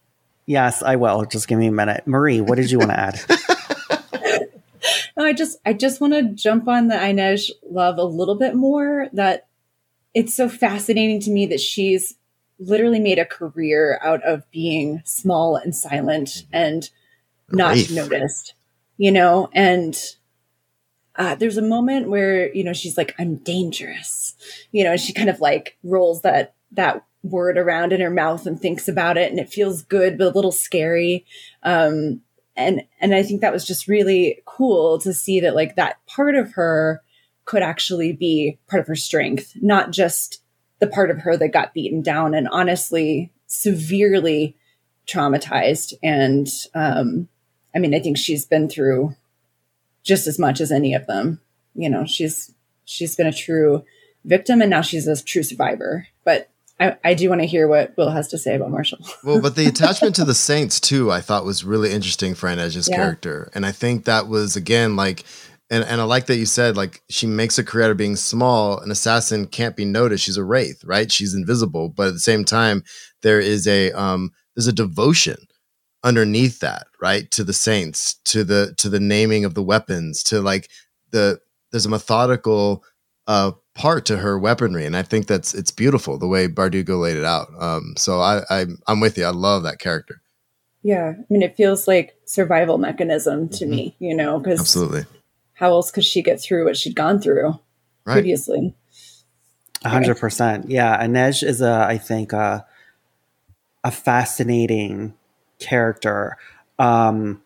Yes, 0.46 0.82
I 0.82 0.96
will. 0.96 1.24
Just 1.24 1.48
give 1.48 1.58
me 1.58 1.68
a 1.68 1.72
minute. 1.72 2.06
Marie, 2.06 2.40
what 2.40 2.56
did 2.56 2.70
you 2.70 2.78
want 2.78 2.90
to 2.90 2.98
add? 2.98 3.20
no, 5.16 5.24
I 5.24 5.32
just 5.32 5.58
I 5.64 5.72
just 5.72 6.00
want 6.00 6.12
to 6.14 6.22
jump 6.34 6.68
on 6.68 6.88
the 6.88 6.96
Inej 6.96 7.50
love 7.68 7.98
a 7.98 8.04
little 8.04 8.34
bit 8.34 8.54
more. 8.54 9.08
That 9.12 9.46
it's 10.14 10.34
so 10.34 10.48
fascinating 10.48 11.20
to 11.20 11.30
me 11.30 11.46
that 11.46 11.60
she's 11.60 12.16
literally 12.58 13.00
made 13.00 13.18
a 13.18 13.24
career 13.24 13.98
out 14.02 14.22
of 14.22 14.48
being 14.50 15.02
small 15.04 15.56
and 15.56 15.74
silent 15.74 16.44
and 16.52 16.90
not 17.50 17.74
Wraith. 17.74 17.90
noticed, 17.92 18.54
you 18.96 19.10
know, 19.10 19.48
and 19.52 19.98
uh, 21.16 21.34
there's 21.34 21.56
a 21.56 21.62
moment 21.62 22.08
where, 22.08 22.52
you 22.54 22.64
know, 22.64 22.72
she's 22.72 22.96
like, 22.96 23.14
I'm 23.18 23.36
dangerous, 23.36 24.34
you 24.70 24.84
know, 24.84 24.92
and 24.92 25.00
she 25.00 25.12
kind 25.12 25.28
of 25.28 25.40
like 25.40 25.76
rolls 25.82 26.22
that, 26.22 26.54
that 26.72 27.04
word 27.22 27.56
around 27.56 27.92
in 27.92 28.00
her 28.00 28.10
mouth 28.10 28.46
and 28.46 28.60
thinks 28.60 28.88
about 28.88 29.16
it 29.16 29.30
and 29.30 29.38
it 29.38 29.52
feels 29.52 29.82
good, 29.82 30.18
but 30.18 30.28
a 30.28 30.36
little 30.36 30.52
scary. 30.52 31.24
Um, 31.62 32.20
and, 32.56 32.82
and 33.00 33.14
I 33.14 33.22
think 33.22 33.40
that 33.40 33.52
was 33.52 33.66
just 33.66 33.88
really 33.88 34.42
cool 34.44 34.98
to 34.98 35.12
see 35.12 35.40
that 35.40 35.54
like 35.54 35.76
that 35.76 36.04
part 36.06 36.34
of 36.34 36.52
her 36.52 37.02
could 37.44 37.62
actually 37.62 38.12
be 38.12 38.58
part 38.68 38.80
of 38.80 38.86
her 38.86 38.96
strength, 38.96 39.52
not 39.60 39.90
just 39.90 40.42
the 40.80 40.86
part 40.86 41.10
of 41.10 41.18
her 41.18 41.36
that 41.36 41.52
got 41.52 41.74
beaten 41.74 42.02
down 42.02 42.34
and 42.34 42.48
honestly 42.48 43.32
severely 43.46 44.56
traumatized. 45.06 45.94
And 46.02 46.48
um, 46.74 47.28
I 47.74 47.78
mean, 47.78 47.94
I 47.94 48.00
think 48.00 48.18
she's 48.18 48.44
been 48.44 48.68
through 48.68 49.14
just 50.02 50.26
as 50.26 50.38
much 50.38 50.60
as 50.60 50.72
any 50.72 50.94
of 50.94 51.06
them. 51.06 51.40
You 51.74 51.88
know, 51.88 52.04
she's 52.04 52.52
she's 52.84 53.16
been 53.16 53.26
a 53.26 53.32
true 53.32 53.84
victim 54.24 54.60
and 54.60 54.70
now 54.70 54.82
she's 54.82 55.06
a 55.06 55.22
true 55.22 55.42
survivor. 55.42 56.08
But 56.24 56.50
I, 56.82 56.96
I 57.04 57.14
do 57.14 57.28
want 57.28 57.40
to 57.40 57.46
hear 57.46 57.68
what 57.68 57.96
Will 57.96 58.10
has 58.10 58.28
to 58.28 58.38
say 58.38 58.56
about 58.56 58.70
Marshall. 58.70 58.98
well, 59.24 59.40
but 59.40 59.54
the 59.54 59.66
attachment 59.66 60.16
to 60.16 60.24
the 60.24 60.34
Saints 60.34 60.80
too, 60.80 61.12
I 61.12 61.20
thought 61.20 61.44
was 61.44 61.64
really 61.64 61.92
interesting 61.92 62.34
for 62.34 62.48
Inej's 62.48 62.88
yeah. 62.88 62.96
character, 62.96 63.50
and 63.54 63.64
I 63.64 63.72
think 63.72 64.04
that 64.04 64.26
was 64.26 64.56
again 64.56 64.96
like 64.96 65.24
and 65.70 65.84
and 65.84 66.00
I 66.00 66.04
like 66.04 66.26
that 66.26 66.36
you 66.36 66.46
said 66.46 66.76
like 66.76 67.02
she 67.08 67.26
makes 67.26 67.58
a 67.58 67.64
career 67.64 67.86
out 67.86 67.90
of 67.92 67.96
being 67.96 68.16
small. 68.16 68.78
An 68.78 68.90
assassin 68.90 69.46
can't 69.46 69.76
be 69.76 69.84
noticed. 69.84 70.24
She's 70.24 70.36
a 70.36 70.44
wraith, 70.44 70.84
right? 70.84 71.10
She's 71.10 71.34
invisible, 71.34 71.88
but 71.88 72.08
at 72.08 72.14
the 72.14 72.20
same 72.20 72.44
time, 72.44 72.82
there 73.22 73.40
is 73.40 73.66
a 73.66 73.92
um 73.92 74.32
there's 74.56 74.66
a 74.66 74.72
devotion 74.72 75.36
underneath 76.04 76.60
that, 76.60 76.88
right? 77.00 77.30
To 77.30 77.44
the 77.44 77.52
saints, 77.52 78.14
to 78.26 78.44
the 78.44 78.74
to 78.78 78.88
the 78.88 79.00
naming 79.00 79.44
of 79.44 79.54
the 79.54 79.62
weapons, 79.62 80.22
to 80.24 80.40
like 80.40 80.68
the 81.10 81.38
there's 81.70 81.86
a 81.86 81.90
methodical 81.90 82.84
uh 83.26 83.52
part 83.74 84.04
to 84.06 84.18
her 84.18 84.38
weaponry, 84.38 84.84
and 84.86 84.96
I 84.96 85.02
think 85.02 85.26
that's 85.26 85.54
it's 85.54 85.70
beautiful 85.70 86.18
the 86.18 86.28
way 86.28 86.48
Bardugo 86.48 87.00
laid 87.00 87.16
it 87.16 87.24
out. 87.24 87.48
Um, 87.58 87.94
so 87.96 88.20
I, 88.20 88.42
I 88.50 88.66
I'm 88.86 89.00
with 89.00 89.16
you. 89.18 89.24
I 89.24 89.30
love 89.30 89.62
that 89.64 89.78
character. 89.78 90.20
Yeah, 90.82 91.14
I 91.16 91.24
mean, 91.30 91.42
it 91.42 91.56
feels 91.56 91.86
like 91.86 92.16
survival 92.24 92.76
mechanism 92.76 93.48
to 93.50 93.64
mm-hmm. 93.64 93.74
me, 93.74 93.96
you 93.98 94.14
know, 94.14 94.38
because 94.38 94.60
absolutely 94.60 95.04
how 95.54 95.70
else 95.70 95.92
could 95.92 96.04
she 96.04 96.22
get 96.22 96.40
through 96.40 96.64
what 96.64 96.76
she'd 96.76 96.96
gone 96.96 97.20
through 97.20 97.58
right. 98.04 98.14
previously? 98.14 98.74
hundred 99.84 100.18
percent. 100.18 100.68
Yeah. 100.68 101.00
Inej 101.04 101.42
is 101.42 101.60
a, 101.60 101.86
I 101.88 101.98
think, 101.98 102.32
a, 102.32 102.66
a 103.84 103.90
fascinating 103.92 105.14
character. 105.60 106.36
Um, 106.80 107.42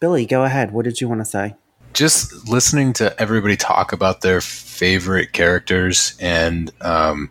Billy, 0.00 0.26
go 0.26 0.44
ahead. 0.44 0.72
What 0.72 0.84
did 0.84 1.00
you 1.00 1.08
want 1.08 1.22
to 1.22 1.24
say? 1.24 1.56
Just 1.92 2.48
listening 2.48 2.92
to 2.94 3.18
everybody 3.20 3.56
talk 3.56 3.92
about 3.92 4.20
their 4.20 4.40
favorite 4.40 5.32
characters 5.32 6.16
and, 6.20 6.72
um, 6.80 7.30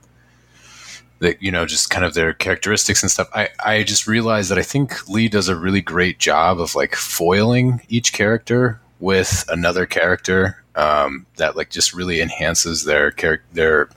that 1.20 1.42
you 1.42 1.52
know 1.52 1.66
just 1.66 1.90
kind 1.90 2.06
of 2.06 2.14
their 2.14 2.32
characteristics 2.32 3.04
and 3.04 3.12
stuff 3.12 3.28
i 3.34 3.50
i 3.66 3.84
just 3.84 4.08
realized 4.08 4.50
that 4.50 4.58
i 4.58 4.64
think 4.64 5.06
Leigh 5.10 5.28
does 5.28 5.50
a 5.50 5.56
really 5.56 5.82
great 5.82 6.18
job 6.18 6.62
of 6.62 6.76
like 6.76 6.96
foiling 6.96 7.82
each 7.90 8.14
character 8.14 8.80
with 9.00 9.44
another 9.50 9.86
character 9.86 10.64
um, 10.76 11.26
that 11.38 11.56
like 11.56 11.70
just 11.70 11.94
really 11.94 12.22
enhances 12.22 12.86
their 12.86 13.12
char- 13.12 13.44
their 13.54 13.90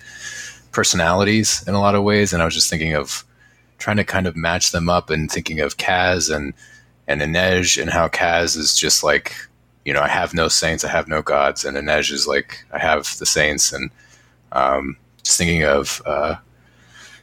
personalities 0.72 1.64
in 1.66 1.74
a 1.74 1.80
lot 1.80 1.94
of 1.94 2.02
ways. 2.02 2.32
And 2.32 2.42
I 2.42 2.44
was 2.44 2.54
just 2.54 2.70
thinking 2.70 2.94
of 2.94 3.24
trying 3.78 3.96
to 3.98 4.04
kind 4.04 4.26
of 4.26 4.36
match 4.36 4.72
them 4.72 4.88
up 4.88 5.10
and 5.10 5.30
thinking 5.30 5.60
of 5.60 5.76
Kaz 5.76 6.34
and 6.34 6.54
and 7.08 7.20
Inej 7.20 7.80
and 7.80 7.90
how 7.90 8.08
Kaz 8.08 8.56
is 8.56 8.76
just 8.76 9.02
like 9.04 9.34
you 9.84 9.92
know 9.92 10.00
I 10.00 10.08
have 10.08 10.34
no 10.34 10.48
saints, 10.48 10.84
I 10.84 10.88
have 10.88 11.08
no 11.08 11.22
gods, 11.22 11.64
and 11.64 11.76
Inej 11.76 12.12
is 12.12 12.26
like 12.26 12.64
I 12.72 12.78
have 12.78 13.16
the 13.18 13.26
saints, 13.26 13.72
and 13.72 13.90
um, 14.52 14.96
just 15.22 15.38
thinking 15.38 15.64
of. 15.64 16.02
Uh, 16.06 16.36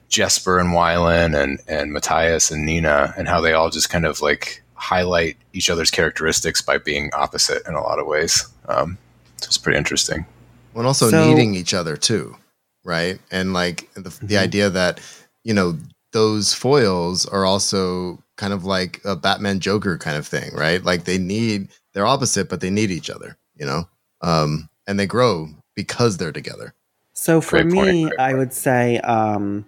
Jesper 0.10 0.58
and 0.58 0.70
Wylan 0.70 1.40
and 1.40 1.60
and 1.68 1.94
Matthias 1.94 2.52
and 2.52 2.66
Nina 2.66 3.14
and 3.16 3.28
how 3.28 3.40
they 3.42 3.54
all 3.54 3.70
just 3.70 3.90
kind 3.90 4.06
of 4.06 4.22
like 4.22 4.64
highlight 4.74 5.38
each 5.54 5.70
other's 5.70 5.92
characteristics 5.92 6.62
by 6.62 6.78
being 6.78 7.12
opposite 7.14 7.62
in 7.68 7.76
a 7.76 7.82
lot 7.82 8.00
of 8.00 8.08
ways. 8.08 8.48
Um, 8.68 8.98
so 9.38 9.48
it's 9.48 9.58
pretty 9.58 9.78
interesting. 9.78 10.26
Well, 10.74 10.82
and 10.82 10.88
also 10.88 11.10
so, 11.10 11.28
needing 11.28 11.54
each 11.54 11.74
other 11.74 11.96
too, 11.96 12.36
right? 12.84 13.20
And 13.32 13.54
like 13.54 13.92
the, 13.94 14.10
mm-hmm. 14.10 14.28
the 14.28 14.38
idea 14.38 14.70
that 14.70 15.00
you 15.44 15.54
know 15.54 15.78
those 16.12 16.54
foils 16.54 17.26
are 17.28 17.46
also 17.46 18.24
kind 18.38 18.54
of 18.54 18.66
like 18.66 19.00
a 19.06 19.16
Batman 19.16 19.60
Joker 19.60 19.98
kind 19.98 20.18
of 20.18 20.26
thing, 20.26 20.52
right? 20.54 20.84
Like 20.84 21.04
they 21.04 21.18
need 21.18 21.70
they're 21.94 22.06
opposite, 22.06 22.50
but 22.50 22.62
they 22.62 22.70
need 22.70 22.92
each 22.92 23.10
other, 23.10 23.38
you 23.56 23.66
know, 23.66 23.90
um, 24.22 24.70
and 24.88 25.00
they 25.00 25.08
grow 25.08 25.48
because 25.76 26.18
they're 26.18 26.32
together. 26.32 26.74
So 27.14 27.42
for 27.42 27.62
great 27.64 27.74
me, 27.74 28.04
point, 28.06 28.20
I 28.20 28.34
would 28.34 28.54
say 28.54 29.00
um, 29.00 29.66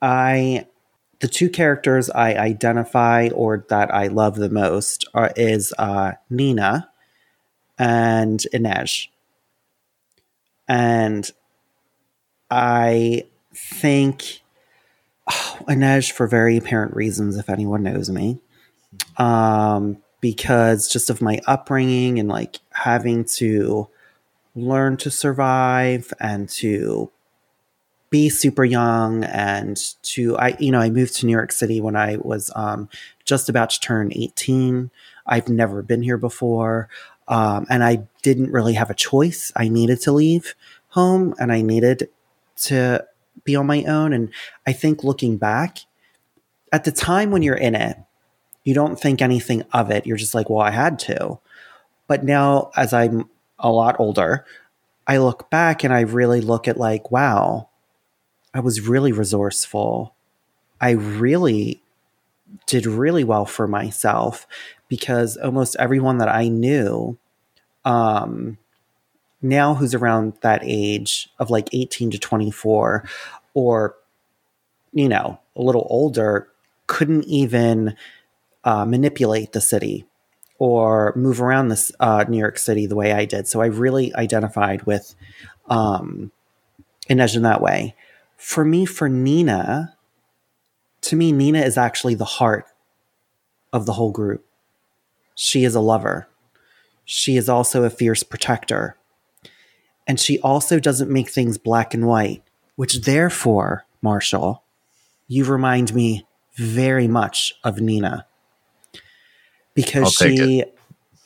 I 0.00 0.66
the 1.20 1.28
two 1.28 1.48
characters 1.48 2.10
I 2.10 2.34
identify 2.34 3.28
or 3.32 3.64
that 3.68 3.94
I 3.94 4.08
love 4.08 4.34
the 4.34 4.48
most 4.48 5.08
are 5.14 5.32
is 5.36 5.72
uh, 5.78 6.12
Nina 6.28 6.90
and 7.78 8.44
Inej. 8.52 9.08
And 10.68 11.30
I 12.50 13.24
think 13.54 14.40
Inej 15.28 16.10
for 16.10 16.26
very 16.26 16.56
apparent 16.56 16.94
reasons, 16.96 17.36
if 17.36 17.48
anyone 17.48 17.84
knows 17.84 18.10
me. 18.10 18.40
Um, 19.16 19.98
because 20.22 20.88
just 20.88 21.10
of 21.10 21.20
my 21.20 21.40
upbringing 21.46 22.18
and 22.18 22.30
like 22.30 22.60
having 22.70 23.24
to 23.24 23.88
learn 24.54 24.96
to 24.96 25.10
survive 25.10 26.14
and 26.20 26.48
to 26.48 27.10
be 28.08 28.28
super 28.28 28.64
young 28.64 29.24
and 29.24 29.78
to 30.02 30.36
I 30.38 30.56
you 30.58 30.70
know 30.70 30.78
I 30.78 30.90
moved 30.90 31.16
to 31.16 31.26
New 31.26 31.32
York 31.32 31.52
City 31.52 31.80
when 31.80 31.96
I 31.96 32.16
was 32.16 32.50
um, 32.54 32.88
just 33.24 33.50
about 33.50 33.70
to 33.70 33.80
turn 33.80 34.12
18. 34.14 34.90
I've 35.26 35.48
never 35.48 35.82
been 35.82 36.02
here 36.02 36.18
before. 36.18 36.88
Um, 37.28 37.66
and 37.68 37.84
I 37.84 38.06
didn't 38.22 38.50
really 38.50 38.74
have 38.74 38.90
a 38.90 38.94
choice. 38.94 39.52
I 39.56 39.68
needed 39.68 40.00
to 40.02 40.12
leave 40.12 40.54
home 40.88 41.34
and 41.38 41.52
I 41.52 41.62
needed 41.62 42.10
to 42.64 43.06
be 43.44 43.56
on 43.56 43.66
my 43.66 43.84
own. 43.84 44.12
And 44.12 44.30
I 44.66 44.72
think 44.72 45.04
looking 45.04 45.36
back, 45.36 45.78
at 46.72 46.84
the 46.84 46.92
time 46.92 47.30
when 47.30 47.42
you're 47.42 47.54
in 47.54 47.74
it, 47.74 47.96
you 48.64 48.74
don't 48.74 48.98
think 48.98 49.20
anything 49.20 49.62
of 49.72 49.90
it. 49.90 50.06
You're 50.06 50.16
just 50.16 50.34
like, 50.34 50.48
well, 50.48 50.60
I 50.60 50.70
had 50.70 50.98
to. 51.00 51.38
But 52.06 52.24
now, 52.24 52.70
as 52.76 52.92
I'm 52.92 53.28
a 53.58 53.70
lot 53.70 53.96
older, 53.98 54.44
I 55.06 55.18
look 55.18 55.50
back 55.50 55.84
and 55.84 55.92
I 55.92 56.00
really 56.00 56.40
look 56.40 56.68
at, 56.68 56.76
like, 56.76 57.10
wow, 57.10 57.68
I 58.54 58.60
was 58.60 58.86
really 58.86 59.12
resourceful. 59.12 60.14
I 60.80 60.90
really 60.90 61.82
did 62.66 62.86
really 62.86 63.24
well 63.24 63.46
for 63.46 63.66
myself 63.66 64.46
because 64.88 65.36
almost 65.36 65.76
everyone 65.78 66.18
that 66.18 66.28
I 66.28 66.48
knew 66.48 67.16
um, 67.84 68.58
now 69.40 69.74
who's 69.74 69.94
around 69.94 70.34
that 70.42 70.60
age 70.62 71.30
of 71.38 71.50
like 71.50 71.68
18 71.72 72.10
to 72.12 72.18
24 72.18 73.08
or, 73.54 73.96
you 74.92 75.08
know, 75.08 75.38
a 75.56 75.62
little 75.62 75.86
older 75.88 76.48
couldn't 76.86 77.24
even 77.24 77.96
uh, 78.64 78.84
manipulate 78.84 79.52
the 79.52 79.60
city 79.60 80.06
or 80.58 81.12
move 81.16 81.40
around 81.40 81.68
this 81.68 81.90
uh, 81.98 82.24
New 82.28 82.38
York 82.38 82.58
City 82.58 82.86
the 82.86 82.94
way 82.94 83.12
I 83.12 83.24
did. 83.24 83.48
So 83.48 83.60
I 83.60 83.66
really 83.66 84.14
identified 84.14 84.84
with 84.84 85.14
um, 85.68 86.30
Inej 87.10 87.36
in 87.36 87.42
that 87.42 87.60
way. 87.60 87.94
For 88.36 88.64
me, 88.64 88.86
for 88.86 89.08
Nina, 89.08 89.96
to 91.02 91.16
me, 91.16 91.32
Nina 91.32 91.60
is 91.60 91.76
actually 91.76 92.14
the 92.14 92.24
heart 92.24 92.66
of 93.72 93.86
the 93.86 93.94
whole 93.94 94.12
group. 94.12 94.44
She 95.34 95.64
is 95.64 95.74
a 95.74 95.80
lover. 95.80 96.28
She 97.04 97.36
is 97.36 97.48
also 97.48 97.84
a 97.84 97.90
fierce 97.90 98.22
protector. 98.22 98.96
And 100.06 100.20
she 100.20 100.38
also 100.40 100.78
doesn't 100.78 101.10
make 101.10 101.30
things 101.30 101.58
black 101.58 101.94
and 101.94 102.06
white, 102.06 102.42
which 102.76 103.02
therefore, 103.02 103.84
Marshall, 104.00 104.62
you 105.26 105.44
remind 105.44 105.94
me 105.94 106.26
very 106.56 107.08
much 107.08 107.54
of 107.64 107.80
Nina. 107.80 108.26
Because 109.74 110.12
she 110.12 110.64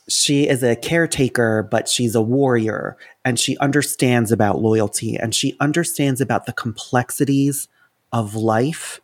she 0.08 0.48
is 0.48 0.62
a 0.62 0.76
caretaker, 0.76 1.62
but 1.68 1.88
she's 1.88 2.14
a 2.14 2.22
warrior 2.22 2.96
and 3.24 3.38
she 3.38 3.58
understands 3.58 4.30
about 4.30 4.60
loyalty 4.60 5.16
and 5.16 5.34
she 5.34 5.56
understands 5.58 6.20
about 6.20 6.46
the 6.46 6.52
complexities 6.52 7.68
of 8.12 8.34
life. 8.34 9.00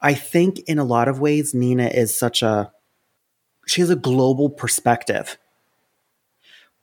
I 0.00 0.14
think 0.14 0.60
in 0.60 0.78
a 0.78 0.84
lot 0.84 1.08
of 1.08 1.20
ways, 1.20 1.54
Nina 1.54 1.88
is 1.88 2.14
such 2.14 2.42
a, 2.42 2.72
she 3.66 3.80
has 3.80 3.90
a 3.90 3.96
global 3.96 4.48
perspective, 4.48 5.36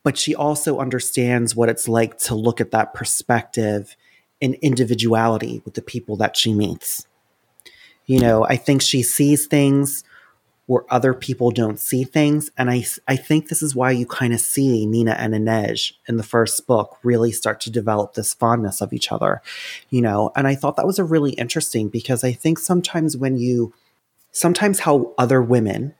but 0.04 0.18
she 0.18 0.36
also 0.36 0.80
understands 0.80 1.56
what 1.56 1.70
it's 1.70 1.88
like 1.88 2.18
to 2.20 2.36
look 2.36 2.62
at 2.62 2.72
that 2.72 2.94
perspective 2.94 3.96
in 4.42 4.56
individuality 4.56 5.62
with 5.66 5.74
the 5.74 5.82
people 5.82 6.18
that 6.18 6.36
she 6.38 6.54
meets. 6.54 7.08
You 8.06 8.20
know, 8.20 8.44
I 8.46 8.58
think 8.58 8.82
she 8.82 9.02
sees 9.02 9.48
things 9.48 10.04
where 10.66 10.84
other 10.90 11.14
people 11.14 11.52
don't 11.52 11.80
see 11.80 12.04
things. 12.04 12.50
And 12.58 12.72
I, 12.72 12.86
I 13.08 13.16
think 13.18 13.50
this 13.50 13.62
is 13.62 13.76
why 13.76 13.92
you 13.92 14.06
kind 14.06 14.34
of 14.34 14.40
see 14.40 14.86
Nina 14.86 15.12
and 15.12 15.34
Inej 15.34 15.94
in 16.08 16.18
the 16.18 16.24
first 16.24 16.66
book 16.66 16.98
really 17.04 17.32
start 17.32 17.60
to 17.62 17.72
develop 17.72 18.14
this 18.14 18.34
fondness 18.34 18.80
of 18.80 18.94
each 18.94 19.12
other, 19.12 19.42
you 19.90 20.02
know. 20.02 20.32
And 20.36 20.48
I 20.48 20.56
thought 20.56 20.78
that 20.78 20.88
was 20.88 21.00
a 21.00 21.04
really 21.04 21.32
interesting 21.34 21.90
because 21.90 22.24
I 22.24 22.32
think 22.32 22.60
sometimes 22.60 23.18
when 23.18 23.38
you, 23.38 23.74
sometimes 24.32 24.80
how 24.80 25.14
other 25.18 25.42
women, 25.42 25.96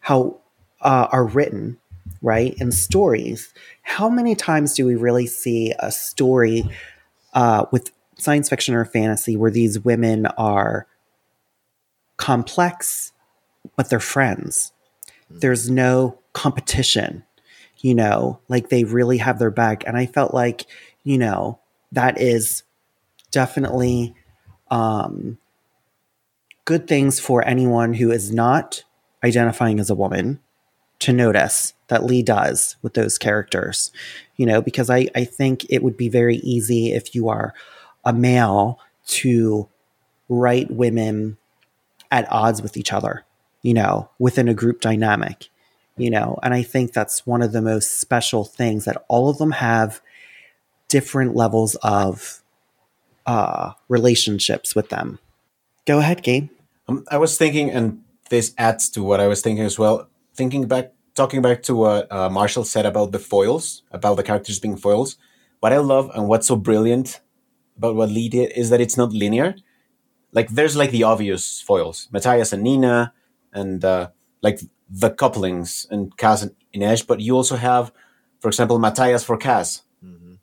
how 0.00 0.38
uh, 0.80 1.06
are 1.12 1.24
written, 1.24 1.78
right, 2.20 2.54
in 2.58 2.72
stories, 2.72 3.54
how 3.82 4.08
many 4.08 4.34
times 4.34 4.74
do 4.74 4.84
we 4.84 4.96
really 4.96 5.26
see 5.26 5.72
a 5.78 5.92
story 5.92 6.68
uh, 7.34 7.66
with 7.70 7.92
science 8.18 8.48
fiction 8.48 8.74
or 8.74 8.84
fantasy 8.84 9.36
where 9.36 9.50
these 9.50 9.78
women 9.80 10.26
are 10.26 10.86
complex, 12.16 13.11
but 13.76 13.90
they're 13.90 14.00
friends. 14.00 14.72
There's 15.30 15.70
no 15.70 16.18
competition, 16.32 17.24
you 17.78 17.94
know, 17.94 18.40
like 18.48 18.68
they 18.68 18.84
really 18.84 19.18
have 19.18 19.38
their 19.38 19.50
back. 19.50 19.84
And 19.86 19.96
I 19.96 20.06
felt 20.06 20.34
like, 20.34 20.66
you 21.04 21.18
know, 21.18 21.58
that 21.92 22.20
is 22.20 22.62
definitely 23.30 24.14
um, 24.70 25.38
good 26.64 26.86
things 26.86 27.20
for 27.20 27.46
anyone 27.46 27.94
who 27.94 28.10
is 28.10 28.32
not 28.32 28.84
identifying 29.24 29.80
as 29.80 29.90
a 29.90 29.94
woman 29.94 30.40
to 31.00 31.12
notice 31.12 31.74
that 31.88 32.04
Leigh 32.04 32.22
does 32.22 32.76
with 32.80 32.94
those 32.94 33.18
characters, 33.18 33.90
you 34.36 34.46
know, 34.46 34.62
because 34.62 34.88
I, 34.88 35.08
I 35.14 35.24
think 35.24 35.66
it 35.68 35.82
would 35.82 35.96
be 35.96 36.08
very 36.08 36.36
easy 36.36 36.92
if 36.92 37.14
you 37.14 37.28
are 37.28 37.54
a 38.04 38.12
male 38.12 38.78
to 39.08 39.68
write 40.28 40.70
women 40.70 41.36
at 42.10 42.30
odds 42.30 42.62
with 42.62 42.76
each 42.76 42.92
other 42.92 43.24
you 43.62 43.74
know, 43.74 44.10
within 44.18 44.48
a 44.48 44.54
group 44.54 44.80
dynamic, 44.80 45.48
you 45.96 46.10
know, 46.10 46.38
and 46.42 46.52
I 46.54 46.62
think 46.62 46.92
that's 46.92 47.26
one 47.26 47.42
of 47.42 47.52
the 47.52 47.62
most 47.62 47.98
special 48.00 48.44
things 48.44 48.84
that 48.84 49.04
all 49.08 49.28
of 49.28 49.38
them 49.38 49.52
have 49.52 50.00
different 50.88 51.34
levels 51.34 51.74
of 51.76 52.42
uh, 53.26 53.72
relationships 53.88 54.74
with 54.74 54.88
them. 54.88 55.18
Go 55.86 55.98
ahead, 55.98 56.22
Gabe. 56.22 56.50
Um, 56.88 57.04
I 57.10 57.18
was 57.18 57.38
thinking, 57.38 57.70
and 57.70 58.02
this 58.30 58.54
adds 58.58 58.88
to 58.90 59.02
what 59.02 59.20
I 59.20 59.26
was 59.26 59.42
thinking 59.42 59.64
as 59.64 59.78
well. 59.78 60.08
Thinking 60.34 60.66
back, 60.66 60.92
talking 61.14 61.42
back 61.42 61.62
to 61.64 61.74
what 61.74 62.10
uh, 62.10 62.30
Marshall 62.30 62.64
said 62.64 62.86
about 62.86 63.12
the 63.12 63.18
foils, 63.18 63.82
about 63.90 64.16
the 64.16 64.22
characters 64.22 64.58
being 64.58 64.76
foils. 64.76 65.16
What 65.60 65.72
I 65.72 65.78
love 65.78 66.10
and 66.14 66.28
what's 66.28 66.48
so 66.48 66.56
brilliant 66.56 67.20
about 67.76 67.94
what 67.94 68.10
Leigh 68.10 68.28
did 68.28 68.52
is 68.56 68.70
that 68.70 68.80
it's 68.80 68.96
not 68.96 69.12
linear. 69.12 69.54
Like 70.32 70.50
there's 70.50 70.76
like 70.76 70.90
the 70.90 71.04
obvious 71.04 71.60
foils, 71.60 72.08
Matthias 72.10 72.52
and 72.52 72.62
Nina, 72.62 73.12
and 73.52 73.84
uh, 73.84 74.08
like 74.42 74.60
the 74.88 75.10
couplings 75.10 75.86
and 75.90 76.16
Kaz 76.16 76.42
and 76.42 76.52
Inej, 76.74 77.06
but 77.06 77.20
you 77.20 77.34
also 77.34 77.56
have, 77.56 77.92
for 78.40 78.48
example, 78.48 78.78
Matthias 78.78 79.24
for 79.24 79.38
Kaz, 79.38 79.82
mm-hmm. 80.04 80.34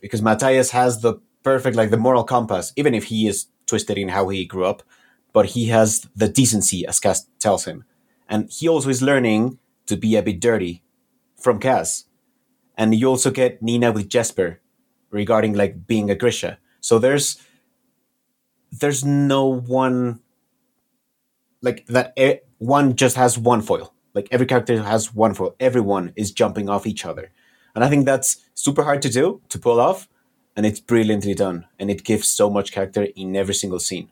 because 0.00 0.22
Matthias 0.22 0.70
has 0.70 1.00
the 1.00 1.20
perfect 1.42 1.76
like 1.76 1.90
the 1.90 1.96
moral 1.96 2.24
compass, 2.24 2.72
even 2.76 2.94
if 2.94 3.04
he 3.04 3.26
is 3.26 3.46
twisted 3.66 3.98
in 3.98 4.08
how 4.08 4.28
he 4.28 4.44
grew 4.44 4.64
up, 4.64 4.82
but 5.32 5.46
he 5.46 5.66
has 5.66 6.08
the 6.14 6.28
decency, 6.28 6.86
as 6.86 7.00
Kaz 7.00 7.26
tells 7.38 7.64
him, 7.64 7.84
and 8.28 8.50
he 8.50 8.68
also 8.68 8.88
is 8.88 9.02
learning 9.02 9.58
to 9.86 9.96
be 9.96 10.16
a 10.16 10.22
bit 10.22 10.40
dirty 10.40 10.82
from 11.36 11.58
Kaz, 11.60 12.04
and 12.76 12.94
you 12.94 13.08
also 13.08 13.30
get 13.30 13.62
Nina 13.62 13.92
with 13.92 14.08
Jesper 14.08 14.60
regarding 15.10 15.54
like 15.54 15.86
being 15.86 16.10
a 16.10 16.14
Grisha. 16.14 16.58
So 16.80 16.98
there's 16.98 17.38
there's 18.72 19.04
no 19.04 19.46
one 19.46 20.20
like 21.60 21.86
that 21.86 22.12
one 22.62 22.94
just 22.94 23.16
has 23.16 23.36
one 23.36 23.60
foil. 23.60 23.92
Like 24.14 24.28
every 24.30 24.46
character 24.46 24.80
has 24.82 25.12
one 25.12 25.34
foil. 25.34 25.54
Everyone 25.58 26.12
is 26.16 26.30
jumping 26.30 26.68
off 26.68 26.86
each 26.86 27.04
other. 27.04 27.30
And 27.74 27.82
I 27.82 27.88
think 27.88 28.06
that's 28.06 28.36
super 28.54 28.84
hard 28.84 29.02
to 29.02 29.08
do, 29.08 29.40
to 29.48 29.58
pull 29.58 29.80
off. 29.80 30.08
And 30.54 30.64
it's 30.66 30.80
brilliantly 30.80 31.34
done. 31.34 31.66
And 31.78 31.90
it 31.90 32.04
gives 32.04 32.28
so 32.28 32.50
much 32.50 32.72
character 32.72 33.08
in 33.16 33.34
every 33.34 33.54
single 33.54 33.80
scene. 33.80 34.10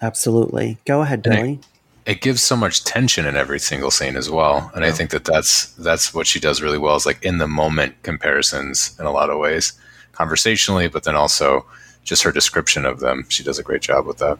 Absolutely. 0.00 0.78
Go 0.84 1.02
ahead, 1.02 1.22
Billy. 1.22 1.60
It, 2.06 2.12
it, 2.12 2.20
gives 2.20 2.42
so 2.42 2.56
much 2.56 2.84
tension 2.84 3.26
in 3.26 3.36
every 3.36 3.58
single 3.58 3.90
scene 3.90 4.16
as 4.16 4.30
well. 4.30 4.70
And 4.74 4.82
yeah. 4.82 4.90
I 4.90 4.92
think 4.92 5.10
that 5.10 5.24
that's, 5.24 5.72
that's 5.72 6.14
what 6.14 6.26
she 6.26 6.38
does 6.38 6.62
really 6.62 6.78
well 6.78 6.96
is 6.96 7.04
like 7.04 7.22
in 7.22 7.38
the 7.38 7.48
moment 7.48 8.00
comparisons 8.04 8.96
in 9.00 9.06
a 9.06 9.10
lot 9.10 9.28
of 9.28 9.38
ways, 9.38 9.72
conversationally, 10.12 10.88
but 10.88 11.02
then 11.02 11.16
also 11.16 11.66
just 12.04 12.22
her 12.22 12.32
description 12.32 12.86
of 12.86 13.00
them. 13.00 13.26
She 13.28 13.42
does 13.42 13.58
a 13.58 13.62
great 13.62 13.82
job 13.82 14.06
with 14.06 14.18
that. 14.18 14.38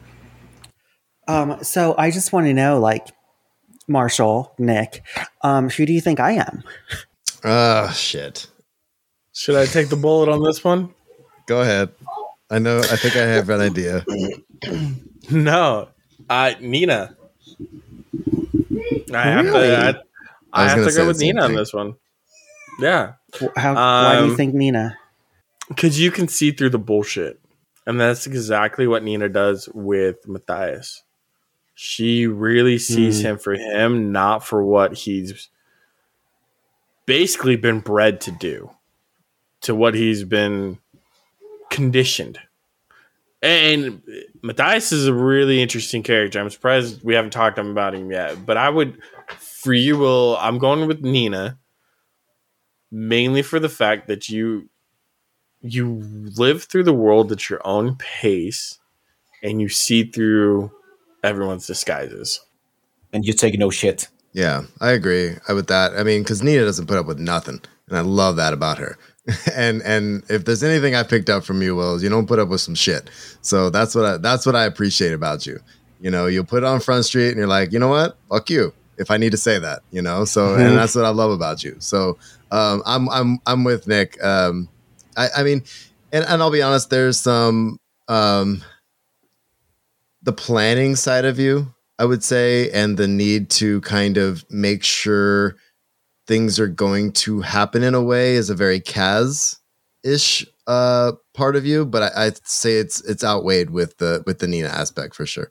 Um, 1.27 1.59
so 1.63 1.97
I 1.99 2.13
just 2.13 2.33
want 2.33 2.47
to 2.47 2.55
know, 2.55 2.79
like, 2.79 3.09
Marshall, 3.89 4.53
Nick, 4.59 5.03
um, 5.43 5.71
who 5.71 5.87
do 5.87 5.93
you 5.93 6.01
think 6.01 6.21
I 6.21 6.33
am? 6.33 6.63
Ah, 7.45 7.85
uh, 7.85 7.91
shit. 7.93 8.49
Should 9.33 9.57
I 9.57 9.67
take 9.67 9.89
the 9.89 9.97
bullet 9.97 10.29
on 10.29 10.43
this 10.43 10.65
one? 10.65 10.95
Go 11.47 11.61
ahead. 11.61 11.91
I 12.51 12.59
know. 12.59 12.79
I 12.79 12.97
think 12.97 13.17
I 13.17 13.27
have 13.27 13.51
an 13.51 13.61
idea. 13.61 14.05
no, 15.31 15.89
uh, 16.29 16.55
Nina. 16.61 17.17
I 19.13 19.23
have 19.23 19.45
really? 19.45 19.69
to. 19.69 20.03
I, 20.53 20.65
I 20.65 20.69
have 20.69 20.87
to 20.87 20.93
go 20.93 21.07
with 21.07 21.21
Nina 21.21 21.43
thing. 21.43 21.51
on 21.51 21.55
this 21.55 21.73
one. 21.73 21.95
Yeah. 22.81 23.13
How? 23.57 23.71
Um, 23.71 23.77
why 23.77 24.17
do 24.17 24.25
you 24.25 24.31
um, 24.31 24.37
think 24.37 24.55
Nina? 24.55 24.97
Because 25.69 26.01
you 26.01 26.11
can 26.11 26.29
see 26.29 26.53
through 26.53 26.71
the 26.71 26.79
bullshit. 26.79 27.41
And 27.87 28.01
that's 28.01 28.27
exactly 28.27 28.87
what 28.87 29.05
Nina 29.05 29.29
does 29.29 29.69
with 29.73 30.27
Matthias. 30.27 31.03
She 31.79 32.27
really 32.27 32.79
sees 32.79 33.21
Mm. 33.21 33.23
him 33.23 33.39
for 33.39 33.53
him, 33.53 34.11
not 34.11 34.45
for 34.45 34.65
what 34.65 34.95
he's 34.95 35.51
basically 37.05 37.55
been 37.57 37.81
bred 37.81 38.19
to 38.23 38.31
do, 38.31 38.71
to 39.61 39.75
what 39.75 39.95
he's 39.95 40.25
been 40.25 40.79
conditioned. 41.71 42.39
And 43.43 44.03
Matthias 44.43 44.91
is 44.91 45.07
a 45.07 45.13
really 45.13 45.61
interesting 45.61 46.03
character. 46.03 46.41
I'm 46.41 46.49
surprised 46.49 47.05
we 47.05 47.15
haven't 47.15 47.33
talked 47.33 47.59
about 47.59 47.95
him 47.95 48.11
yet. 48.11 48.47
But 48.47 48.57
I 48.57 48.71
would, 48.71 48.99
for 49.39 49.75
you, 49.75 49.99
Will, 49.99 50.39
I'm 50.39 50.59
going 50.59 50.89
with 50.89 51.03
Nina, 51.03 51.59
mainly 52.91 53.43
for 53.43 53.61
the 53.61 53.69
fact 53.69 54.09
that 54.09 54.31
you 54.31 54.71
you 55.61 56.01
live 56.39 56.65
through 56.65 56.85
the 56.85 56.95
world 56.95 57.33
at 57.33 57.51
your 57.51 57.61
own 57.67 57.97
pace, 57.97 58.79
and 59.43 59.61
you 59.61 59.69
see 59.69 60.05
through 60.05 60.71
everyone's 61.23 61.67
disguises. 61.67 62.41
And 63.13 63.25
you 63.25 63.33
take 63.33 63.59
no 63.59 63.71
shit. 63.71 64.09
Yeah, 64.33 64.65
I 64.81 64.91
agree 64.91 65.37
with 65.49 65.69
that. 65.69 65.93
I 65.97 66.03
mean, 66.03 66.23
because 66.23 66.43
Nina 66.43 66.65
doesn't 66.65 66.87
put 66.87 66.99
up 66.99 67.07
with 67.07 67.19
nothing, 67.19 67.61
and 67.89 67.97
I 67.97 68.01
love 68.03 68.37
that 68.37 68.53
about 68.53 68.79
her. 68.79 68.99
and 69.55 69.81
and 69.83 70.23
if 70.29 70.45
there's 70.45 70.63
anything 70.63 70.95
I 70.95 71.03
picked 71.03 71.31
up 71.31 71.45
from 71.45 71.63
you, 71.63 71.75
Will, 71.75 71.95
is 71.95 72.03
you 72.03 72.09
don't 72.11 72.27
put 72.27 72.39
up 72.39 72.49
with 72.49 72.61
some 72.61 72.75
shit. 72.75 73.09
So 73.41 73.71
that's 73.71 73.95
what 73.95 74.05
I, 74.05 74.17
that's 74.19 74.45
what 74.45 74.55
I 74.55 74.65
appreciate 74.65 75.13
about 75.13 75.47
you. 75.47 75.59
You 76.01 76.11
know, 76.11 76.27
you'll 76.27 76.45
put 76.45 76.63
it 76.63 76.67
on 76.67 76.81
Front 76.81 77.07
Street, 77.07 77.29
and 77.29 77.39
you're 77.39 77.47
like, 77.47 77.73
you 77.73 77.79
know 77.79 77.89
what, 77.89 78.19
fuck 78.29 78.51
you. 78.51 78.73
If 78.99 79.11
I 79.11 79.17
need 79.17 79.31
to 79.31 79.37
say 79.39 79.59
that, 79.59 79.81
you 79.91 80.03
know. 80.03 80.25
So 80.27 80.49
Mhm. 80.57 80.69
and 80.69 80.77
that's 80.77 80.95
what 80.95 81.05
I 81.07 81.11
love 81.11 81.31
about 81.31 81.65
you. 81.65 81.77
So 81.79 82.19
um, 82.51 82.83
I'm 82.85 83.09
I'm 83.09 83.39
I'm 83.47 83.65
with 83.65 83.87
Nick. 83.87 84.23
Um, 84.23 84.69
I, 85.17 85.29
I 85.39 85.43
mean, 85.43 85.63
and 86.13 86.25
and 86.27 86.43
I'll 86.43 86.51
be 86.51 86.63
honest, 86.63 86.91
there's 86.91 87.19
some 87.19 87.79
um, 88.09 88.63
the 90.27 90.33
planning 90.35 90.95
side 90.97 91.25
of 91.25 91.39
you 91.39 91.73
I 91.99 92.05
would 92.05 92.23
say, 92.23 92.71
and 92.73 92.99
the 92.99 93.09
need 93.09 93.49
to 93.53 93.81
kind 93.81 94.19
of 94.19 94.45
make 94.51 94.85
sure 94.85 95.57
things 96.27 96.61
are 96.61 96.69
going 96.69 97.13
to 97.13 97.41
happen 97.41 97.83
in 97.83 97.95
a 97.95 98.03
way 98.03 98.35
is 98.35 98.51
a 98.51 98.55
very 98.55 98.81
Kaz 98.81 99.57
ish 100.05 100.45
uh, 100.67 101.13
part 101.33 101.57
of 101.57 101.65
you. 101.65 101.87
But 101.87 102.03
I, 102.15 102.27
I'd 102.27 102.47
say 102.47 102.77
it's 102.77 103.01
it's 103.05 103.25
outweighed 103.25 103.71
with 103.71 103.97
the 103.97 104.23
with 104.27 104.41
the 104.41 104.47
Nina 104.47 104.69
aspect 104.69 105.15
for 105.15 105.25
sure. 105.25 105.51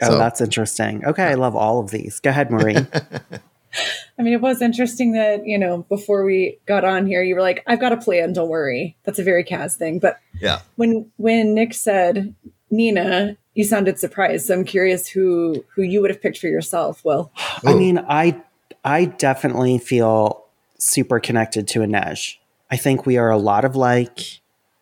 Oh, 0.00 0.06
So- 0.12 0.16
that's 0.18 0.40
interesting. 0.40 1.04
Okay, 1.04 1.24
I 1.24 1.34
love 1.34 1.54
all 1.54 1.80
of 1.80 1.90
these. 1.90 2.18
Go 2.18 2.30
ahead, 2.30 2.50
Marie. 2.50 2.76
I 4.18 4.22
mean, 4.22 4.32
it 4.32 4.40
was 4.40 4.62
interesting 4.62 5.12
that, 5.12 5.44
you 5.46 5.58
know, 5.58 5.78
before 5.90 6.24
we 6.24 6.60
got 6.64 6.84
on 6.84 7.06
here, 7.06 7.22
you 7.22 7.34
were 7.34 7.42
like, 7.42 7.62
I've 7.66 7.80
got 7.80 7.92
a 7.92 7.96
plan, 7.98 8.32
don't 8.32 8.48
worry. 8.48 8.96
That's 9.04 9.18
a 9.18 9.22
very 9.24 9.44
Kaz 9.44 9.74
thing. 9.76 9.98
But 9.98 10.18
Yeah. 10.40 10.60
when 10.76 11.10
when 11.18 11.52
Nick 11.52 11.74
said 11.74 12.34
Nina, 12.70 13.36
you 13.54 13.64
sounded 13.64 13.98
surprised. 13.98 14.46
So 14.46 14.54
I'm 14.54 14.64
curious 14.64 15.08
who 15.08 15.64
who 15.74 15.82
you 15.82 16.00
would 16.00 16.10
have 16.10 16.20
picked 16.20 16.38
for 16.38 16.48
yourself. 16.48 17.04
Well, 17.04 17.32
I 17.64 17.74
mean, 17.74 17.98
I 17.98 18.42
I 18.84 19.06
definitely 19.06 19.78
feel 19.78 20.44
super 20.78 21.20
connected 21.20 21.66
to 21.68 21.80
Inej. 21.80 22.36
I 22.70 22.76
think 22.76 23.06
we 23.06 23.16
are 23.16 23.30
a 23.30 23.38
lot 23.38 23.64
of 23.64 23.76
like. 23.76 24.40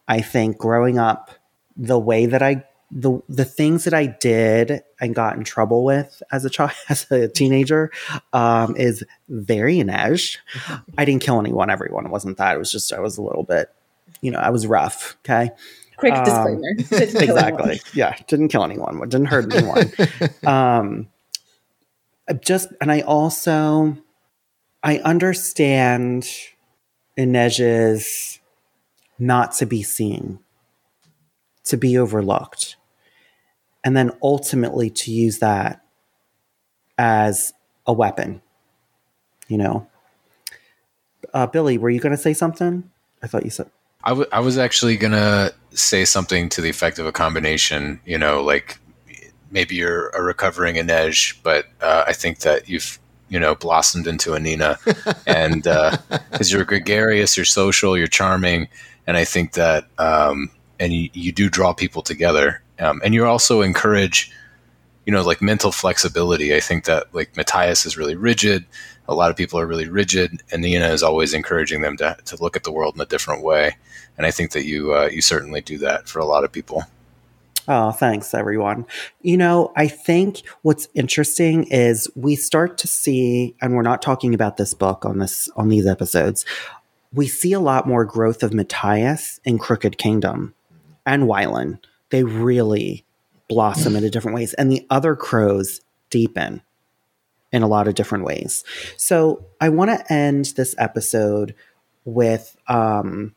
I 0.08 0.20
think 0.20 0.58
growing 0.58 0.98
up, 0.98 1.30
the 1.76 1.98
way 1.98 2.26
that 2.26 2.42
I 2.42 2.64
the 2.90 3.20
the 3.28 3.44
things 3.44 3.84
that 3.84 3.94
I 3.94 4.06
did 4.06 4.82
and 5.00 5.14
got 5.14 5.36
in 5.36 5.44
trouble 5.44 5.84
with 5.84 6.22
as 6.30 6.44
a 6.44 6.50
child 6.50 6.72
as 6.88 7.10
a 7.10 7.28
teenager 7.28 7.90
um, 8.32 8.76
is 8.76 9.04
very 9.28 9.76
Inej. 9.76 10.36
I 10.98 11.04
didn't 11.04 11.22
kill 11.22 11.40
anyone. 11.40 11.70
Everyone 11.70 12.06
it 12.06 12.10
wasn't 12.10 12.36
that. 12.38 12.54
It 12.54 12.58
was 12.58 12.70
just 12.70 12.92
I 12.92 13.00
was 13.00 13.16
a 13.16 13.22
little 13.22 13.44
bit, 13.44 13.70
you 14.20 14.30
know, 14.30 14.38
I 14.38 14.50
was 14.50 14.66
rough. 14.66 15.16
Okay. 15.24 15.50
Quick 16.02 16.14
Um, 16.14 16.24
disclaimer. 16.24 16.74
Didn't 16.90 17.20
kill 17.20 17.36
exactly. 17.36 17.80
Yeah, 17.94 18.16
didn't 18.26 18.48
kill 18.48 18.64
anyone. 18.64 18.98
Didn't 19.08 19.26
hurt 19.26 19.54
anyone. 19.54 19.92
um, 20.44 21.08
I 22.28 22.32
just 22.32 22.68
and 22.80 22.90
I 22.90 23.02
also 23.02 23.96
I 24.82 24.98
understand 24.98 26.28
Inej's 27.16 28.40
not 29.16 29.52
to 29.52 29.66
be 29.66 29.84
seen, 29.84 30.40
to 31.64 31.76
be 31.76 31.96
overlooked, 31.96 32.74
and 33.84 33.96
then 33.96 34.10
ultimately 34.22 34.90
to 34.90 35.12
use 35.12 35.38
that 35.38 35.84
as 36.98 37.52
a 37.86 37.92
weapon. 37.92 38.42
You 39.46 39.58
know, 39.58 39.86
uh, 41.32 41.46
Billy, 41.46 41.78
were 41.78 41.90
you 41.90 42.00
going 42.00 42.16
to 42.16 42.20
say 42.22 42.34
something? 42.34 42.90
I 43.22 43.28
thought 43.28 43.44
you 43.44 43.50
said. 43.50 43.70
I, 44.02 44.08
w- 44.10 44.28
I 44.32 44.40
was 44.40 44.58
actually 44.58 44.96
gonna 44.96 45.52
say 45.74 46.04
something 46.04 46.48
to 46.50 46.60
the 46.60 46.70
effect 46.70 46.98
of 46.98 47.06
a 47.06 47.12
combination. 47.12 48.00
You 48.04 48.18
know, 48.18 48.42
like 48.42 48.78
maybe 49.50 49.76
you're 49.76 50.08
a 50.10 50.22
recovering 50.22 50.76
Inej, 50.76 51.38
but 51.42 51.66
uh, 51.80 52.04
I 52.06 52.12
think 52.12 52.40
that 52.40 52.68
you've 52.68 52.98
you 53.28 53.38
know 53.40 53.54
blossomed 53.54 54.06
into 54.06 54.34
a 54.34 54.40
Nina, 54.40 54.78
and 55.26 55.62
because 55.62 56.52
you're 56.52 56.64
gregarious, 56.64 57.36
you're 57.36 57.46
social, 57.46 57.96
you're 57.96 58.06
charming, 58.06 58.68
and 59.06 59.16
I 59.16 59.24
think 59.24 59.52
that 59.52 59.86
um, 59.98 60.50
and 60.80 60.92
you, 60.92 61.10
you 61.12 61.32
do 61.32 61.48
draw 61.48 61.72
people 61.72 62.02
together, 62.02 62.62
um, 62.78 63.00
and 63.04 63.14
you 63.14 63.24
also 63.24 63.62
encourage 63.62 64.32
you 65.06 65.12
know 65.12 65.22
like 65.22 65.42
mental 65.42 65.72
flexibility. 65.72 66.54
I 66.54 66.60
think 66.60 66.84
that 66.84 67.14
like 67.14 67.36
Matthias 67.36 67.86
is 67.86 67.96
really 67.96 68.16
rigid. 68.16 68.64
A 69.08 69.14
lot 69.14 69.30
of 69.30 69.36
people 69.36 69.58
are 69.58 69.66
really 69.66 69.88
rigid, 69.88 70.42
and 70.52 70.62
Nina 70.62 70.88
is 70.88 71.02
always 71.02 71.34
encouraging 71.34 71.82
them 71.82 71.96
to, 71.96 72.16
to 72.24 72.36
look 72.42 72.56
at 72.56 72.62
the 72.62 72.72
world 72.72 72.94
in 72.94 73.00
a 73.00 73.06
different 73.06 73.42
way 73.42 73.76
and 74.16 74.26
I 74.26 74.30
think 74.30 74.52
that 74.52 74.64
you 74.64 74.94
uh, 74.94 75.08
you 75.12 75.20
certainly 75.20 75.60
do 75.60 75.78
that 75.78 76.08
for 76.08 76.18
a 76.18 76.24
lot 76.24 76.44
of 76.44 76.52
people. 76.52 76.84
Oh, 77.68 77.92
thanks, 77.92 78.34
everyone. 78.34 78.86
You 79.20 79.36
know, 79.36 79.72
I 79.76 79.86
think 79.86 80.42
what's 80.62 80.88
interesting 80.94 81.64
is 81.64 82.10
we 82.16 82.34
start 82.34 82.76
to 82.78 82.88
see, 82.88 83.54
and 83.62 83.74
we're 83.74 83.82
not 83.82 84.02
talking 84.02 84.34
about 84.34 84.56
this 84.56 84.74
book 84.74 85.04
on 85.04 85.18
this 85.18 85.48
on 85.56 85.68
these 85.68 85.86
episodes. 85.86 86.44
We 87.12 87.28
see 87.28 87.52
a 87.52 87.60
lot 87.60 87.86
more 87.86 88.04
growth 88.04 88.42
of 88.42 88.54
Matthias 88.54 89.38
in 89.44 89.58
Crooked 89.58 89.98
Kingdom 89.98 90.54
and 91.06 91.24
Wylan. 91.24 91.78
They 92.10 92.24
really 92.24 93.04
blossom 93.48 93.96
in 93.96 94.04
a 94.04 94.10
different 94.10 94.34
ways, 94.34 94.54
and 94.54 94.70
the 94.70 94.86
other 94.90 95.14
crows 95.16 95.80
deepen 96.10 96.62
in 97.52 97.62
a 97.62 97.68
lot 97.68 97.86
of 97.88 97.94
different 97.94 98.24
ways. 98.24 98.64
So 98.96 99.44
I 99.60 99.68
want 99.68 99.90
to 99.90 100.12
end 100.12 100.52
this 100.56 100.74
episode 100.78 101.54
with 102.04 102.56
um, 102.68 103.34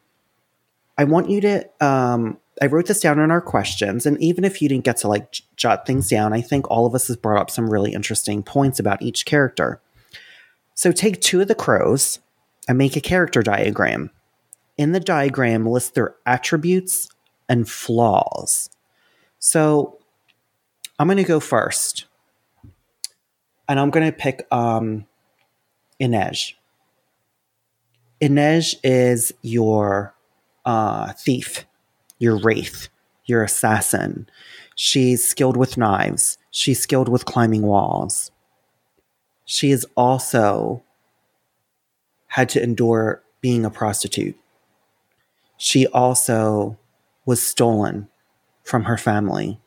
I 0.98 1.04
want 1.04 1.30
you 1.30 1.42
to. 1.42 1.70
Um, 1.86 2.38
I 2.62 2.68
wrote 2.68 2.86
this 2.86 3.02
down 3.02 3.20
in 3.20 3.32
our 3.32 3.42
questions, 3.42 4.06
and 4.06 4.20
even 4.22 4.46
if 4.46 4.62
you 4.62 4.70
didn't 4.70 4.86
get 4.86 4.98
to 4.98 5.10
like 5.10 5.32
j- 5.32 5.44
jot 5.58 5.86
things 5.86 6.10
down, 6.10 6.32
I 6.32 6.40
think 6.40 6.72
all 6.72 6.86
of 6.86 6.96
us 6.96 7.08
has 7.08 7.18
brought 7.18 7.42
up 7.42 7.50
some 7.50 7.70
really 7.70 7.94
interesting 7.94 8.44
points 8.44 8.80
about 8.80 9.02
each 9.02 9.26
character. 9.26 9.82
So 10.74 10.92
take 10.92 11.20
two 11.20 11.42
of 11.42 11.50
the 11.50 11.56
crows 11.56 12.20
and 12.68 12.78
make 12.78 12.96
a 12.96 13.02
character 13.02 13.42
diagram. 13.42 14.10
In 14.78 14.94
the 14.94 15.00
diagram, 15.00 15.66
list 15.66 15.96
their 15.96 16.16
attributes 16.26 17.10
and 17.50 17.70
flaws. 17.70 18.70
So 19.46 20.00
I'm 20.98 21.06
going 21.06 21.18
to 21.18 21.24
go 21.24 21.40
first, 21.40 22.06
and 23.70 23.80
I'm 23.80 23.92
going 23.92 24.08
to 24.08 24.12
pick 24.12 24.48
um, 24.52 25.06
Inej. 26.02 26.56
Inej 28.20 28.74
is 28.84 29.36
your 29.44 30.16
uh, 30.66 31.14
thief, 31.14 31.68
your 32.18 32.38
wraith, 32.38 32.90
your 33.26 33.44
assassin. 33.44 34.28
She's 34.74 35.24
skilled 35.24 35.58
with 35.58 35.78
knives. 35.78 36.40
She's 36.50 36.80
skilled 36.80 37.08
with 37.08 37.26
climbing 37.26 37.62
walls. 37.62 38.32
She 39.46 39.70
has 39.70 39.86
also 39.96 40.82
had 42.30 42.50
to 42.50 42.64
endure 42.64 43.22
being 43.42 43.64
a 43.64 43.70
prostitute. 43.70 44.40
She 45.58 45.86
also 45.86 46.80
was 47.28 47.44
stolen 47.44 48.10
from 48.66 48.84
her 48.84 48.98
family. 48.98 49.62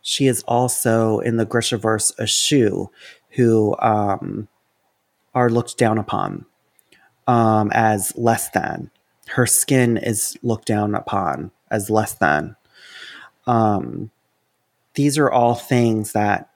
She 0.00 0.26
is 0.26 0.42
also 0.44 1.18
in 1.18 1.36
the 1.36 1.44
Grishaverse 1.44 2.18
a 2.18 2.26
Shu 2.26 2.90
who 3.30 3.76
um, 3.80 4.48
are 5.34 5.50
looked 5.50 5.76
down 5.76 5.98
upon 5.98 6.46
um, 7.26 7.70
as 7.74 8.16
less 8.16 8.48
than 8.50 8.90
her 9.28 9.46
skin 9.46 9.96
is 9.96 10.36
looked 10.42 10.66
down 10.66 10.94
upon 10.94 11.50
as 11.70 11.90
less 11.90 12.14
than. 12.14 12.56
Um, 13.46 14.10
these 14.94 15.18
are 15.18 15.30
all 15.30 15.54
things 15.54 16.12
that 16.12 16.50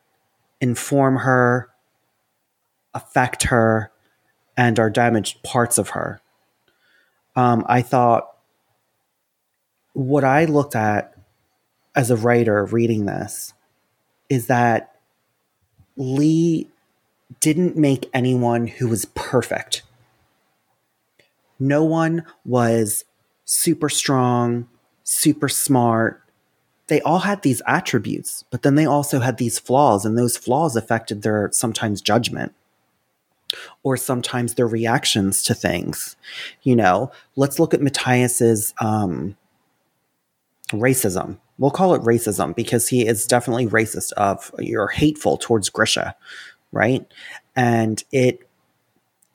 inform 0.61 1.18
her, 1.18 1.70
affect 2.95 3.45
her, 3.45 3.91
and 4.57 4.78
are 4.78 4.91
damaged 4.91 5.43
parts 5.43 5.78
of 5.78 5.91
her. 5.91 6.20
Um, 7.34 7.64
I 7.68 7.82
thought 7.82 8.28
what 9.93 10.24
I 10.24 10.45
looked 10.45 10.76
at 10.76 11.14
as 12.01 12.11
a 12.11 12.16
writer 12.16 12.64
reading 12.64 13.07
this 13.07 13.53
is 14.28 14.46
that 14.46 14.96
Leigh 15.96 16.66
didn't 17.40 17.76
make 17.76 18.09
anyone 18.14 18.66
who 18.66 18.88
was 18.88 19.05
perfect 19.14 19.82
no 21.61 21.84
one 21.84 22.24
was 22.44 23.05
super 23.44 23.90
strong, 23.90 24.66
super 25.05 25.48
smart, 25.48 26.22
they 26.88 27.01
all 27.03 27.20
had 27.20 27.42
these 27.42 27.62
attributes, 27.66 28.44
but 28.51 28.62
then 28.62 28.74
they 28.74 28.86
also 28.86 29.20
had 29.20 29.36
these 29.36 29.59
flaws, 29.59 30.05
and 30.05 30.18
those 30.18 30.36
flaws 30.36 30.74
affected 30.74 31.22
their 31.22 31.51
sometimes 31.53 32.01
judgment 32.01 32.53
or 33.82 33.96
sometimes 33.96 34.55
their 34.55 34.66
reactions 34.66 35.42
to 35.42 35.55
things. 35.55 36.16
You 36.62 36.74
know, 36.74 37.12
let's 37.36 37.59
look 37.59 37.74
at 37.74 37.82
Matthias's 37.82 38.74
um, 38.80 39.36
racism. 40.72 41.38
We'll 41.61 41.70
call 41.70 41.94
it 41.94 42.00
racism 42.00 42.56
because 42.56 42.88
he 42.88 43.06
is 43.06 43.26
definitely 43.26 43.66
racist 43.66 44.12
of 44.12 44.50
you're 44.58 44.88
hateful 44.88 45.36
towards 45.36 45.68
Grisha, 45.68 46.16
right? 46.72 47.06
And 47.54 48.02
it 48.12 48.40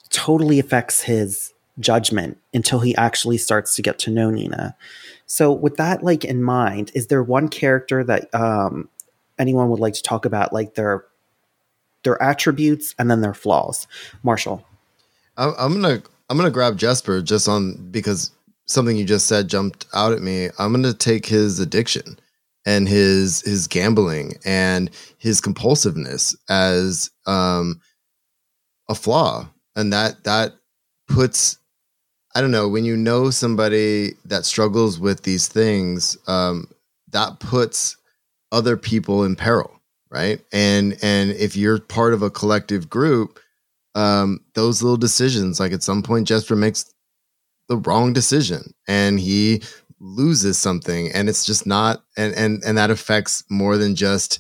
totally 0.09 0.57
affects 0.57 1.03
his 1.03 1.53
judgment 1.80 2.39
until 2.51 2.80
he 2.80 2.95
actually 2.95 3.38
starts 3.38 3.76
to 3.76 3.84
get 3.84 3.99
to 3.99 4.11
know 4.11 4.32
Nina. 4.32 4.76
So 5.28 5.51
with 5.51 5.78
that 5.78 6.03
like 6.03 6.26
in 6.26 6.41
mind, 6.41 6.91
is 6.95 7.07
there 7.07 7.21
one 7.21 7.47
character 7.47 8.03
that 8.03 8.34
um 8.34 8.89
anyone 9.38 9.69
would 9.69 9.80
like 9.80 9.93
to 9.93 10.01
talk 10.01 10.26
about 10.26 10.51
like 10.51 10.73
their 10.73 11.05
their 12.03 12.21
attributes 12.21 12.95
and 12.97 13.11
then 13.11 13.21
their 13.21 13.36
flaws? 13.36 13.86
Marshall. 14.23 14.65
I, 15.38 15.53
I'm 15.59 15.80
gonna 15.80 16.01
I'm 16.32 16.38
gonna 16.38 16.49
grab 16.49 16.76
Jesper 16.78 17.21
just 17.21 17.47
on 17.47 17.76
because 17.91 18.32
something 18.68 18.97
you 18.97 19.05
just 19.05 19.28
said 19.28 19.47
jumped 19.47 19.86
out 19.93 20.13
at 20.13 20.22
me. 20.22 20.49
I'm 20.59 20.72
gonna 20.72 20.93
take 20.93 21.26
his 21.26 21.59
addiction 21.59 22.18
and 22.66 22.88
his 22.88 23.41
his 23.41 23.68
gambling 23.68 24.34
and 24.43 24.89
his 25.18 25.39
compulsiveness 25.39 26.36
as 26.49 27.11
um 27.26 27.80
a 28.89 28.95
flaw 28.95 29.47
and 29.76 29.93
that 29.93 30.24
that 30.24 30.53
puts 31.07 31.57
i 32.36 32.41
don't 32.41 32.51
know 32.51 32.68
when 32.68 32.86
you 32.86 32.97
know 32.97 33.30
somebody 33.30 34.13
that 34.26 34.45
struggles 34.45 34.99
with 34.99 35.24
these 35.24 35.47
things 35.47 36.18
um 36.28 36.68
that 37.11 37.39
puts 37.39 37.97
other 38.51 38.76
people 38.78 39.24
in 39.24 39.36
peril 39.36 39.80
right 40.09 40.41
and 40.51 40.97
and 41.01 41.32
if 41.32 41.55
you're 41.55 41.80
part 41.80 42.13
of 42.13 42.22
a 42.22 42.30
collective 42.32 42.89
group 42.89 43.39
um 43.95 44.39
those 44.55 44.82
little 44.82 44.97
decisions 44.97 45.59
like 45.59 45.72
at 45.72 45.84
some 45.84 46.01
point 46.01 46.28
jesper 46.28 46.55
makes 46.55 46.93
the 47.70 47.78
wrong 47.78 48.13
decision 48.13 48.74
and 48.88 49.20
he 49.20 49.61
loses 49.99 50.57
something 50.57 51.11
and 51.13 51.30
it's 51.30 51.45
just 51.45 51.66
not 51.66 52.03
and 52.18 52.34
and 52.36 52.63
and 52.66 52.78
that 52.78 52.91
affects 52.91 53.43
more 53.49 53.78
than 53.78 53.95
just 53.95 54.39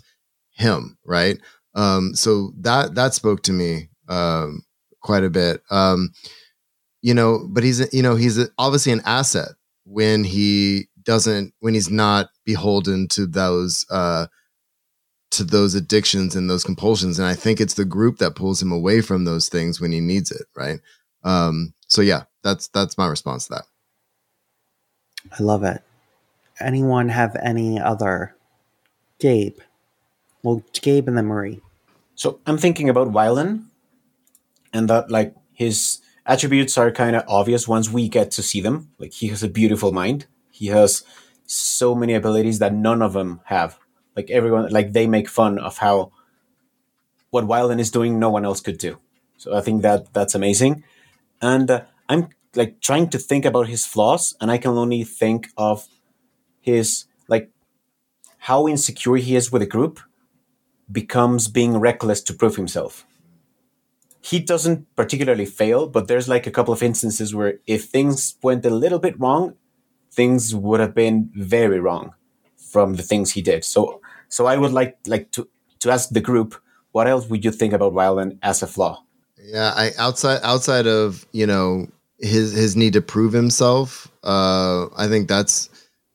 him 0.51 0.97
right? 1.05 1.39
Um 1.75 2.15
so 2.15 2.51
that 2.59 2.95
that 2.95 3.13
spoke 3.13 3.43
to 3.43 3.53
me 3.53 3.89
um 4.09 4.63
quite 5.01 5.23
a 5.23 5.29
bit. 5.29 5.61
Um 5.71 6.11
you 7.01 7.13
know 7.13 7.47
but 7.49 7.63
he's 7.63 7.93
you 7.93 8.03
know 8.03 8.15
he's 8.15 8.39
obviously 8.57 8.91
an 8.91 9.01
asset 9.05 9.49
when 9.85 10.23
he 10.23 10.87
doesn't 11.03 11.53
when 11.59 11.73
he's 11.75 11.91
not 11.91 12.29
beholden 12.45 13.07
to 13.09 13.27
those 13.27 13.85
uh 13.91 14.27
to 15.31 15.43
those 15.43 15.75
addictions 15.75 16.35
and 16.35 16.49
those 16.49 16.63
compulsions. 16.63 17.19
And 17.19 17.27
i 17.27 17.35
think 17.35 17.61
it's 17.61 17.75
the 17.75 17.85
group 17.85 18.17
that 18.19 18.35
pulls 18.35 18.61
him 18.61 18.71
away 18.71 19.01
from 19.01 19.25
those 19.25 19.49
things 19.49 19.81
when 19.81 19.91
he 19.91 19.99
needs 20.01 20.31
it 20.31 20.47
right? 20.55 20.79
Um 21.23 21.74
so 21.95 22.01
yeah 22.01 22.23
that's 22.43 22.67
that's 22.69 22.97
my 22.97 23.07
response 23.07 23.47
to 23.47 23.55
that 23.55 23.65
I 25.31 25.43
love 25.43 25.63
it. 25.63 25.81
Anyone 26.59 27.09
have 27.09 27.35
any 27.41 27.79
other? 27.79 28.35
Gabe. 29.19 29.59
Well, 30.43 30.63
Gabe 30.73 31.07
and 31.07 31.17
then 31.17 31.25
Marie. 31.25 31.61
So 32.15 32.39
I'm 32.45 32.57
thinking 32.57 32.89
about 32.89 33.11
Wylan, 33.11 33.65
and 34.73 34.89
that 34.89 35.11
like 35.11 35.35
his 35.53 35.99
attributes 36.25 36.77
are 36.77 36.91
kind 36.91 37.15
of 37.15 37.23
obvious 37.27 37.67
once 37.67 37.89
we 37.89 38.07
get 38.07 38.31
to 38.31 38.43
see 38.43 38.61
them. 38.61 38.91
Like 38.99 39.13
he 39.13 39.27
has 39.27 39.43
a 39.43 39.49
beautiful 39.49 39.91
mind. 39.91 40.27
He 40.51 40.67
has 40.67 41.03
so 41.45 41.93
many 41.93 42.13
abilities 42.13 42.59
that 42.59 42.73
none 42.73 43.01
of 43.01 43.13
them 43.13 43.41
have. 43.45 43.77
Like 44.15 44.29
everyone, 44.29 44.69
like 44.71 44.93
they 44.93 45.07
make 45.07 45.27
fun 45.27 45.59
of 45.59 45.79
how 45.79 46.11
what 47.31 47.45
Wylan 47.45 47.79
is 47.79 47.91
doing, 47.91 48.17
no 48.17 48.29
one 48.29 48.45
else 48.45 48.61
could 48.61 48.77
do. 48.77 48.97
So 49.37 49.55
I 49.55 49.61
think 49.61 49.81
that 49.81 50.13
that's 50.13 50.35
amazing. 50.35 50.83
And 51.45 51.69
uh, 51.69 51.81
I'm 52.09 52.29
like 52.55 52.81
trying 52.81 53.09
to 53.09 53.19
think 53.19 53.45
about 53.45 53.67
his 53.67 53.85
flaws, 53.85 54.35
and 54.41 54.49
I 54.49 54.57
can 54.57 54.71
only 54.71 55.03
think 55.03 55.49
of 55.57 55.87
his 56.59 57.05
like 57.27 57.51
how 58.49 58.67
insecure 58.67 59.17
he 59.17 59.35
is 59.35 59.51
with 59.51 59.61
a 59.61 59.67
group 59.77 59.99
becomes 60.91 61.47
being 61.47 61.77
reckless 61.77 62.21
to 62.23 62.33
prove 62.33 62.55
himself. 62.55 63.05
He 64.21 64.39
doesn't 64.39 64.87
particularly 64.95 65.45
fail, 65.45 65.87
but 65.87 66.07
there's 66.07 66.27
like 66.27 66.47
a 66.47 66.51
couple 66.51 66.73
of 66.73 66.81
instances 66.81 67.35
where 67.35 67.59
if 67.67 67.85
things 67.85 68.35
went 68.41 68.65
a 68.65 68.71
little 68.71 68.99
bit 68.99 69.19
wrong, 69.19 69.53
things 70.11 70.55
would 70.55 70.79
have 70.79 70.95
been 70.95 71.29
very 71.35 71.79
wrong 71.79 72.15
from 72.57 72.95
the 72.95 73.03
things 73.03 73.33
he 73.33 73.43
did. 73.43 73.63
So 73.63 74.01
so 74.29 74.47
I 74.47 74.57
would 74.57 74.73
like 74.73 74.97
like 75.05 75.29
to 75.33 75.47
to 75.81 75.91
ask 75.91 76.09
the 76.09 76.27
group, 76.31 76.55
what 76.91 77.07
else 77.07 77.29
would 77.29 77.45
you 77.45 77.51
think 77.51 77.73
about 77.73 77.93
Wylan 77.93 78.39
as 78.41 78.63
a 78.63 78.67
flaw? 78.67 79.04
Yeah, 79.45 79.73
I 79.75 79.91
outside 79.97 80.39
outside 80.43 80.87
of 80.87 81.25
you 81.31 81.45
know 81.45 81.87
his 82.19 82.51
his 82.53 82.75
need 82.75 82.93
to 82.93 83.01
prove 83.01 83.33
himself. 83.33 84.11
Uh, 84.23 84.87
I 84.97 85.07
think 85.07 85.27
that's 85.27 85.69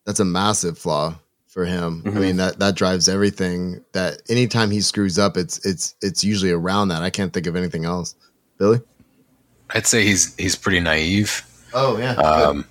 that's 0.07 0.21
a 0.21 0.25
massive 0.25 0.79
flaw 0.79 1.15
for 1.47 1.65
him. 1.65 2.03
Mhm. 2.03 2.17
I 2.17 2.21
mean 2.21 2.37
that 2.37 2.59
that 2.59 2.75
drives 2.75 3.09
everything. 3.09 3.81
That 3.93 4.23
anytime 4.29 4.71
he 4.71 4.81
screws 4.81 5.19
up, 5.19 5.37
it's 5.37 5.65
it's 5.65 5.95
it's 6.03 6.25
usually 6.25 6.51
around 6.53 6.89
that. 6.89 7.03
I 7.03 7.11
can't 7.11 7.33
think 7.33 7.47
of 7.47 7.57
anything 7.57 7.85
else. 7.85 8.15
Billy. 8.59 8.81
I'd 9.71 9.87
say 9.87 10.05
he's 10.05 10.35
he's 10.37 10.57
pretty 10.57 10.81
naive. 10.81 11.45
Oh 11.73 11.99
yeah. 11.99 12.15
Um, 12.15 12.65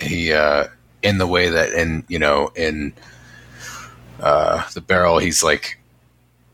he 0.00 0.32
uh, 0.32 0.66
in 1.02 1.18
the 1.18 1.26
way 1.26 1.48
that 1.48 1.72
in 1.72 2.04
you 2.08 2.18
know 2.18 2.50
in 2.54 2.92
uh, 4.20 4.68
the 4.74 4.80
barrel, 4.80 5.18
he's 5.18 5.42
like 5.42 5.78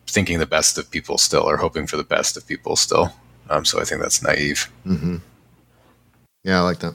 thinking 0.06 0.38
the 0.38 0.46
best 0.46 0.78
of 0.78 0.90
people 0.90 1.18
still, 1.18 1.42
or 1.42 1.56
hoping 1.56 1.86
for 1.86 1.96
the 1.96 2.04
best 2.04 2.36
of 2.36 2.46
people 2.46 2.76
still. 2.76 3.12
Um, 3.50 3.64
so 3.64 3.80
I 3.80 3.84
think 3.84 4.00
that's 4.00 4.22
naive. 4.22 4.70
hmm 4.84 5.16
Yeah, 6.44 6.60
I 6.60 6.62
like 6.62 6.78
that. 6.78 6.94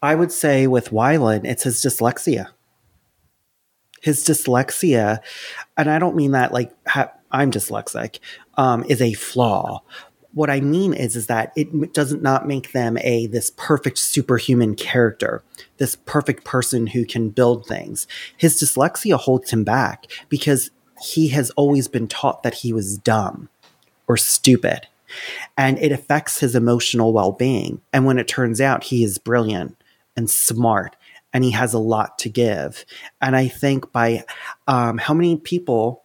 I 0.00 0.14
would 0.14 0.30
say 0.30 0.66
with 0.68 0.90
Wylan, 0.90 1.44
it's 1.44 1.64
his 1.64 1.82
dyslexia. 1.82 2.48
His 4.02 4.24
dyslexia, 4.24 5.18
and 5.76 5.90
I 5.90 5.98
don't 5.98 6.14
mean 6.14 6.30
that 6.30 6.52
like 6.52 6.72
ha- 6.86 7.12
I'm 7.32 7.50
dyslexic, 7.50 8.20
um, 8.56 8.84
is 8.88 9.02
a 9.02 9.14
flaw. 9.14 9.82
What 10.32 10.50
I 10.50 10.60
mean 10.60 10.92
is, 10.92 11.16
is 11.16 11.26
that 11.26 11.52
it 11.56 11.92
doesn't 11.94 12.22
not 12.22 12.46
make 12.46 12.72
them 12.72 12.98
a 12.98 13.26
this 13.26 13.50
perfect 13.56 13.98
superhuman 13.98 14.76
character, 14.76 15.42
this 15.78 15.96
perfect 15.96 16.44
person 16.44 16.88
who 16.88 17.04
can 17.04 17.30
build 17.30 17.66
things. 17.66 18.06
His 18.36 18.60
dyslexia 18.60 19.18
holds 19.18 19.50
him 19.50 19.64
back 19.64 20.04
because 20.28 20.70
he 21.02 21.28
has 21.28 21.50
always 21.52 21.88
been 21.88 22.06
taught 22.06 22.42
that 22.42 22.54
he 22.54 22.72
was 22.72 22.98
dumb 22.98 23.48
or 24.08 24.16
stupid. 24.16 24.86
And 25.56 25.78
it 25.78 25.92
affects 25.92 26.40
his 26.40 26.54
emotional 26.54 27.12
well-being. 27.12 27.80
And 27.92 28.04
when 28.04 28.18
it 28.18 28.28
turns 28.28 28.60
out 28.60 28.84
he 28.84 29.04
is 29.04 29.18
brilliant 29.18 29.76
and 30.16 30.28
smart 30.28 30.96
and 31.32 31.44
he 31.44 31.50
has 31.50 31.74
a 31.74 31.78
lot 31.78 32.18
to 32.20 32.28
give. 32.28 32.84
And 33.20 33.36
i 33.36 33.48
think 33.48 33.92
by 33.92 34.24
um, 34.66 34.98
how 34.98 35.14
many 35.14 35.36
people 35.36 36.02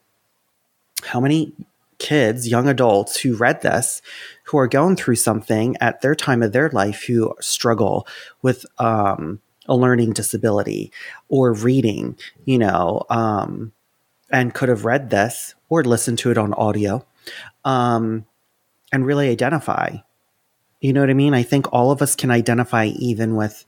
how 1.03 1.19
many 1.19 1.53
kids 2.01 2.47
young 2.47 2.67
adults 2.67 3.19
who 3.19 3.35
read 3.35 3.61
this 3.61 4.01
who 4.45 4.57
are 4.57 4.67
going 4.67 4.95
through 4.95 5.15
something 5.15 5.77
at 5.79 6.01
their 6.01 6.15
time 6.15 6.41
of 6.41 6.51
their 6.51 6.69
life 6.69 7.03
who 7.03 7.33
struggle 7.39 8.07
with 8.41 8.65
um, 8.79 9.39
a 9.67 9.75
learning 9.75 10.11
disability 10.11 10.91
or 11.29 11.53
reading 11.53 12.17
you 12.45 12.57
know 12.57 13.03
um, 13.11 13.71
and 14.31 14.55
could 14.55 14.67
have 14.67 14.83
read 14.83 15.11
this 15.11 15.53
or 15.69 15.83
listened 15.83 16.17
to 16.17 16.31
it 16.31 16.39
on 16.39 16.53
audio 16.55 17.05
um, 17.65 18.25
and 18.91 19.05
really 19.05 19.29
identify. 19.29 19.97
You 20.79 20.93
know 20.93 21.01
what 21.01 21.09
I 21.09 21.13
mean? 21.13 21.33
I 21.33 21.43
think 21.43 21.71
all 21.71 21.91
of 21.91 22.01
us 22.01 22.15
can 22.15 22.31
identify 22.31 22.85
even 22.85 23.35
with 23.35 23.65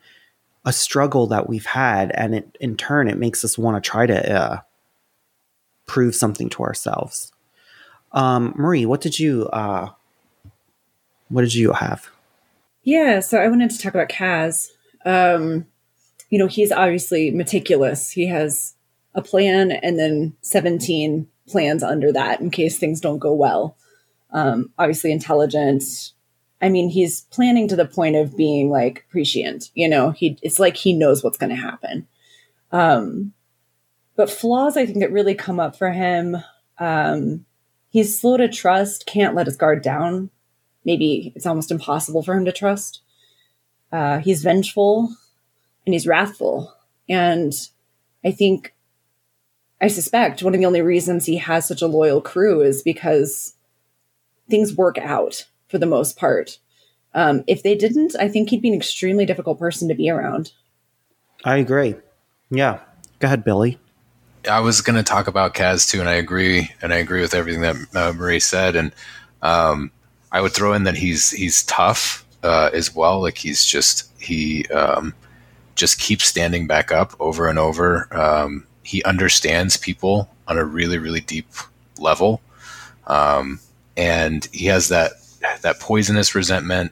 a 0.65 0.73
struggle 0.73 1.27
that 1.27 1.47
we've 1.47 1.65
had, 1.65 2.11
and 2.11 2.35
it, 2.35 2.57
in 2.59 2.77
turn, 2.77 3.07
it 3.07 3.17
makes 3.17 3.43
us 3.43 3.57
want 3.57 3.81
to 3.81 3.87
try 3.87 4.05
to 4.05 4.33
uh, 4.33 4.57
prove 5.85 6.15
something 6.15 6.49
to 6.49 6.63
ourselves. 6.63 7.31
Um, 8.11 8.53
Marie, 8.55 8.85
what 8.85 9.01
did 9.01 9.19
you 9.19 9.47
uh, 9.47 9.89
what 11.29 11.41
did 11.41 11.53
you 11.53 11.73
have? 11.73 12.09
Yeah, 12.83 13.19
so 13.19 13.39
I 13.39 13.47
wanted 13.47 13.71
to 13.71 13.77
talk 13.77 13.93
about 13.93 14.09
Kaz. 14.09 14.69
Um, 15.05 15.65
you 16.29 16.37
know, 16.37 16.47
he's 16.47 16.71
obviously 16.71 17.31
meticulous. 17.31 18.11
He 18.11 18.27
has 18.27 18.75
a 19.15 19.21
plan 19.21 19.71
and 19.71 19.99
then 19.99 20.35
17 20.41 21.27
plans 21.47 21.83
under 21.83 22.11
that 22.11 22.39
in 22.39 22.49
case 22.49 22.77
things 22.77 22.99
don't 22.99 23.19
go 23.19 23.33
well. 23.33 23.77
Um, 24.33 24.71
obviously 24.77 25.11
intelligent. 25.11 25.83
I 26.61 26.69
mean, 26.69 26.89
he's 26.89 27.21
planning 27.21 27.67
to 27.67 27.75
the 27.75 27.85
point 27.85 28.15
of 28.15 28.35
being 28.35 28.69
like 28.69 29.05
prescient, 29.09 29.69
you 29.75 29.87
know, 29.87 30.11
he 30.11 30.37
it's 30.41 30.59
like 30.59 30.75
he 30.75 30.93
knows 30.93 31.23
what's 31.23 31.37
going 31.37 31.49
to 31.49 31.55
happen. 31.55 32.07
Um, 32.71 33.33
but 34.15 34.29
flaws 34.29 34.77
I 34.77 34.85
think 34.85 34.99
that 34.99 35.11
really 35.11 35.35
come 35.35 35.59
up 35.59 35.75
for 35.75 35.91
him. 35.91 36.37
Um, 36.79 37.45
he's 37.89 38.19
slow 38.19 38.37
to 38.37 38.47
trust, 38.47 39.05
can't 39.05 39.35
let 39.35 39.45
his 39.45 39.57
guard 39.57 39.81
down. 39.81 40.29
Maybe 40.85 41.31
it's 41.35 41.45
almost 41.45 41.71
impossible 41.71 42.23
for 42.23 42.33
him 42.33 42.45
to 42.45 42.51
trust. 42.51 43.01
Uh, 43.91 44.19
he's 44.19 44.43
vengeful 44.43 45.15
and 45.85 45.93
he's 45.93 46.07
wrathful. 46.07 46.73
And 47.07 47.53
I 48.25 48.31
think, 48.31 48.73
I 49.81 49.87
suspect 49.87 50.41
one 50.41 50.53
of 50.53 50.59
the 50.59 50.65
only 50.65 50.81
reasons 50.81 51.25
he 51.25 51.37
has 51.37 51.67
such 51.67 51.81
a 51.81 51.87
loyal 51.87 52.21
crew 52.21 52.61
is 52.61 52.81
because 52.81 53.55
things 54.49 54.75
work 54.75 54.97
out 54.97 55.45
for 55.67 55.77
the 55.77 55.85
most 55.85 56.17
part. 56.17 56.59
Um, 57.13 57.43
if 57.47 57.63
they 57.63 57.75
didn't, 57.75 58.15
I 58.19 58.27
think 58.27 58.49
he'd 58.49 58.61
be 58.61 58.69
an 58.69 58.75
extremely 58.75 59.25
difficult 59.25 59.59
person 59.59 59.87
to 59.87 59.95
be 59.95 60.09
around. 60.09 60.51
I 61.43 61.57
agree. 61.57 61.95
Yeah. 62.49 62.79
Go 63.19 63.27
ahead, 63.27 63.43
Billy. 63.43 63.77
I 64.49 64.59
was 64.59 64.81
going 64.81 64.97
to 64.97 65.03
talk 65.03 65.27
about 65.27 65.53
Kaz 65.53 65.89
too, 65.89 65.99
and 65.99 66.09
I 66.09 66.15
agree, 66.15 66.69
and 66.81 66.91
I 66.93 66.97
agree 66.97 67.21
with 67.21 67.33
everything 67.33 67.61
that 67.61 67.75
uh, 67.95 68.13
Marie 68.13 68.39
said, 68.39 68.75
and 68.75 68.91
um, 69.41 69.91
I 70.31 70.41
would 70.41 70.51
throw 70.51 70.73
in 70.73 70.83
that 70.83 70.97
he's 70.97 71.31
he's 71.31 71.63
tough 71.63 72.25
uh, 72.43 72.69
as 72.73 72.93
well. 72.93 73.21
Like 73.21 73.37
he's 73.37 73.63
just 73.65 74.11
he 74.21 74.65
um, 74.67 75.13
just 75.75 75.99
keeps 75.99 76.25
standing 76.25 76.67
back 76.67 76.91
up 76.91 77.13
over 77.19 77.47
and 77.47 77.57
over. 77.57 78.07
Um, 78.11 78.67
he 78.83 79.03
understands 79.03 79.77
people 79.77 80.29
on 80.47 80.57
a 80.57 80.65
really 80.65 80.97
really 80.97 81.21
deep 81.21 81.47
level, 81.97 82.41
um, 83.07 83.59
and 83.97 84.45
he 84.51 84.65
has 84.67 84.89
that 84.89 85.13
that 85.61 85.79
poisonous 85.79 86.35
resentment. 86.35 86.91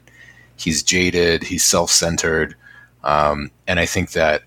He's 0.56 0.82
jaded. 0.82 1.42
He's 1.42 1.64
self 1.64 1.90
centered, 1.90 2.54
um, 3.02 3.50
and 3.66 3.80
I 3.80 3.86
think 3.86 4.12
that 4.12 4.42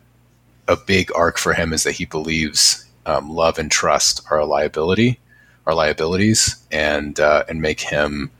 a 0.68 0.76
big 0.76 1.12
arc 1.16 1.38
for 1.38 1.53
him 1.53 1.74
is 1.74 1.84
that 1.84 1.93
he 1.93 2.06
believes 2.06 2.86
um, 3.06 3.30
love 3.30 3.60
and 3.60 3.72
trust 3.72 4.22
are 4.32 4.39
a 4.39 4.45
liability, 4.45 5.20
are 5.66 5.74
liabilities, 5.74 6.64
and 6.72 7.20
uh, 7.20 7.43
and 7.47 7.62
make 7.62 7.82
him 7.82 8.32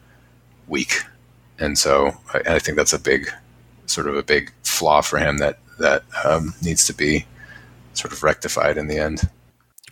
weak. 0.68 0.94
And 1.60 1.78
so 1.78 2.12
I, 2.34 2.56
I, 2.56 2.60
think 2.60 2.78
that's 2.78 2.94
a 2.94 3.00
big, 3.00 3.30
sort 3.86 4.08
of 4.08 4.18
a 4.18 4.24
big 4.24 4.52
flaw 4.64 5.02
for 5.02 5.20
him 5.20 5.38
that 5.38 5.60
that 5.80 6.04
um, 6.24 6.54
needs 6.62 6.86
to 6.88 6.94
be 6.94 7.26
sort 7.94 8.14
of 8.14 8.24
rectified 8.24 8.78
in 8.78 8.88
the 8.88 8.98
end. 8.98 9.30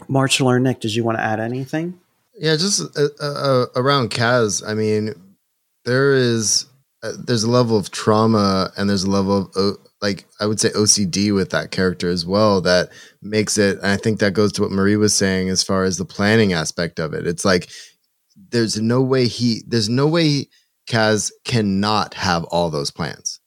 Marshall 0.08 0.50
or 0.50 0.60
Nick, 0.60 0.80
did 0.80 0.94
you 0.94 1.04
want 1.04 1.18
to 1.18 1.24
add 1.24 1.40
anything? 1.40 2.00
Yeah, 2.36 2.56
just 2.56 2.82
uh, 2.98 3.08
uh, 3.20 3.66
around 3.76 4.12
Kaz. 4.12 4.68
I 4.68 4.74
mean, 4.74 5.14
there 5.86 6.14
is 6.14 6.66
uh, 7.04 7.14
there's 7.18 7.44
a 7.44 7.50
level 7.52 7.78
of 7.78 7.92
trauma 7.92 8.72
and 8.78 8.90
there's 8.90 9.04
a 9.04 9.10
level 9.10 9.52
of 9.56 9.78
like 10.02 10.26
I 10.40 10.46
would 10.46 10.60
say 10.60 10.70
OCD 10.70 11.34
with 11.34 11.52
that 11.52 11.72
character 11.72 12.10
as 12.10 12.26
well 12.26 12.62
that 12.62 12.90
makes 13.22 13.58
it 13.58 13.78
and 13.78 13.88
I 13.88 13.98
think 13.98 14.20
that 14.20 14.34
goes 14.34 14.52
to 14.54 14.62
what 14.62 14.72
Marie 14.72 14.98
was 14.98 15.14
saying 15.14 15.50
as 15.50 15.64
far 15.64 15.84
as 15.84 15.98
the 15.98 16.06
planning 16.06 16.54
aspect 16.54 17.00
of 17.00 17.14
it. 17.14 17.28
It's 17.28 17.46
like 17.46 17.70
there's 18.52 18.80
no 18.82 19.02
way 19.02 19.28
he 19.28 19.64
there's 19.68 19.90
no 19.90 20.08
way 20.08 20.48
Kaz 20.88 21.32
cannot 21.46 22.14
have 22.16 22.44
all 22.46 22.70
those 22.70 22.92
plans. 22.92 23.40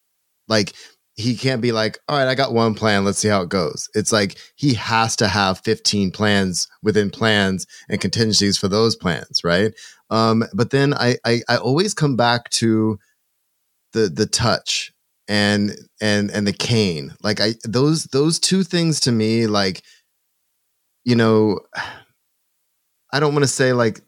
Like 0.48 0.74
he 1.16 1.34
can't 1.34 1.62
be 1.62 1.72
like, 1.72 1.98
all 2.08 2.18
right, 2.18 2.28
I 2.28 2.34
got 2.34 2.52
one 2.52 2.74
plan. 2.74 3.04
Let's 3.04 3.18
see 3.18 3.28
how 3.28 3.42
it 3.42 3.48
goes. 3.48 3.88
It's 3.94 4.12
like 4.12 4.36
he 4.54 4.74
has 4.74 5.16
to 5.16 5.28
have 5.28 5.60
15 5.60 6.10
plans 6.10 6.68
within 6.82 7.10
plans 7.10 7.66
and 7.88 8.00
contingencies 8.00 8.58
for 8.58 8.68
those 8.68 8.96
plans, 8.96 9.42
right? 9.42 9.72
Um, 10.10 10.44
but 10.54 10.70
then 10.70 10.94
I, 10.94 11.16
I 11.24 11.40
I 11.48 11.56
always 11.56 11.94
come 11.94 12.16
back 12.16 12.50
to 12.50 12.98
the 13.92 14.08
the 14.08 14.26
touch 14.26 14.92
and 15.28 15.74
and 16.00 16.30
and 16.30 16.46
the 16.46 16.52
cane 16.52 17.14
like 17.22 17.40
i 17.40 17.54
those 17.64 18.04
those 18.04 18.38
two 18.38 18.62
things 18.62 19.00
to 19.00 19.10
me 19.10 19.46
like 19.46 19.82
you 21.04 21.16
know 21.16 21.58
i 23.12 23.18
don't 23.18 23.32
want 23.32 23.42
to 23.42 23.48
say 23.48 23.72
like 23.72 24.00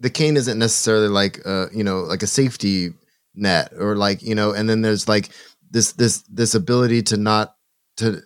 the 0.00 0.10
cane 0.10 0.36
isn't 0.36 0.58
necessarily 0.58 1.08
like 1.08 1.40
uh 1.46 1.66
you 1.72 1.82
know 1.82 2.00
like 2.00 2.22
a 2.22 2.26
safety 2.26 2.92
net 3.34 3.72
or 3.78 3.96
like 3.96 4.22
you 4.22 4.34
know 4.34 4.52
and 4.52 4.68
then 4.68 4.82
there's 4.82 5.08
like 5.08 5.30
this 5.74 5.92
this 5.92 6.22
this 6.22 6.54
ability 6.54 7.02
to 7.02 7.18
not 7.18 7.56
to 7.98 8.22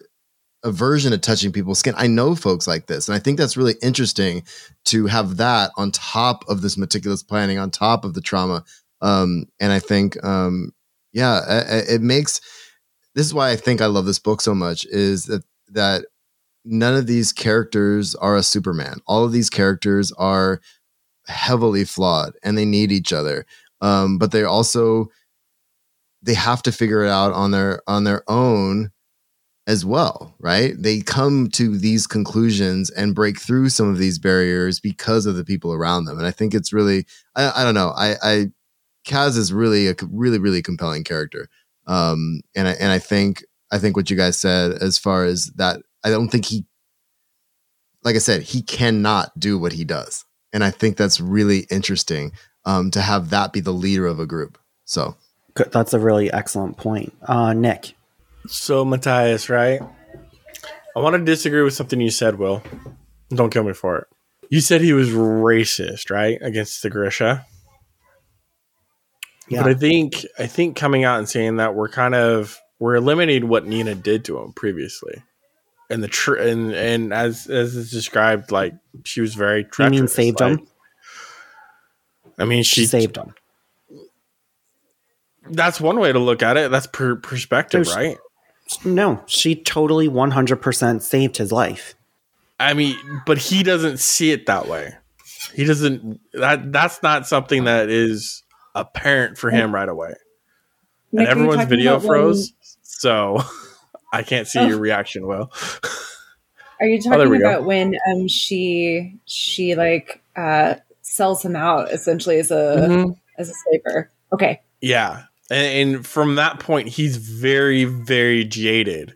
aversion 0.63 1.11
to 1.11 1.19
touching 1.19 1.53
people's 1.53 1.81
skin 1.81 1.95
i 1.97 2.07
know 2.07 2.37
folks 2.37 2.69
like 2.69 2.87
this 2.87 3.09
and 3.09 3.17
i 3.17 3.19
think 3.19 3.39
that's 3.39 3.57
really 3.57 3.75
interesting 3.83 4.45
to 4.85 5.07
have 5.07 5.37
that 5.39 5.73
on 5.77 5.91
top 5.91 6.45
of 6.49 6.63
this 6.63 6.77
meticulous 6.77 7.23
planning 7.23 7.59
on 7.59 7.71
top 7.71 8.05
of 8.05 8.15
the 8.15 8.21
trauma 8.21 8.65
um 9.01 9.45
and 9.61 9.73
i 9.73 9.81
think 9.81 10.23
um 10.25 10.73
yeah, 11.13 11.41
it 11.89 12.03
makes 12.03 12.41
this 13.15 13.27
is 13.27 13.35
why 13.35 13.51
I 13.51 13.57
think 13.57 13.81
I 13.81 13.87
love 13.87 14.07
this 14.07 14.19
book 14.19 14.41
so 14.41 14.55
much 14.55 14.85
is 14.87 15.25
that 15.25 15.43
that 15.71 16.07
none 16.65 16.95
of 16.95 17.07
these 17.07 17.33
characters 17.33 18.15
are 18.15 18.37
a 18.37 18.43
Superman. 18.43 19.01
All 19.07 19.25
of 19.25 19.33
these 19.33 19.51
characters 19.51 20.13
are 20.13 20.61
heavily 21.27 21.85
flawed 21.85 22.35
and 22.43 22.57
they 22.57 22.65
need 22.65 22.93
each 22.93 23.13
other. 23.13 23.47
Um, 23.81 24.19
but 24.19 24.33
they 24.33 24.45
also 24.45 25.09
they 26.23 26.35
have 26.35 26.63
to 26.63 26.73
figure 26.73 27.05
it 27.05 27.11
out 27.11 27.33
on 27.33 27.51
their 27.51 27.83
on 27.87 28.05
their 28.05 28.23
own 28.29 28.91
as 29.67 29.85
well, 29.85 30.35
right? 30.39 30.75
They 30.79 31.01
come 31.01 31.49
to 31.51 31.77
these 31.77 32.07
conclusions 32.07 32.91
and 32.91 33.15
break 33.15 33.39
through 33.39 33.69
some 33.69 33.89
of 33.91 33.99
these 33.99 34.19
barriers 34.19 34.81
because 34.81 35.27
of 35.27 35.37
the 35.37 35.45
people 35.45 35.75
around 35.75 36.07
them. 36.07 36.17
And 36.17 36.27
I 36.27 36.31
think 36.31 36.55
it's 36.55 36.73
really 36.73 37.07
I, 37.37 37.53
I 37.57 37.65
don't 37.65 37.75
know. 37.75 37.93
I, 37.97 38.17
I 38.23 38.47
Kaz 39.07 39.37
is 39.37 39.53
really 39.53 39.89
a 39.89 39.95
really 40.11 40.39
really 40.39 40.63
compelling 40.63 41.05
character. 41.05 41.49
Um, 41.87 42.41
and 42.55 42.69
I 42.69 42.73
and 42.73 42.93
I 42.93 42.99
think 42.99 43.45
I 43.71 43.79
think 43.79 43.97
what 43.97 44.11
you 44.11 44.17
guys 44.17 44.39
said 44.39 44.73
as 44.73 44.99
far 44.99 45.25
as 45.25 45.47
that, 45.57 45.81
I 46.05 46.11
don't 46.11 46.29
think 46.29 46.47
he, 46.47 46.65
like 48.05 48.17
I 48.17 48.21
said, 48.21 48.43
he 48.43 48.63
cannot 48.63 49.39
do 49.39 49.59
what 49.59 49.73
he 49.73 49.85
does, 49.85 50.25
and 50.53 50.65
I 50.65 50.71
think 50.71 50.97
that's 50.97 51.21
really 51.21 51.67
interesting 51.71 52.33
um, 52.65 52.91
to 52.93 53.01
have 53.01 53.31
that 53.31 53.53
be 53.53 53.61
the 53.61 53.73
leader 53.73 54.07
of 54.07 54.21
a 54.21 54.27
group. 54.27 54.59
So 54.85 55.17
that's 55.59 55.95
a 55.95 55.99
really 55.99 56.33
excellent 56.33 56.77
point, 56.77 57.13
uh, 57.23 57.53
Nick. 57.53 57.95
So 58.47 58.85
Matthias, 58.85 59.49
right? 59.49 59.81
I 60.97 61.01
want 61.01 61.15
to 61.15 61.25
disagree 61.25 61.63
with 61.63 61.75
something 61.75 62.01
you 62.01 62.11
said, 62.11 62.39
Will. 62.39 62.63
Don't 63.31 63.51
kill 63.51 63.65
me 63.65 63.73
for 63.73 63.99
it. 63.99 64.07
You 64.51 64.61
said 64.61 64.81
he 64.81 64.95
was 64.95 65.11
racist, 65.11 66.11
right, 66.11 66.39
against 66.41 66.83
the 66.83 66.91
Grisha. 66.91 67.45
Yeah. 69.49 69.63
But 69.63 69.71
I 69.71 69.75
think 69.75 70.27
I 70.39 70.47
think 70.47 70.77
coming 70.77 71.05
out 71.05 71.19
and 71.19 71.29
saying 71.29 71.57
that 71.57 71.75
we're 71.75 71.89
kind 71.89 72.15
of 72.15 72.59
we're 72.79 72.97
eliminating 72.97 73.49
what 73.49 73.67
Nina 73.67 73.95
did 73.95 74.25
to 74.27 74.39
him 74.39 74.53
previously, 74.53 75.23
and 75.91 76.03
the 76.03 76.09
tr- 76.09 76.35
and 76.35 76.73
and 76.73 77.13
as 77.13 77.47
as 77.47 77.75
is 77.75 77.91
described, 77.91 78.51
like 78.51 78.75
she 79.05 79.21
was 79.21 79.35
very 79.35 79.65
treacherous. 79.65 79.97
You 79.97 80.03
mean 80.03 80.09
saved 80.09 80.41
like, 80.41 80.59
him? 80.59 80.69
I 82.39 82.45
mean, 82.45 82.63
she, 82.63 82.83
she, 82.83 82.87
saved 82.87 83.17
him. 83.17 83.35
That's 85.51 85.81
one 85.81 85.99
way 85.99 86.13
to 86.13 86.19
look 86.19 86.43
at 86.43 86.57
it. 86.57 86.71
That's 86.71 86.87
per- 86.87 87.17
perspective, 87.17 87.87
There's, 87.87 87.97
right? 87.97 88.19
No, 88.85 89.23
she 89.27 89.55
totally 89.55 90.09
one 90.09 90.31
hundred 90.31 90.57
percent 90.57 91.03
saved 91.03 91.37
his 91.37 91.53
life. 91.53 91.95
I 92.61 92.75
mean, 92.75 92.97
but 93.25 93.39
he 93.39 93.63
doesn't 93.63 93.99
see 93.99 94.33
it 94.33 94.47
that 94.47 94.69
way. 94.69 94.95
He 95.55 95.65
doesn't. 95.65 96.21
That 96.35 96.73
that's 96.73 97.03
not 97.03 97.27
something 97.27 97.65
that 97.65 97.89
is 97.89 98.43
apparent 98.75 99.39
for 99.39 99.51
him 99.51 99.75
right 99.75 99.89
away. 99.89 100.15
Nick, 101.13 101.21
and 101.21 101.29
everyone's 101.29 101.69
video 101.69 101.99
froze, 102.01 102.53
when... 102.53 102.67
so 102.83 103.43
I 104.13 104.23
can't 104.23 104.47
see 104.47 104.59
oh. 104.59 104.67
your 104.67 104.79
reaction 104.79 105.27
well. 105.27 105.51
Are 106.81 106.87
you 106.87 106.99
oh, 107.07 107.11
talking 107.11 107.33
oh, 107.33 107.35
about 107.35 107.61
go. 107.63 107.67
when 107.67 107.95
um 108.11 108.29
she 108.29 109.19
she 109.25 109.75
like 109.75 110.23
uh 110.37 110.75
sells 111.03 111.45
him 111.45 111.57
out 111.57 111.91
essentially 111.91 112.39
as 112.39 112.51
a 112.51 112.55
mm-hmm. 112.89 113.13
as 113.39 113.49
a 113.49 113.55
slaver? 113.55 114.11
Okay. 114.33 114.61
Yeah. 114.81 115.25
And, 115.51 115.95
and, 115.97 116.07
from 116.07 116.35
that 116.35 116.61
point 116.61 116.89
he's 116.89 117.17
very 117.17 117.85
very 117.85 118.45
jaded. 118.45 119.15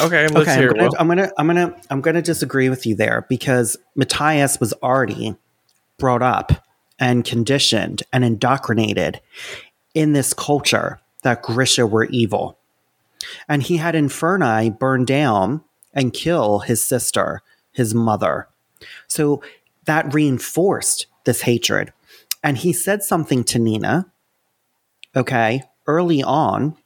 Okay, 0.00 0.28
let's 0.28 0.48
okay, 0.48 0.56
hear 0.56 0.70
I'm 0.70 0.76
gonna, 0.76 0.90
I'm 0.98 1.08
gonna 1.08 1.30
I'm 1.38 1.46
gonna 1.46 1.82
I'm 1.90 2.00
gonna 2.00 2.22
disagree 2.22 2.68
with 2.68 2.86
you 2.86 2.94
there 2.94 3.26
because 3.28 3.76
Matthias 3.94 4.58
was 4.58 4.72
already 4.82 5.36
brought 5.98 6.22
up 6.22 6.52
and 6.98 7.24
conditioned 7.24 8.02
and 8.12 8.24
indoctrinated 8.24 9.20
in 9.94 10.12
this 10.12 10.32
culture 10.34 11.00
that 11.22 11.42
Grisha 11.42 11.86
were 11.86 12.04
evil. 12.04 12.58
And 13.48 13.62
he 13.62 13.78
had 13.78 13.94
Inferni 13.94 14.78
burn 14.78 15.04
down 15.04 15.62
and 15.92 16.12
kill 16.12 16.60
his 16.60 16.82
sister, 16.82 17.42
his 17.72 17.94
mother. 17.94 18.48
So 19.08 19.42
that 19.84 20.12
reinforced 20.14 21.06
this 21.24 21.42
hatred. 21.42 21.92
And 22.42 22.58
he 22.58 22.72
said 22.72 23.02
something 23.02 23.44
to 23.44 23.58
Nina, 23.58 24.10
okay, 25.14 25.62
early 25.86 26.22
on, 26.22 26.76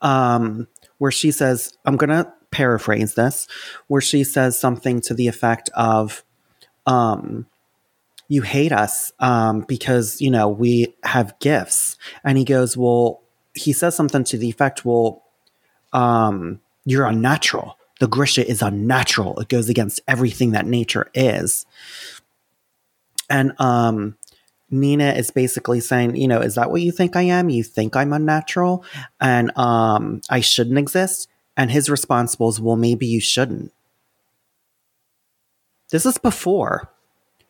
um, 0.00 0.66
where 0.98 1.10
she 1.10 1.30
says, 1.30 1.76
I'm 1.84 1.96
going 1.96 2.10
to 2.10 2.32
paraphrase 2.50 3.14
this, 3.14 3.46
where 3.86 4.00
she 4.00 4.24
says 4.24 4.58
something 4.58 5.00
to 5.02 5.14
the 5.14 5.28
effect 5.28 5.70
of, 5.74 6.24
um, 6.86 7.46
you 8.30 8.42
hate 8.42 8.70
us 8.70 9.12
um, 9.18 9.62
because 9.62 10.20
you 10.20 10.30
know 10.30 10.48
we 10.48 10.94
have 11.02 11.38
gifts. 11.40 11.98
And 12.24 12.38
he 12.38 12.44
goes 12.44 12.76
well 12.76 13.20
he 13.52 13.72
says 13.72 13.96
something 13.96 14.24
to 14.24 14.38
the 14.38 14.48
effect 14.48 14.84
well 14.84 15.24
um, 15.92 16.60
you're 16.86 17.06
unnatural. 17.06 17.76
The 17.98 18.06
grisha 18.06 18.48
is 18.48 18.62
unnatural. 18.62 19.38
It 19.40 19.48
goes 19.48 19.68
against 19.68 20.00
everything 20.06 20.52
that 20.52 20.64
nature 20.64 21.10
is. 21.12 21.66
And 23.28 23.52
um, 23.58 24.16
nina 24.70 25.12
is 25.12 25.30
basically 25.30 25.80
saying 25.80 26.14
you 26.16 26.28
know 26.28 26.40
is 26.40 26.54
that 26.54 26.70
what 26.70 26.80
you 26.80 26.92
think 26.92 27.16
i 27.16 27.22
am 27.22 27.48
you 27.48 27.62
think 27.62 27.96
i'm 27.96 28.12
unnatural 28.12 28.84
and 29.20 29.56
um, 29.58 30.20
i 30.30 30.40
shouldn't 30.40 30.78
exist 30.78 31.28
And 31.56 31.70
his 31.70 31.90
response 31.90 32.38
was, 32.38 32.58
well, 32.60 32.76
maybe 32.76 33.06
you 33.06 33.20
shouldn't. 33.20 33.72
This 35.90 36.06
is 36.06 36.16
before 36.16 36.88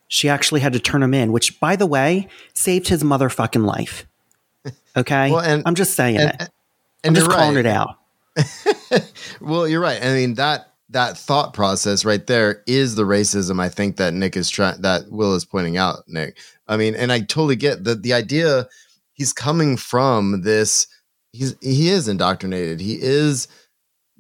she 0.08 0.28
actually 0.28 0.60
had 0.62 0.72
to 0.72 0.80
turn 0.80 1.02
him 1.02 1.14
in, 1.14 1.30
which, 1.30 1.60
by 1.60 1.76
the 1.76 1.86
way, 1.86 2.26
saved 2.54 2.88
his 2.88 3.02
motherfucking 3.04 3.64
life. 3.64 4.06
Okay? 4.96 5.30
Well, 5.30 5.40
and- 5.40 5.62
I'm 5.66 5.76
just 5.76 5.94
saying 5.94 6.16
and- 6.18 6.30
it. 6.30 6.40
I'm 6.42 6.48
and 7.04 7.14
just 7.16 7.28
you're 7.28 7.36
calling 7.36 7.54
right. 7.56 7.66
it 7.66 7.70
out. 7.70 7.98
well, 9.40 9.68
you're 9.68 9.80
right. 9.80 10.02
I 10.02 10.12
mean 10.14 10.34
that 10.34 10.69
that 10.90 11.16
thought 11.16 11.54
process 11.54 12.04
right 12.04 12.26
there 12.26 12.62
is 12.66 12.94
the 12.94 13.04
racism 13.04 13.60
I 13.60 13.68
think 13.68 13.96
that 13.96 14.14
Nick 14.14 14.36
is 14.36 14.50
trying 14.50 14.80
that 14.82 15.10
Will 15.10 15.34
is 15.34 15.44
pointing 15.44 15.76
out, 15.76 16.04
Nick. 16.08 16.38
I 16.68 16.76
mean, 16.76 16.94
and 16.94 17.12
I 17.12 17.20
totally 17.20 17.56
get 17.56 17.84
the 17.84 17.94
the 17.94 18.12
idea 18.12 18.66
he's 19.14 19.32
coming 19.32 19.76
from 19.76 20.42
this 20.42 20.86
he's 21.32 21.54
he 21.60 21.90
is 21.90 22.08
indoctrinated. 22.08 22.80
He 22.80 22.98
is 23.00 23.48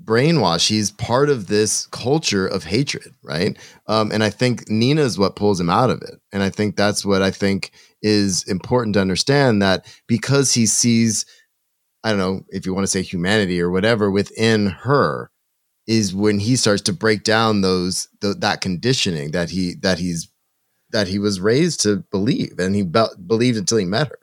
brainwashed. 0.02 0.68
He's 0.68 0.90
part 0.90 1.28
of 1.28 1.48
this 1.48 1.86
culture 1.88 2.46
of 2.46 2.64
hatred, 2.64 3.14
right? 3.22 3.58
Um, 3.86 4.10
and 4.12 4.24
I 4.24 4.30
think 4.30 4.68
Nina's 4.70 5.18
what 5.18 5.36
pulls 5.36 5.60
him 5.60 5.70
out 5.70 5.90
of 5.90 6.00
it. 6.02 6.20
And 6.32 6.42
I 6.42 6.50
think 6.50 6.76
that's 6.76 7.04
what 7.04 7.20
I 7.20 7.30
think 7.30 7.72
is 8.02 8.44
important 8.44 8.94
to 8.94 9.00
understand 9.00 9.60
that 9.60 9.86
because 10.06 10.54
he 10.54 10.66
sees 10.66 11.26
I 12.02 12.10
don't 12.10 12.18
know 12.18 12.44
if 12.48 12.64
you 12.64 12.72
want 12.72 12.84
to 12.84 12.90
say 12.90 13.02
humanity 13.02 13.60
or 13.60 13.70
whatever 13.70 14.10
within 14.10 14.66
her 14.66 15.30
is 15.90 16.14
when 16.14 16.38
he 16.38 16.54
starts 16.54 16.82
to 16.82 16.92
break 16.92 17.24
down 17.24 17.62
those 17.62 18.06
th- 18.20 18.36
that 18.36 18.60
conditioning 18.60 19.32
that 19.32 19.50
he 19.50 19.74
that 19.74 19.98
he's 19.98 20.28
that 20.92 21.08
he 21.08 21.18
was 21.18 21.40
raised 21.40 21.80
to 21.82 21.96
believe 22.12 22.60
and 22.60 22.76
he 22.76 22.82
be- 22.84 23.04
believed 23.26 23.58
until 23.58 23.76
he 23.76 23.84
met 23.84 24.06
her. 24.06 24.18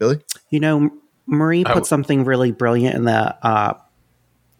Billy? 0.00 0.20
You 0.50 0.58
know, 0.58 0.90
Marie 1.26 1.62
put 1.62 1.74
w- 1.74 1.84
something 1.84 2.24
really 2.24 2.50
brilliant 2.50 2.96
in 2.96 3.04
the 3.04 3.46
uh, 3.46 3.74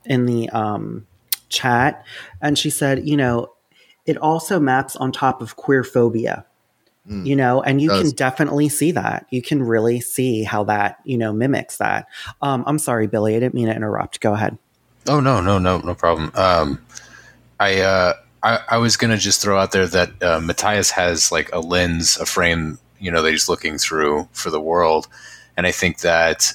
in 0.04 0.26
the 0.26 0.48
um, 0.50 1.04
chat, 1.48 2.06
and 2.40 2.56
she 2.56 2.70
said, 2.70 3.08
you 3.08 3.16
know, 3.16 3.48
it 4.06 4.16
also 4.16 4.60
maps 4.60 4.94
on 4.94 5.10
top 5.10 5.42
of 5.42 5.56
queer 5.56 5.82
phobia. 5.82 6.46
Mm. 7.08 7.26
You 7.26 7.34
know, 7.34 7.60
and 7.60 7.80
you 7.80 7.88
Does. 7.88 8.02
can 8.02 8.10
definitely 8.12 8.68
see 8.68 8.92
that. 8.92 9.26
You 9.30 9.42
can 9.42 9.64
really 9.64 9.98
see 10.00 10.44
how 10.44 10.62
that 10.64 10.98
you 11.02 11.18
know 11.18 11.32
mimics 11.32 11.78
that. 11.78 12.06
Um, 12.40 12.62
I'm 12.68 12.78
sorry, 12.78 13.08
Billy. 13.08 13.34
I 13.34 13.40
didn't 13.40 13.54
mean 13.54 13.66
to 13.66 13.74
interrupt. 13.74 14.20
Go 14.20 14.34
ahead. 14.34 14.58
Oh 15.08 15.20
no, 15.20 15.40
no, 15.40 15.58
no, 15.58 15.78
no 15.78 15.94
problem. 15.94 16.30
Um, 16.34 16.84
I, 17.58 17.80
uh, 17.80 18.14
I 18.42 18.60
I 18.70 18.76
was 18.78 18.96
gonna 18.96 19.16
just 19.16 19.42
throw 19.42 19.58
out 19.58 19.72
there 19.72 19.86
that 19.86 20.22
uh, 20.22 20.40
Matthias 20.40 20.90
has 20.90 21.32
like 21.32 21.52
a 21.52 21.60
lens, 21.60 22.16
a 22.18 22.26
frame, 22.26 22.78
you 22.98 23.10
know, 23.10 23.22
that 23.22 23.30
he's 23.30 23.48
looking 23.48 23.78
through 23.78 24.28
for 24.32 24.50
the 24.50 24.60
world, 24.60 25.08
and 25.56 25.66
I 25.66 25.72
think 25.72 26.00
that 26.00 26.52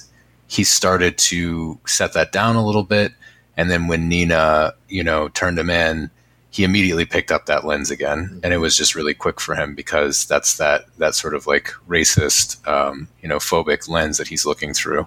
he 0.48 0.64
started 0.64 1.18
to 1.18 1.78
set 1.86 2.12
that 2.12 2.32
down 2.32 2.56
a 2.56 2.64
little 2.64 2.84
bit, 2.84 3.12
and 3.56 3.70
then 3.70 3.88
when 3.88 4.08
Nina, 4.08 4.74
you 4.88 5.02
know, 5.02 5.28
turned 5.28 5.58
him 5.58 5.70
in, 5.70 6.10
he 6.50 6.64
immediately 6.64 7.04
picked 7.04 7.30
up 7.32 7.46
that 7.46 7.66
lens 7.66 7.90
again, 7.90 8.40
and 8.42 8.54
it 8.54 8.58
was 8.58 8.76
just 8.76 8.94
really 8.94 9.14
quick 9.14 9.40
for 9.40 9.54
him 9.54 9.74
because 9.74 10.24
that's 10.26 10.56
that 10.56 10.86
that 10.98 11.14
sort 11.14 11.34
of 11.34 11.46
like 11.46 11.72
racist, 11.88 12.66
um, 12.66 13.08
you 13.22 13.28
know, 13.28 13.38
phobic 13.38 13.88
lens 13.88 14.18
that 14.18 14.28
he's 14.28 14.46
looking 14.46 14.72
through. 14.72 15.06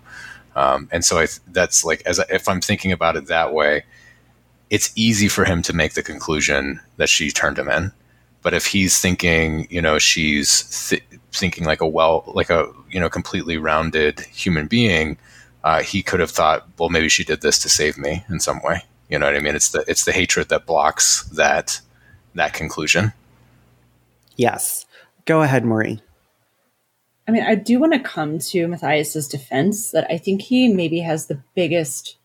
Um, 0.59 0.89
and 0.91 1.05
so 1.05 1.15
I 1.17 1.25
th- 1.25 1.39
that's 1.53 1.85
like 1.85 2.03
as 2.05 2.19
I, 2.19 2.25
if 2.29 2.49
I'm 2.49 2.59
thinking 2.59 2.91
about 2.91 3.15
it 3.15 3.27
that 3.27 3.53
way, 3.53 3.85
it's 4.69 4.91
easy 4.93 5.29
for 5.29 5.45
him 5.45 5.61
to 5.61 5.73
make 5.73 5.93
the 5.93 6.03
conclusion 6.03 6.81
that 6.97 7.07
she 7.07 7.31
turned 7.31 7.57
him 7.57 7.69
in. 7.69 7.93
But 8.41 8.53
if 8.53 8.65
he's 8.65 8.99
thinking, 8.99 9.67
you 9.69 9.81
know, 9.81 9.99
she's 9.99 10.89
th- 10.89 11.03
thinking 11.31 11.63
like 11.63 11.79
a 11.79 11.87
well, 11.87 12.25
like 12.27 12.49
a 12.49 12.69
you 12.89 12.99
know, 12.99 13.09
completely 13.09 13.57
rounded 13.57 14.19
human 14.19 14.67
being, 14.67 15.17
uh, 15.63 15.81
he 15.81 16.03
could 16.03 16.19
have 16.19 16.31
thought, 16.31 16.67
well, 16.77 16.89
maybe 16.89 17.07
she 17.07 17.23
did 17.23 17.39
this 17.39 17.57
to 17.59 17.69
save 17.69 17.97
me 17.97 18.25
in 18.27 18.41
some 18.41 18.61
way. 18.61 18.83
You 19.07 19.17
know 19.17 19.27
what 19.27 19.37
I 19.37 19.39
mean? 19.39 19.55
It's 19.55 19.69
the 19.69 19.85
it's 19.87 20.03
the 20.03 20.11
hatred 20.11 20.49
that 20.49 20.65
blocks 20.65 21.23
that 21.37 21.79
that 22.35 22.51
conclusion. 22.53 23.13
Yes. 24.35 24.85
Go 25.23 25.41
ahead, 25.41 25.63
Marie. 25.63 26.01
I 27.29 27.31
mean, 27.31 27.43
I 27.43 27.53
do 27.53 27.79
want 27.79 27.93
to 27.93 27.99
come 27.99 28.39
to 28.39 28.67
Matthias's 28.67 29.27
defense 29.27 29.91
that 29.91 30.09
I 30.09 30.17
think 30.17 30.41
he 30.41 30.67
maybe 30.67 31.01
has 31.01 31.27
the 31.27 31.39
biggest 31.53 32.17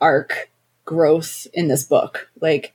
arc 0.00 0.52
growth 0.84 1.48
in 1.52 1.66
this 1.66 1.82
book. 1.82 2.30
Like, 2.40 2.72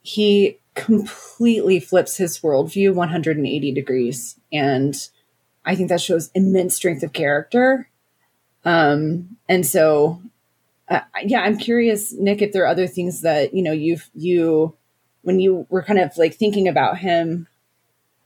he 0.00 0.60
completely 0.74 1.80
flips 1.80 2.16
his 2.16 2.38
worldview 2.38 2.94
180 2.94 3.72
degrees. 3.72 4.38
And 4.52 4.94
I 5.64 5.74
think 5.74 5.88
that 5.88 6.00
shows 6.00 6.30
immense 6.36 6.76
strength 6.76 7.02
of 7.02 7.12
character. 7.12 7.88
Um, 8.64 9.36
and 9.48 9.66
so, 9.66 10.22
uh, 10.88 11.00
yeah, 11.24 11.40
I'm 11.40 11.58
curious, 11.58 12.12
Nick, 12.12 12.42
if 12.42 12.52
there 12.52 12.62
are 12.62 12.68
other 12.68 12.86
things 12.86 13.22
that, 13.22 13.54
you 13.54 13.62
know, 13.64 13.72
you've, 13.72 14.08
you, 14.14 14.76
when 15.22 15.40
you 15.40 15.66
were 15.68 15.82
kind 15.82 15.98
of 15.98 16.16
like 16.16 16.36
thinking 16.36 16.68
about 16.68 16.98
him, 16.98 17.48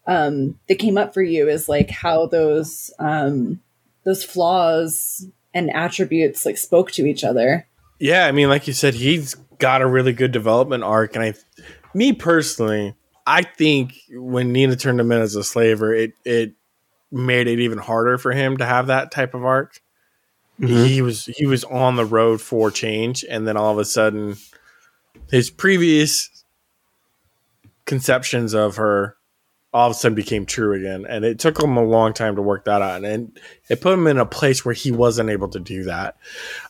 um, 0.09 0.59
that 0.68 0.78
came 0.78 0.96
up 0.96 1.12
for 1.12 1.22
you 1.22 1.48
is 1.48 1.68
like 1.68 1.90
how 1.90 2.26
those 2.26 2.90
um, 2.98 3.61
those 4.04 4.24
flaws 4.24 5.28
and 5.52 5.70
attributes 5.74 6.46
like 6.46 6.56
spoke 6.56 6.90
to 6.92 7.06
each 7.06 7.22
other. 7.22 7.68
Yeah, 8.00 8.26
I 8.26 8.32
mean, 8.32 8.48
like 8.48 8.66
you 8.66 8.72
said, 8.72 8.94
he's 8.94 9.34
got 9.59 9.82
a 9.82 9.86
really 9.86 10.14
good 10.14 10.32
development 10.32 10.82
arc, 10.82 11.14
and 11.14 11.24
I, 11.24 11.34
me 11.92 12.14
personally, 12.14 12.94
I 13.26 13.42
think 13.42 13.94
when 14.11 14.52
Nina 14.52 14.76
turned 14.76 14.98
him 14.98 15.12
in 15.12 15.20
as 15.20 15.36
a 15.36 15.44
slaver, 15.44 15.94
it 15.94 16.12
it 16.24 16.54
made 17.12 17.46
it 17.46 17.61
even 17.61 17.78
harder 17.78 18.16
for 18.16 18.32
him 18.32 18.56
to 18.56 18.64
have 18.64 18.86
that 18.86 19.11
type 19.11 19.34
of 19.34 19.44
arc. 19.44 19.80
He 20.61 21.02
was 21.02 21.26
he 21.26 21.46
was 21.46 21.62
on 21.64 21.96
the 21.96 22.04
road 22.04 22.40
for 22.40 22.70
change, 22.70 23.24
and 23.28 23.46
then 23.46 23.56
all 23.56 23.72
of 23.72 23.78
a 23.78 23.84
sudden, 23.84 24.36
his 25.30 25.50
previous 25.50 26.44
conceptions 27.84 28.54
of 28.54 28.76
her 28.76 29.17
all 29.79 29.87
of 29.87 29.93
a 29.93 29.95
sudden 29.95 30.16
became 30.16 30.45
true 30.45 30.72
again, 30.72 31.07
and 31.09 31.24
it 31.24 31.39
took 31.39 31.62
him 31.62 31.76
a 31.76 31.85
long 31.85 32.12
time 32.12 32.35
to 32.35 32.43
work 32.43 32.64
that 32.64 32.83
out, 32.83 33.05
and 33.05 33.39
it 33.70 33.81
put 33.81 33.95
him 33.95 34.09
in 34.09 34.18
a 34.18 34.26
place 34.26 34.64
where 34.64 34.74
he 34.74 34.91
wasn't 34.91 35.31
able 35.31 35.47
to 35.47 35.61
do 35.61 35.85
that. 35.85 36.16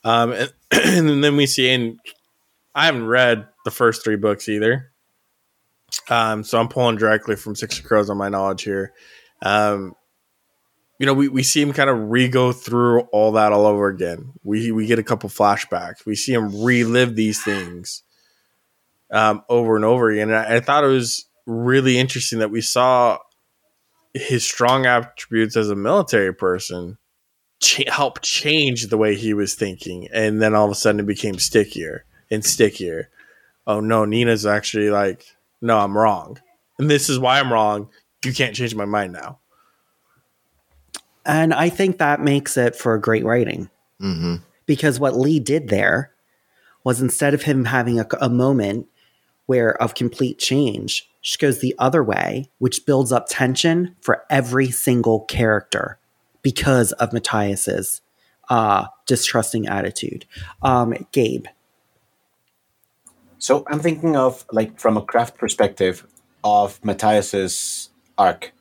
Um, 0.05 0.33
and, 0.33 0.53
and 0.71 1.25
then 1.25 1.35
we 1.35 1.47
see, 1.47 1.71
and 1.71 1.99
I 2.75 2.85
haven't 2.85 3.07
read 3.07 3.49
the 3.65 3.71
first 3.71 4.05
three 4.05 4.17
books 4.17 4.47
either, 4.47 4.93
um, 6.11 6.45
so 6.45 6.61
I'm 6.61 6.69
pulling 6.69 6.97
directly 6.97 7.35
from 7.35 7.57
Six 7.57 7.79
of 7.79 7.87
Crows 7.87 8.11
on 8.11 8.19
my 8.19 8.29
knowledge 8.29 8.65
here. 8.65 8.93
Um, 9.41 9.95
you 10.99 11.07
know, 11.07 11.15
we, 11.15 11.29
we 11.29 11.43
see 11.43 11.63
him 11.63 11.73
kind 11.73 11.89
of 11.89 12.11
re-go 12.11 12.53
through 12.53 13.01
all 13.05 13.33
that 13.33 13.53
all 13.53 13.65
over 13.65 13.89
again. 13.89 14.35
We 14.45 14.71
we 14.71 14.85
get 14.87 14.99
a 14.99 15.03
couple 15.03 15.31
flashbacks. 15.31 16.05
We 16.05 16.15
see 16.15 16.35
him 16.35 16.63
relive 16.63 17.17
these 17.17 17.43
things 17.43 18.03
um, 19.11 19.45
over 19.49 19.77
and 19.77 19.85
over 19.87 20.11
again. 20.11 20.29
And 20.29 20.37
I, 20.37 20.57
I 20.57 20.61
thought 20.61 20.85
it 20.85 20.89
was 20.89 21.28
really 21.49 21.99
interesting 21.99 22.39
that 22.41 22.51
we 22.51 22.61
saw 22.61 23.19
his 24.15 24.45
strong 24.45 24.87
attributes 24.87 25.57
as 25.57 25.71
a 25.71 25.75
military 25.77 26.35
person 26.35 26.99
ch- 27.61 27.89
help 27.89 28.21
change 28.23 28.87
the 28.89 28.99
way 28.99 29.15
he 29.17 29.33
was 29.35 29.55
thinking, 29.55 30.09
and 30.13 30.41
then 30.43 30.55
all 30.55 30.67
of 30.67 30.71
a 30.71 30.75
sudden 30.75 31.01
it 31.01 31.07
became 31.07 31.39
stickier 31.39 32.05
and 32.31 32.45
stickier. 32.45 33.09
Oh 33.67 33.81
no, 33.81 34.05
Nina's 34.05 34.47
actually 34.47 34.91
like, 34.91 35.25
no, 35.61 35.79
I'm 35.79 35.97
wrong, 35.97 36.39
and 36.79 36.91
this 36.91 37.09
is 37.09 37.19
why 37.19 37.41
I'm 37.41 37.53
wrong. 37.53 37.89
You 38.25 38.33
can't 38.33 38.55
change 38.55 38.75
my 38.75 38.85
mind 38.85 39.13
now. 39.13 39.39
And 41.25 41.53
I 41.53 41.69
think 41.69 41.99
that 41.99 42.21
makes 42.21 42.57
it 42.57 42.75
for 42.77 42.97
great 42.99 43.25
writing 43.25 43.71
Mm-hmm. 44.01 44.37
because 44.65 45.01
what 45.01 45.17
Leigh 45.17 45.41
did 45.41 45.69
there 45.69 46.13
was 46.85 47.01
instead 47.03 47.35
of 47.35 47.43
him 47.43 47.65
having 47.65 47.99
a, 47.99 48.07
a 48.21 48.29
moment 48.29 48.87
where 49.47 49.81
of 49.83 49.95
complete 49.95 50.39
change, 50.39 51.11
she 51.29 51.37
goes 51.37 51.59
the 51.59 51.75
other 51.79 52.03
way, 52.03 52.51
which 52.57 52.87
builds 52.87 53.13
up 53.13 53.27
tension 53.29 53.95
for 54.01 54.25
every 54.31 54.71
single 54.71 55.27
character 55.27 55.99
because 56.41 56.93
of 56.93 57.13
Matthias's 57.13 58.01
uh, 58.49 58.87
distrusting 59.07 59.69
attitude. 59.69 60.25
Um, 60.63 60.95
Gabe, 61.13 61.45
So 63.39 63.63
I'm 63.67 63.79
thinking 63.79 64.17
of 64.17 64.47
like 64.53 64.81
from 64.81 64.97
a 64.97 65.03
craft 65.03 65.37
perspective 65.37 66.07
of 66.43 66.83
Matthias's 66.83 67.91
arc. 68.17 68.55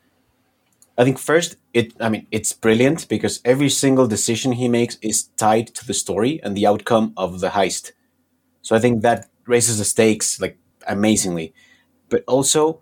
I 0.97 1.05
think 1.05 1.19
first 1.19 1.55
it 1.73 1.93
I 2.01 2.09
mean 2.09 2.27
it's 2.31 2.51
brilliant 2.51 3.07
because 3.07 3.39
every 3.45 3.69
single 3.69 4.07
decision 4.07 4.51
he 4.51 4.67
makes 4.67 4.97
is 5.01 5.29
tied 5.37 5.67
to 5.75 5.87
the 5.87 5.93
story 5.93 6.41
and 6.43 6.57
the 6.57 6.67
outcome 6.67 7.13
of 7.15 7.39
the 7.39 7.51
heist. 7.51 7.93
So 8.61 8.75
I 8.75 8.79
think 8.79 9.03
that 9.03 9.29
raises 9.45 9.77
the 9.77 9.85
stakes 9.85 10.41
like 10.41 10.57
amazingly. 10.85 11.53
But 12.09 12.23
also 12.27 12.81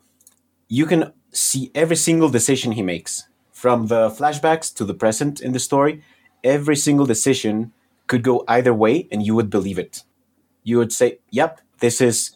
you 0.67 0.85
can 0.85 1.13
see 1.31 1.71
every 1.75 1.95
single 1.95 2.29
decision 2.29 2.73
he 2.73 2.81
makes 2.83 3.27
from 3.51 3.87
the 3.87 4.09
flashbacks 4.09 4.73
to 4.75 4.85
the 4.85 4.93
present 4.93 5.41
in 5.41 5.51
the 5.53 5.59
story. 5.59 6.03
Every 6.43 6.75
single 6.75 7.05
decision 7.05 7.73
could 8.07 8.23
go 8.23 8.43
either 8.47 8.73
way 8.73 9.07
and 9.11 9.23
you 9.25 9.35
would 9.35 9.49
believe 9.49 9.79
it 9.79 10.03
you 10.63 10.77
would 10.77 10.93
say, 10.93 11.19
"Yep, 11.31 11.61
this 11.79 12.01
is 12.01 12.31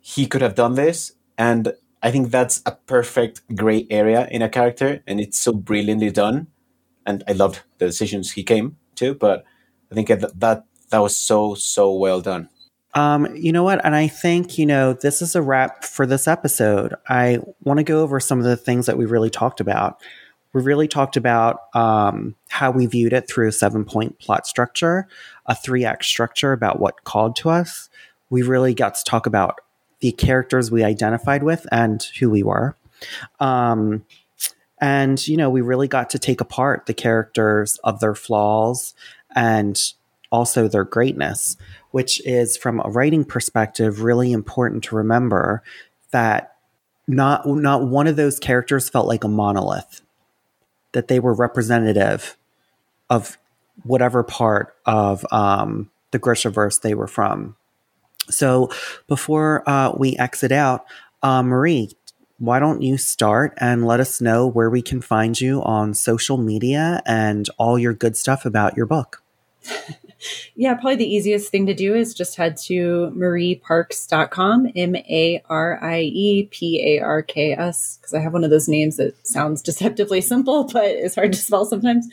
he 0.00 0.26
could 0.26 0.42
have 0.42 0.54
done 0.54 0.74
this," 0.74 1.12
and 1.36 1.72
I 2.02 2.10
think 2.10 2.30
that's 2.30 2.62
a 2.66 2.72
perfect 2.72 3.42
gray 3.56 3.86
area 3.90 4.28
in 4.30 4.42
a 4.42 4.48
character, 4.48 5.02
and 5.06 5.20
it's 5.20 5.38
so 5.38 5.52
brilliantly 5.52 6.10
done. 6.10 6.48
And 7.06 7.24
I 7.28 7.32
loved 7.32 7.60
the 7.78 7.86
decisions 7.86 8.32
he 8.32 8.42
came 8.44 8.76
to, 8.96 9.14
but 9.14 9.44
I 9.90 9.94
think 9.94 10.08
that 10.08 10.64
that 10.90 10.98
was 10.98 11.16
so 11.16 11.54
so 11.54 11.92
well 11.92 12.20
done. 12.20 12.48
Um, 12.98 13.36
you 13.36 13.52
know 13.52 13.62
what? 13.62 13.84
And 13.84 13.94
I 13.94 14.08
think, 14.08 14.58
you 14.58 14.66
know, 14.66 14.92
this 14.92 15.22
is 15.22 15.36
a 15.36 15.42
wrap 15.42 15.84
for 15.84 16.04
this 16.04 16.26
episode. 16.26 16.96
I 17.08 17.38
want 17.62 17.78
to 17.78 17.84
go 17.84 18.02
over 18.02 18.18
some 18.18 18.40
of 18.40 18.44
the 18.44 18.56
things 18.56 18.86
that 18.86 18.98
we 18.98 19.06
really 19.06 19.30
talked 19.30 19.60
about. 19.60 20.00
We 20.52 20.62
really 20.62 20.88
talked 20.88 21.16
about 21.16 21.74
um, 21.76 22.34
how 22.48 22.72
we 22.72 22.86
viewed 22.86 23.12
it 23.12 23.28
through 23.28 23.46
a 23.46 23.52
seven 23.52 23.84
point 23.84 24.18
plot 24.18 24.48
structure, 24.48 25.06
a 25.46 25.54
three 25.54 25.84
act 25.84 26.06
structure 26.06 26.52
about 26.52 26.80
what 26.80 27.04
called 27.04 27.36
to 27.36 27.50
us. 27.50 27.88
We 28.30 28.42
really 28.42 28.74
got 28.74 28.96
to 28.96 29.04
talk 29.04 29.26
about 29.26 29.60
the 30.00 30.10
characters 30.10 30.68
we 30.68 30.82
identified 30.82 31.44
with 31.44 31.68
and 31.70 32.02
who 32.18 32.30
we 32.30 32.42
were. 32.42 32.74
Um, 33.38 34.04
and, 34.80 35.24
you 35.28 35.36
know, 35.36 35.50
we 35.50 35.60
really 35.60 35.86
got 35.86 36.10
to 36.10 36.18
take 36.18 36.40
apart 36.40 36.86
the 36.86 36.94
characters 36.94 37.78
of 37.84 38.00
their 38.00 38.16
flaws 38.16 38.94
and 39.36 39.80
also 40.30 40.68
their 40.68 40.84
greatness, 40.84 41.56
which 41.98 42.24
is 42.24 42.56
from 42.56 42.80
a 42.84 42.88
writing 42.90 43.24
perspective 43.24 44.02
really 44.02 44.30
important 44.30 44.84
to 44.84 44.94
remember 44.94 45.64
that 46.12 46.54
not 47.08 47.44
not 47.44 47.88
one 47.88 48.06
of 48.06 48.14
those 48.14 48.38
characters 48.38 48.88
felt 48.88 49.08
like 49.08 49.24
a 49.24 49.28
monolith 49.28 50.00
that 50.92 51.08
they 51.08 51.18
were 51.18 51.34
representative 51.34 52.36
of 53.10 53.36
whatever 53.82 54.22
part 54.22 54.76
of 54.86 55.26
um, 55.32 55.90
the 56.12 56.20
Grishaverse 56.20 56.82
they 56.82 56.94
were 56.94 57.08
from. 57.08 57.56
So 58.30 58.70
before 59.08 59.68
uh, 59.68 59.90
we 59.98 60.16
exit 60.18 60.52
out, 60.52 60.86
uh, 61.24 61.42
Marie, 61.42 61.90
why 62.38 62.60
don't 62.60 62.80
you 62.80 62.96
start 62.96 63.54
and 63.56 63.84
let 63.84 63.98
us 63.98 64.20
know 64.20 64.46
where 64.46 64.70
we 64.70 64.82
can 64.82 65.00
find 65.00 65.40
you 65.40 65.64
on 65.64 65.94
social 65.94 66.36
media 66.36 67.02
and 67.06 67.48
all 67.58 67.76
your 67.76 67.92
good 67.92 68.16
stuff 68.16 68.46
about 68.46 68.76
your 68.76 68.86
book? 68.86 69.20
yeah, 70.54 70.74
probably 70.74 70.96
the 70.96 71.14
easiest 71.14 71.50
thing 71.50 71.66
to 71.66 71.74
do 71.74 71.94
is 71.94 72.14
just 72.14 72.36
head 72.36 72.56
to 72.64 73.12
marieparks.com, 73.16 74.72
M 74.74 74.96
A 74.96 75.42
R 75.48 75.82
I 75.82 76.00
E 76.00 76.48
P 76.50 76.96
A 76.96 77.02
R 77.02 77.22
K 77.22 77.52
S, 77.52 77.98
because 77.98 78.14
I 78.14 78.20
have 78.20 78.32
one 78.32 78.44
of 78.44 78.50
those 78.50 78.68
names 78.68 78.96
that 78.96 79.26
sounds 79.26 79.62
deceptively 79.62 80.20
simple, 80.20 80.64
but 80.72 80.84
it's 80.84 81.14
hard 81.14 81.32
to 81.32 81.38
spell 81.38 81.64
sometimes. 81.64 82.08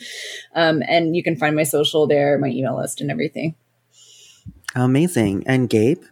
Um, 0.53 0.84
and 0.88 1.16
you 1.16 1.24
can 1.24 1.36
find 1.36 1.56
my 1.56 1.64
social 1.64 2.08
there, 2.08 2.38
my 2.38 2.47
email 2.47 2.78
list, 2.78 3.01
and 3.01 3.10
everything. 3.10 3.56
Amazing. 4.76 5.43
And 5.47 5.70
Gabe? 5.70 6.03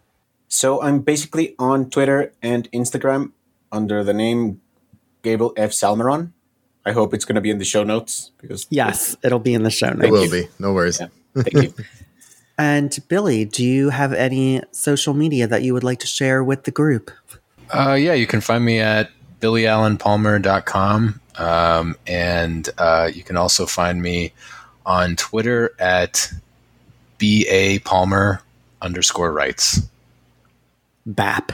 So 0.47 0.81
I'm 0.81 0.99
basically 0.99 1.55
on 1.59 1.89
Twitter 1.89 2.33
and 2.41 2.71
Instagram 2.71 3.31
under 3.71 4.03
the 4.03 4.13
name 4.13 4.61
Gabriel 5.23 5.53
F. 5.57 5.71
Salmeron. 5.71 6.31
I 6.85 6.91
hope 6.91 7.13
it's 7.13 7.25
going 7.25 7.35
to 7.35 7.41
be 7.41 7.49
in 7.49 7.57
the 7.57 7.65
show 7.65 7.83
notes 7.83 8.31
because 8.39 8.67
yes, 8.69 9.15
it'll 9.23 9.39
be 9.39 9.53
in 9.53 9.63
the 9.63 9.71
show 9.71 9.89
notes. 9.89 10.05
It 10.05 10.11
will 10.11 10.29
be. 10.29 10.47
No 10.59 10.73
worries. 10.73 10.99
Yeah. 10.99 11.07
Thank 11.35 11.53
you. 11.53 11.73
and 12.57 12.97
Billy, 13.07 13.45
do 13.45 13.63
you 13.63 13.89
have 13.89 14.13
any 14.13 14.61
social 14.71 15.13
media 15.13 15.47
that 15.47 15.63
you 15.63 15.73
would 15.73 15.83
like 15.83 15.99
to 15.99 16.07
share 16.07 16.43
with 16.43 16.63
the 16.63 16.71
group? 16.71 17.11
Uh, 17.69 17.93
yeah, 17.93 18.13
you 18.13 18.27
can 18.27 18.41
find 18.41 18.63
me 18.63 18.79
at 18.79 19.09
billyalanpalmer.com. 19.41 21.19
Um, 21.35 21.95
and 22.05 22.69
uh, 22.77 23.09
you 23.13 23.23
can 23.23 23.37
also 23.37 23.65
find 23.65 24.01
me 24.01 24.33
on 24.85 25.15
Twitter 25.15 25.71
at 25.79 26.31
ba 27.17 27.79
palmer 27.83 28.41
underscore 28.81 29.31
writes. 29.31 29.81
BAP. 31.05 31.51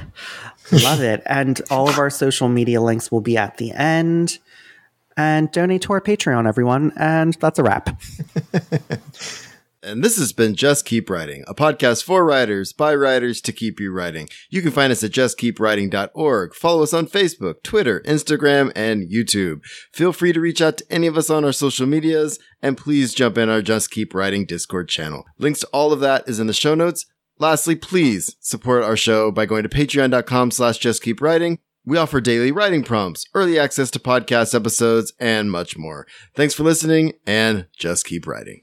Love 0.71 1.01
it. 1.01 1.23
And 1.25 1.61
all 1.71 1.89
of 1.89 1.97
our 1.97 2.09
social 2.09 2.49
media 2.49 2.81
links 2.81 3.11
will 3.11 3.21
be 3.21 3.37
at 3.37 3.57
the 3.57 3.71
end. 3.71 4.39
And 5.17 5.51
donate 5.51 5.81
to 5.83 5.93
our 5.93 6.01
Patreon, 6.01 6.47
everyone. 6.47 6.93
And 6.95 7.33
that's 7.35 7.59
a 7.59 7.63
wrap. 7.63 7.89
And 9.81 10.03
this 10.03 10.17
has 10.17 10.33
been 10.33 10.55
Just 10.55 10.83
Keep 10.83 11.09
Writing, 11.09 11.45
a 11.47 11.55
podcast 11.55 12.03
for 12.03 12.25
writers 12.25 12.73
by 12.73 12.93
writers 12.93 13.39
to 13.41 13.53
keep 13.53 13.79
you 13.79 13.93
writing. 13.93 14.27
You 14.49 14.61
can 14.61 14.71
find 14.71 14.91
us 14.91 15.03
at 15.03 15.11
justkeepwriting.org. 15.11 16.53
Follow 16.53 16.83
us 16.83 16.93
on 16.93 17.07
Facebook, 17.07 17.63
Twitter, 17.63 18.01
Instagram, 18.01 18.73
and 18.75 19.09
YouTube. 19.09 19.61
Feel 19.93 20.11
free 20.11 20.33
to 20.33 20.41
reach 20.41 20.61
out 20.61 20.79
to 20.79 20.85
any 20.91 21.07
of 21.07 21.17
us 21.17 21.29
on 21.29 21.45
our 21.45 21.53
social 21.53 21.87
medias, 21.87 22.39
and 22.61 22.77
please 22.77 23.13
jump 23.13 23.37
in 23.37 23.47
our 23.47 23.61
Just 23.61 23.89
Keep 23.89 24.13
Writing 24.13 24.45
Discord 24.45 24.89
channel. 24.89 25.23
Links 25.37 25.61
to 25.61 25.67
all 25.67 25.93
of 25.93 26.01
that 26.01 26.27
is 26.27 26.41
in 26.41 26.47
the 26.47 26.53
show 26.53 26.75
notes. 26.75 27.05
Lastly, 27.37 27.75
please 27.75 28.35
support 28.41 28.83
our 28.83 28.97
show 28.97 29.31
by 29.31 29.45
going 29.45 29.63
to 29.63 29.69
patreon.com 29.69 30.51
slash 30.51 30.77
justkeepwriting. 30.79 31.59
We 31.85 31.97
offer 31.97 32.19
daily 32.19 32.51
writing 32.51 32.83
prompts, 32.83 33.23
early 33.33 33.57
access 33.57 33.89
to 33.91 33.99
podcast 33.99 34.53
episodes, 34.53 35.13
and 35.21 35.49
much 35.49 35.77
more. 35.77 36.05
Thanks 36.35 36.53
for 36.53 36.63
listening, 36.63 37.13
and 37.25 37.67
just 37.77 38.05
keep 38.05 38.27
writing. 38.27 38.61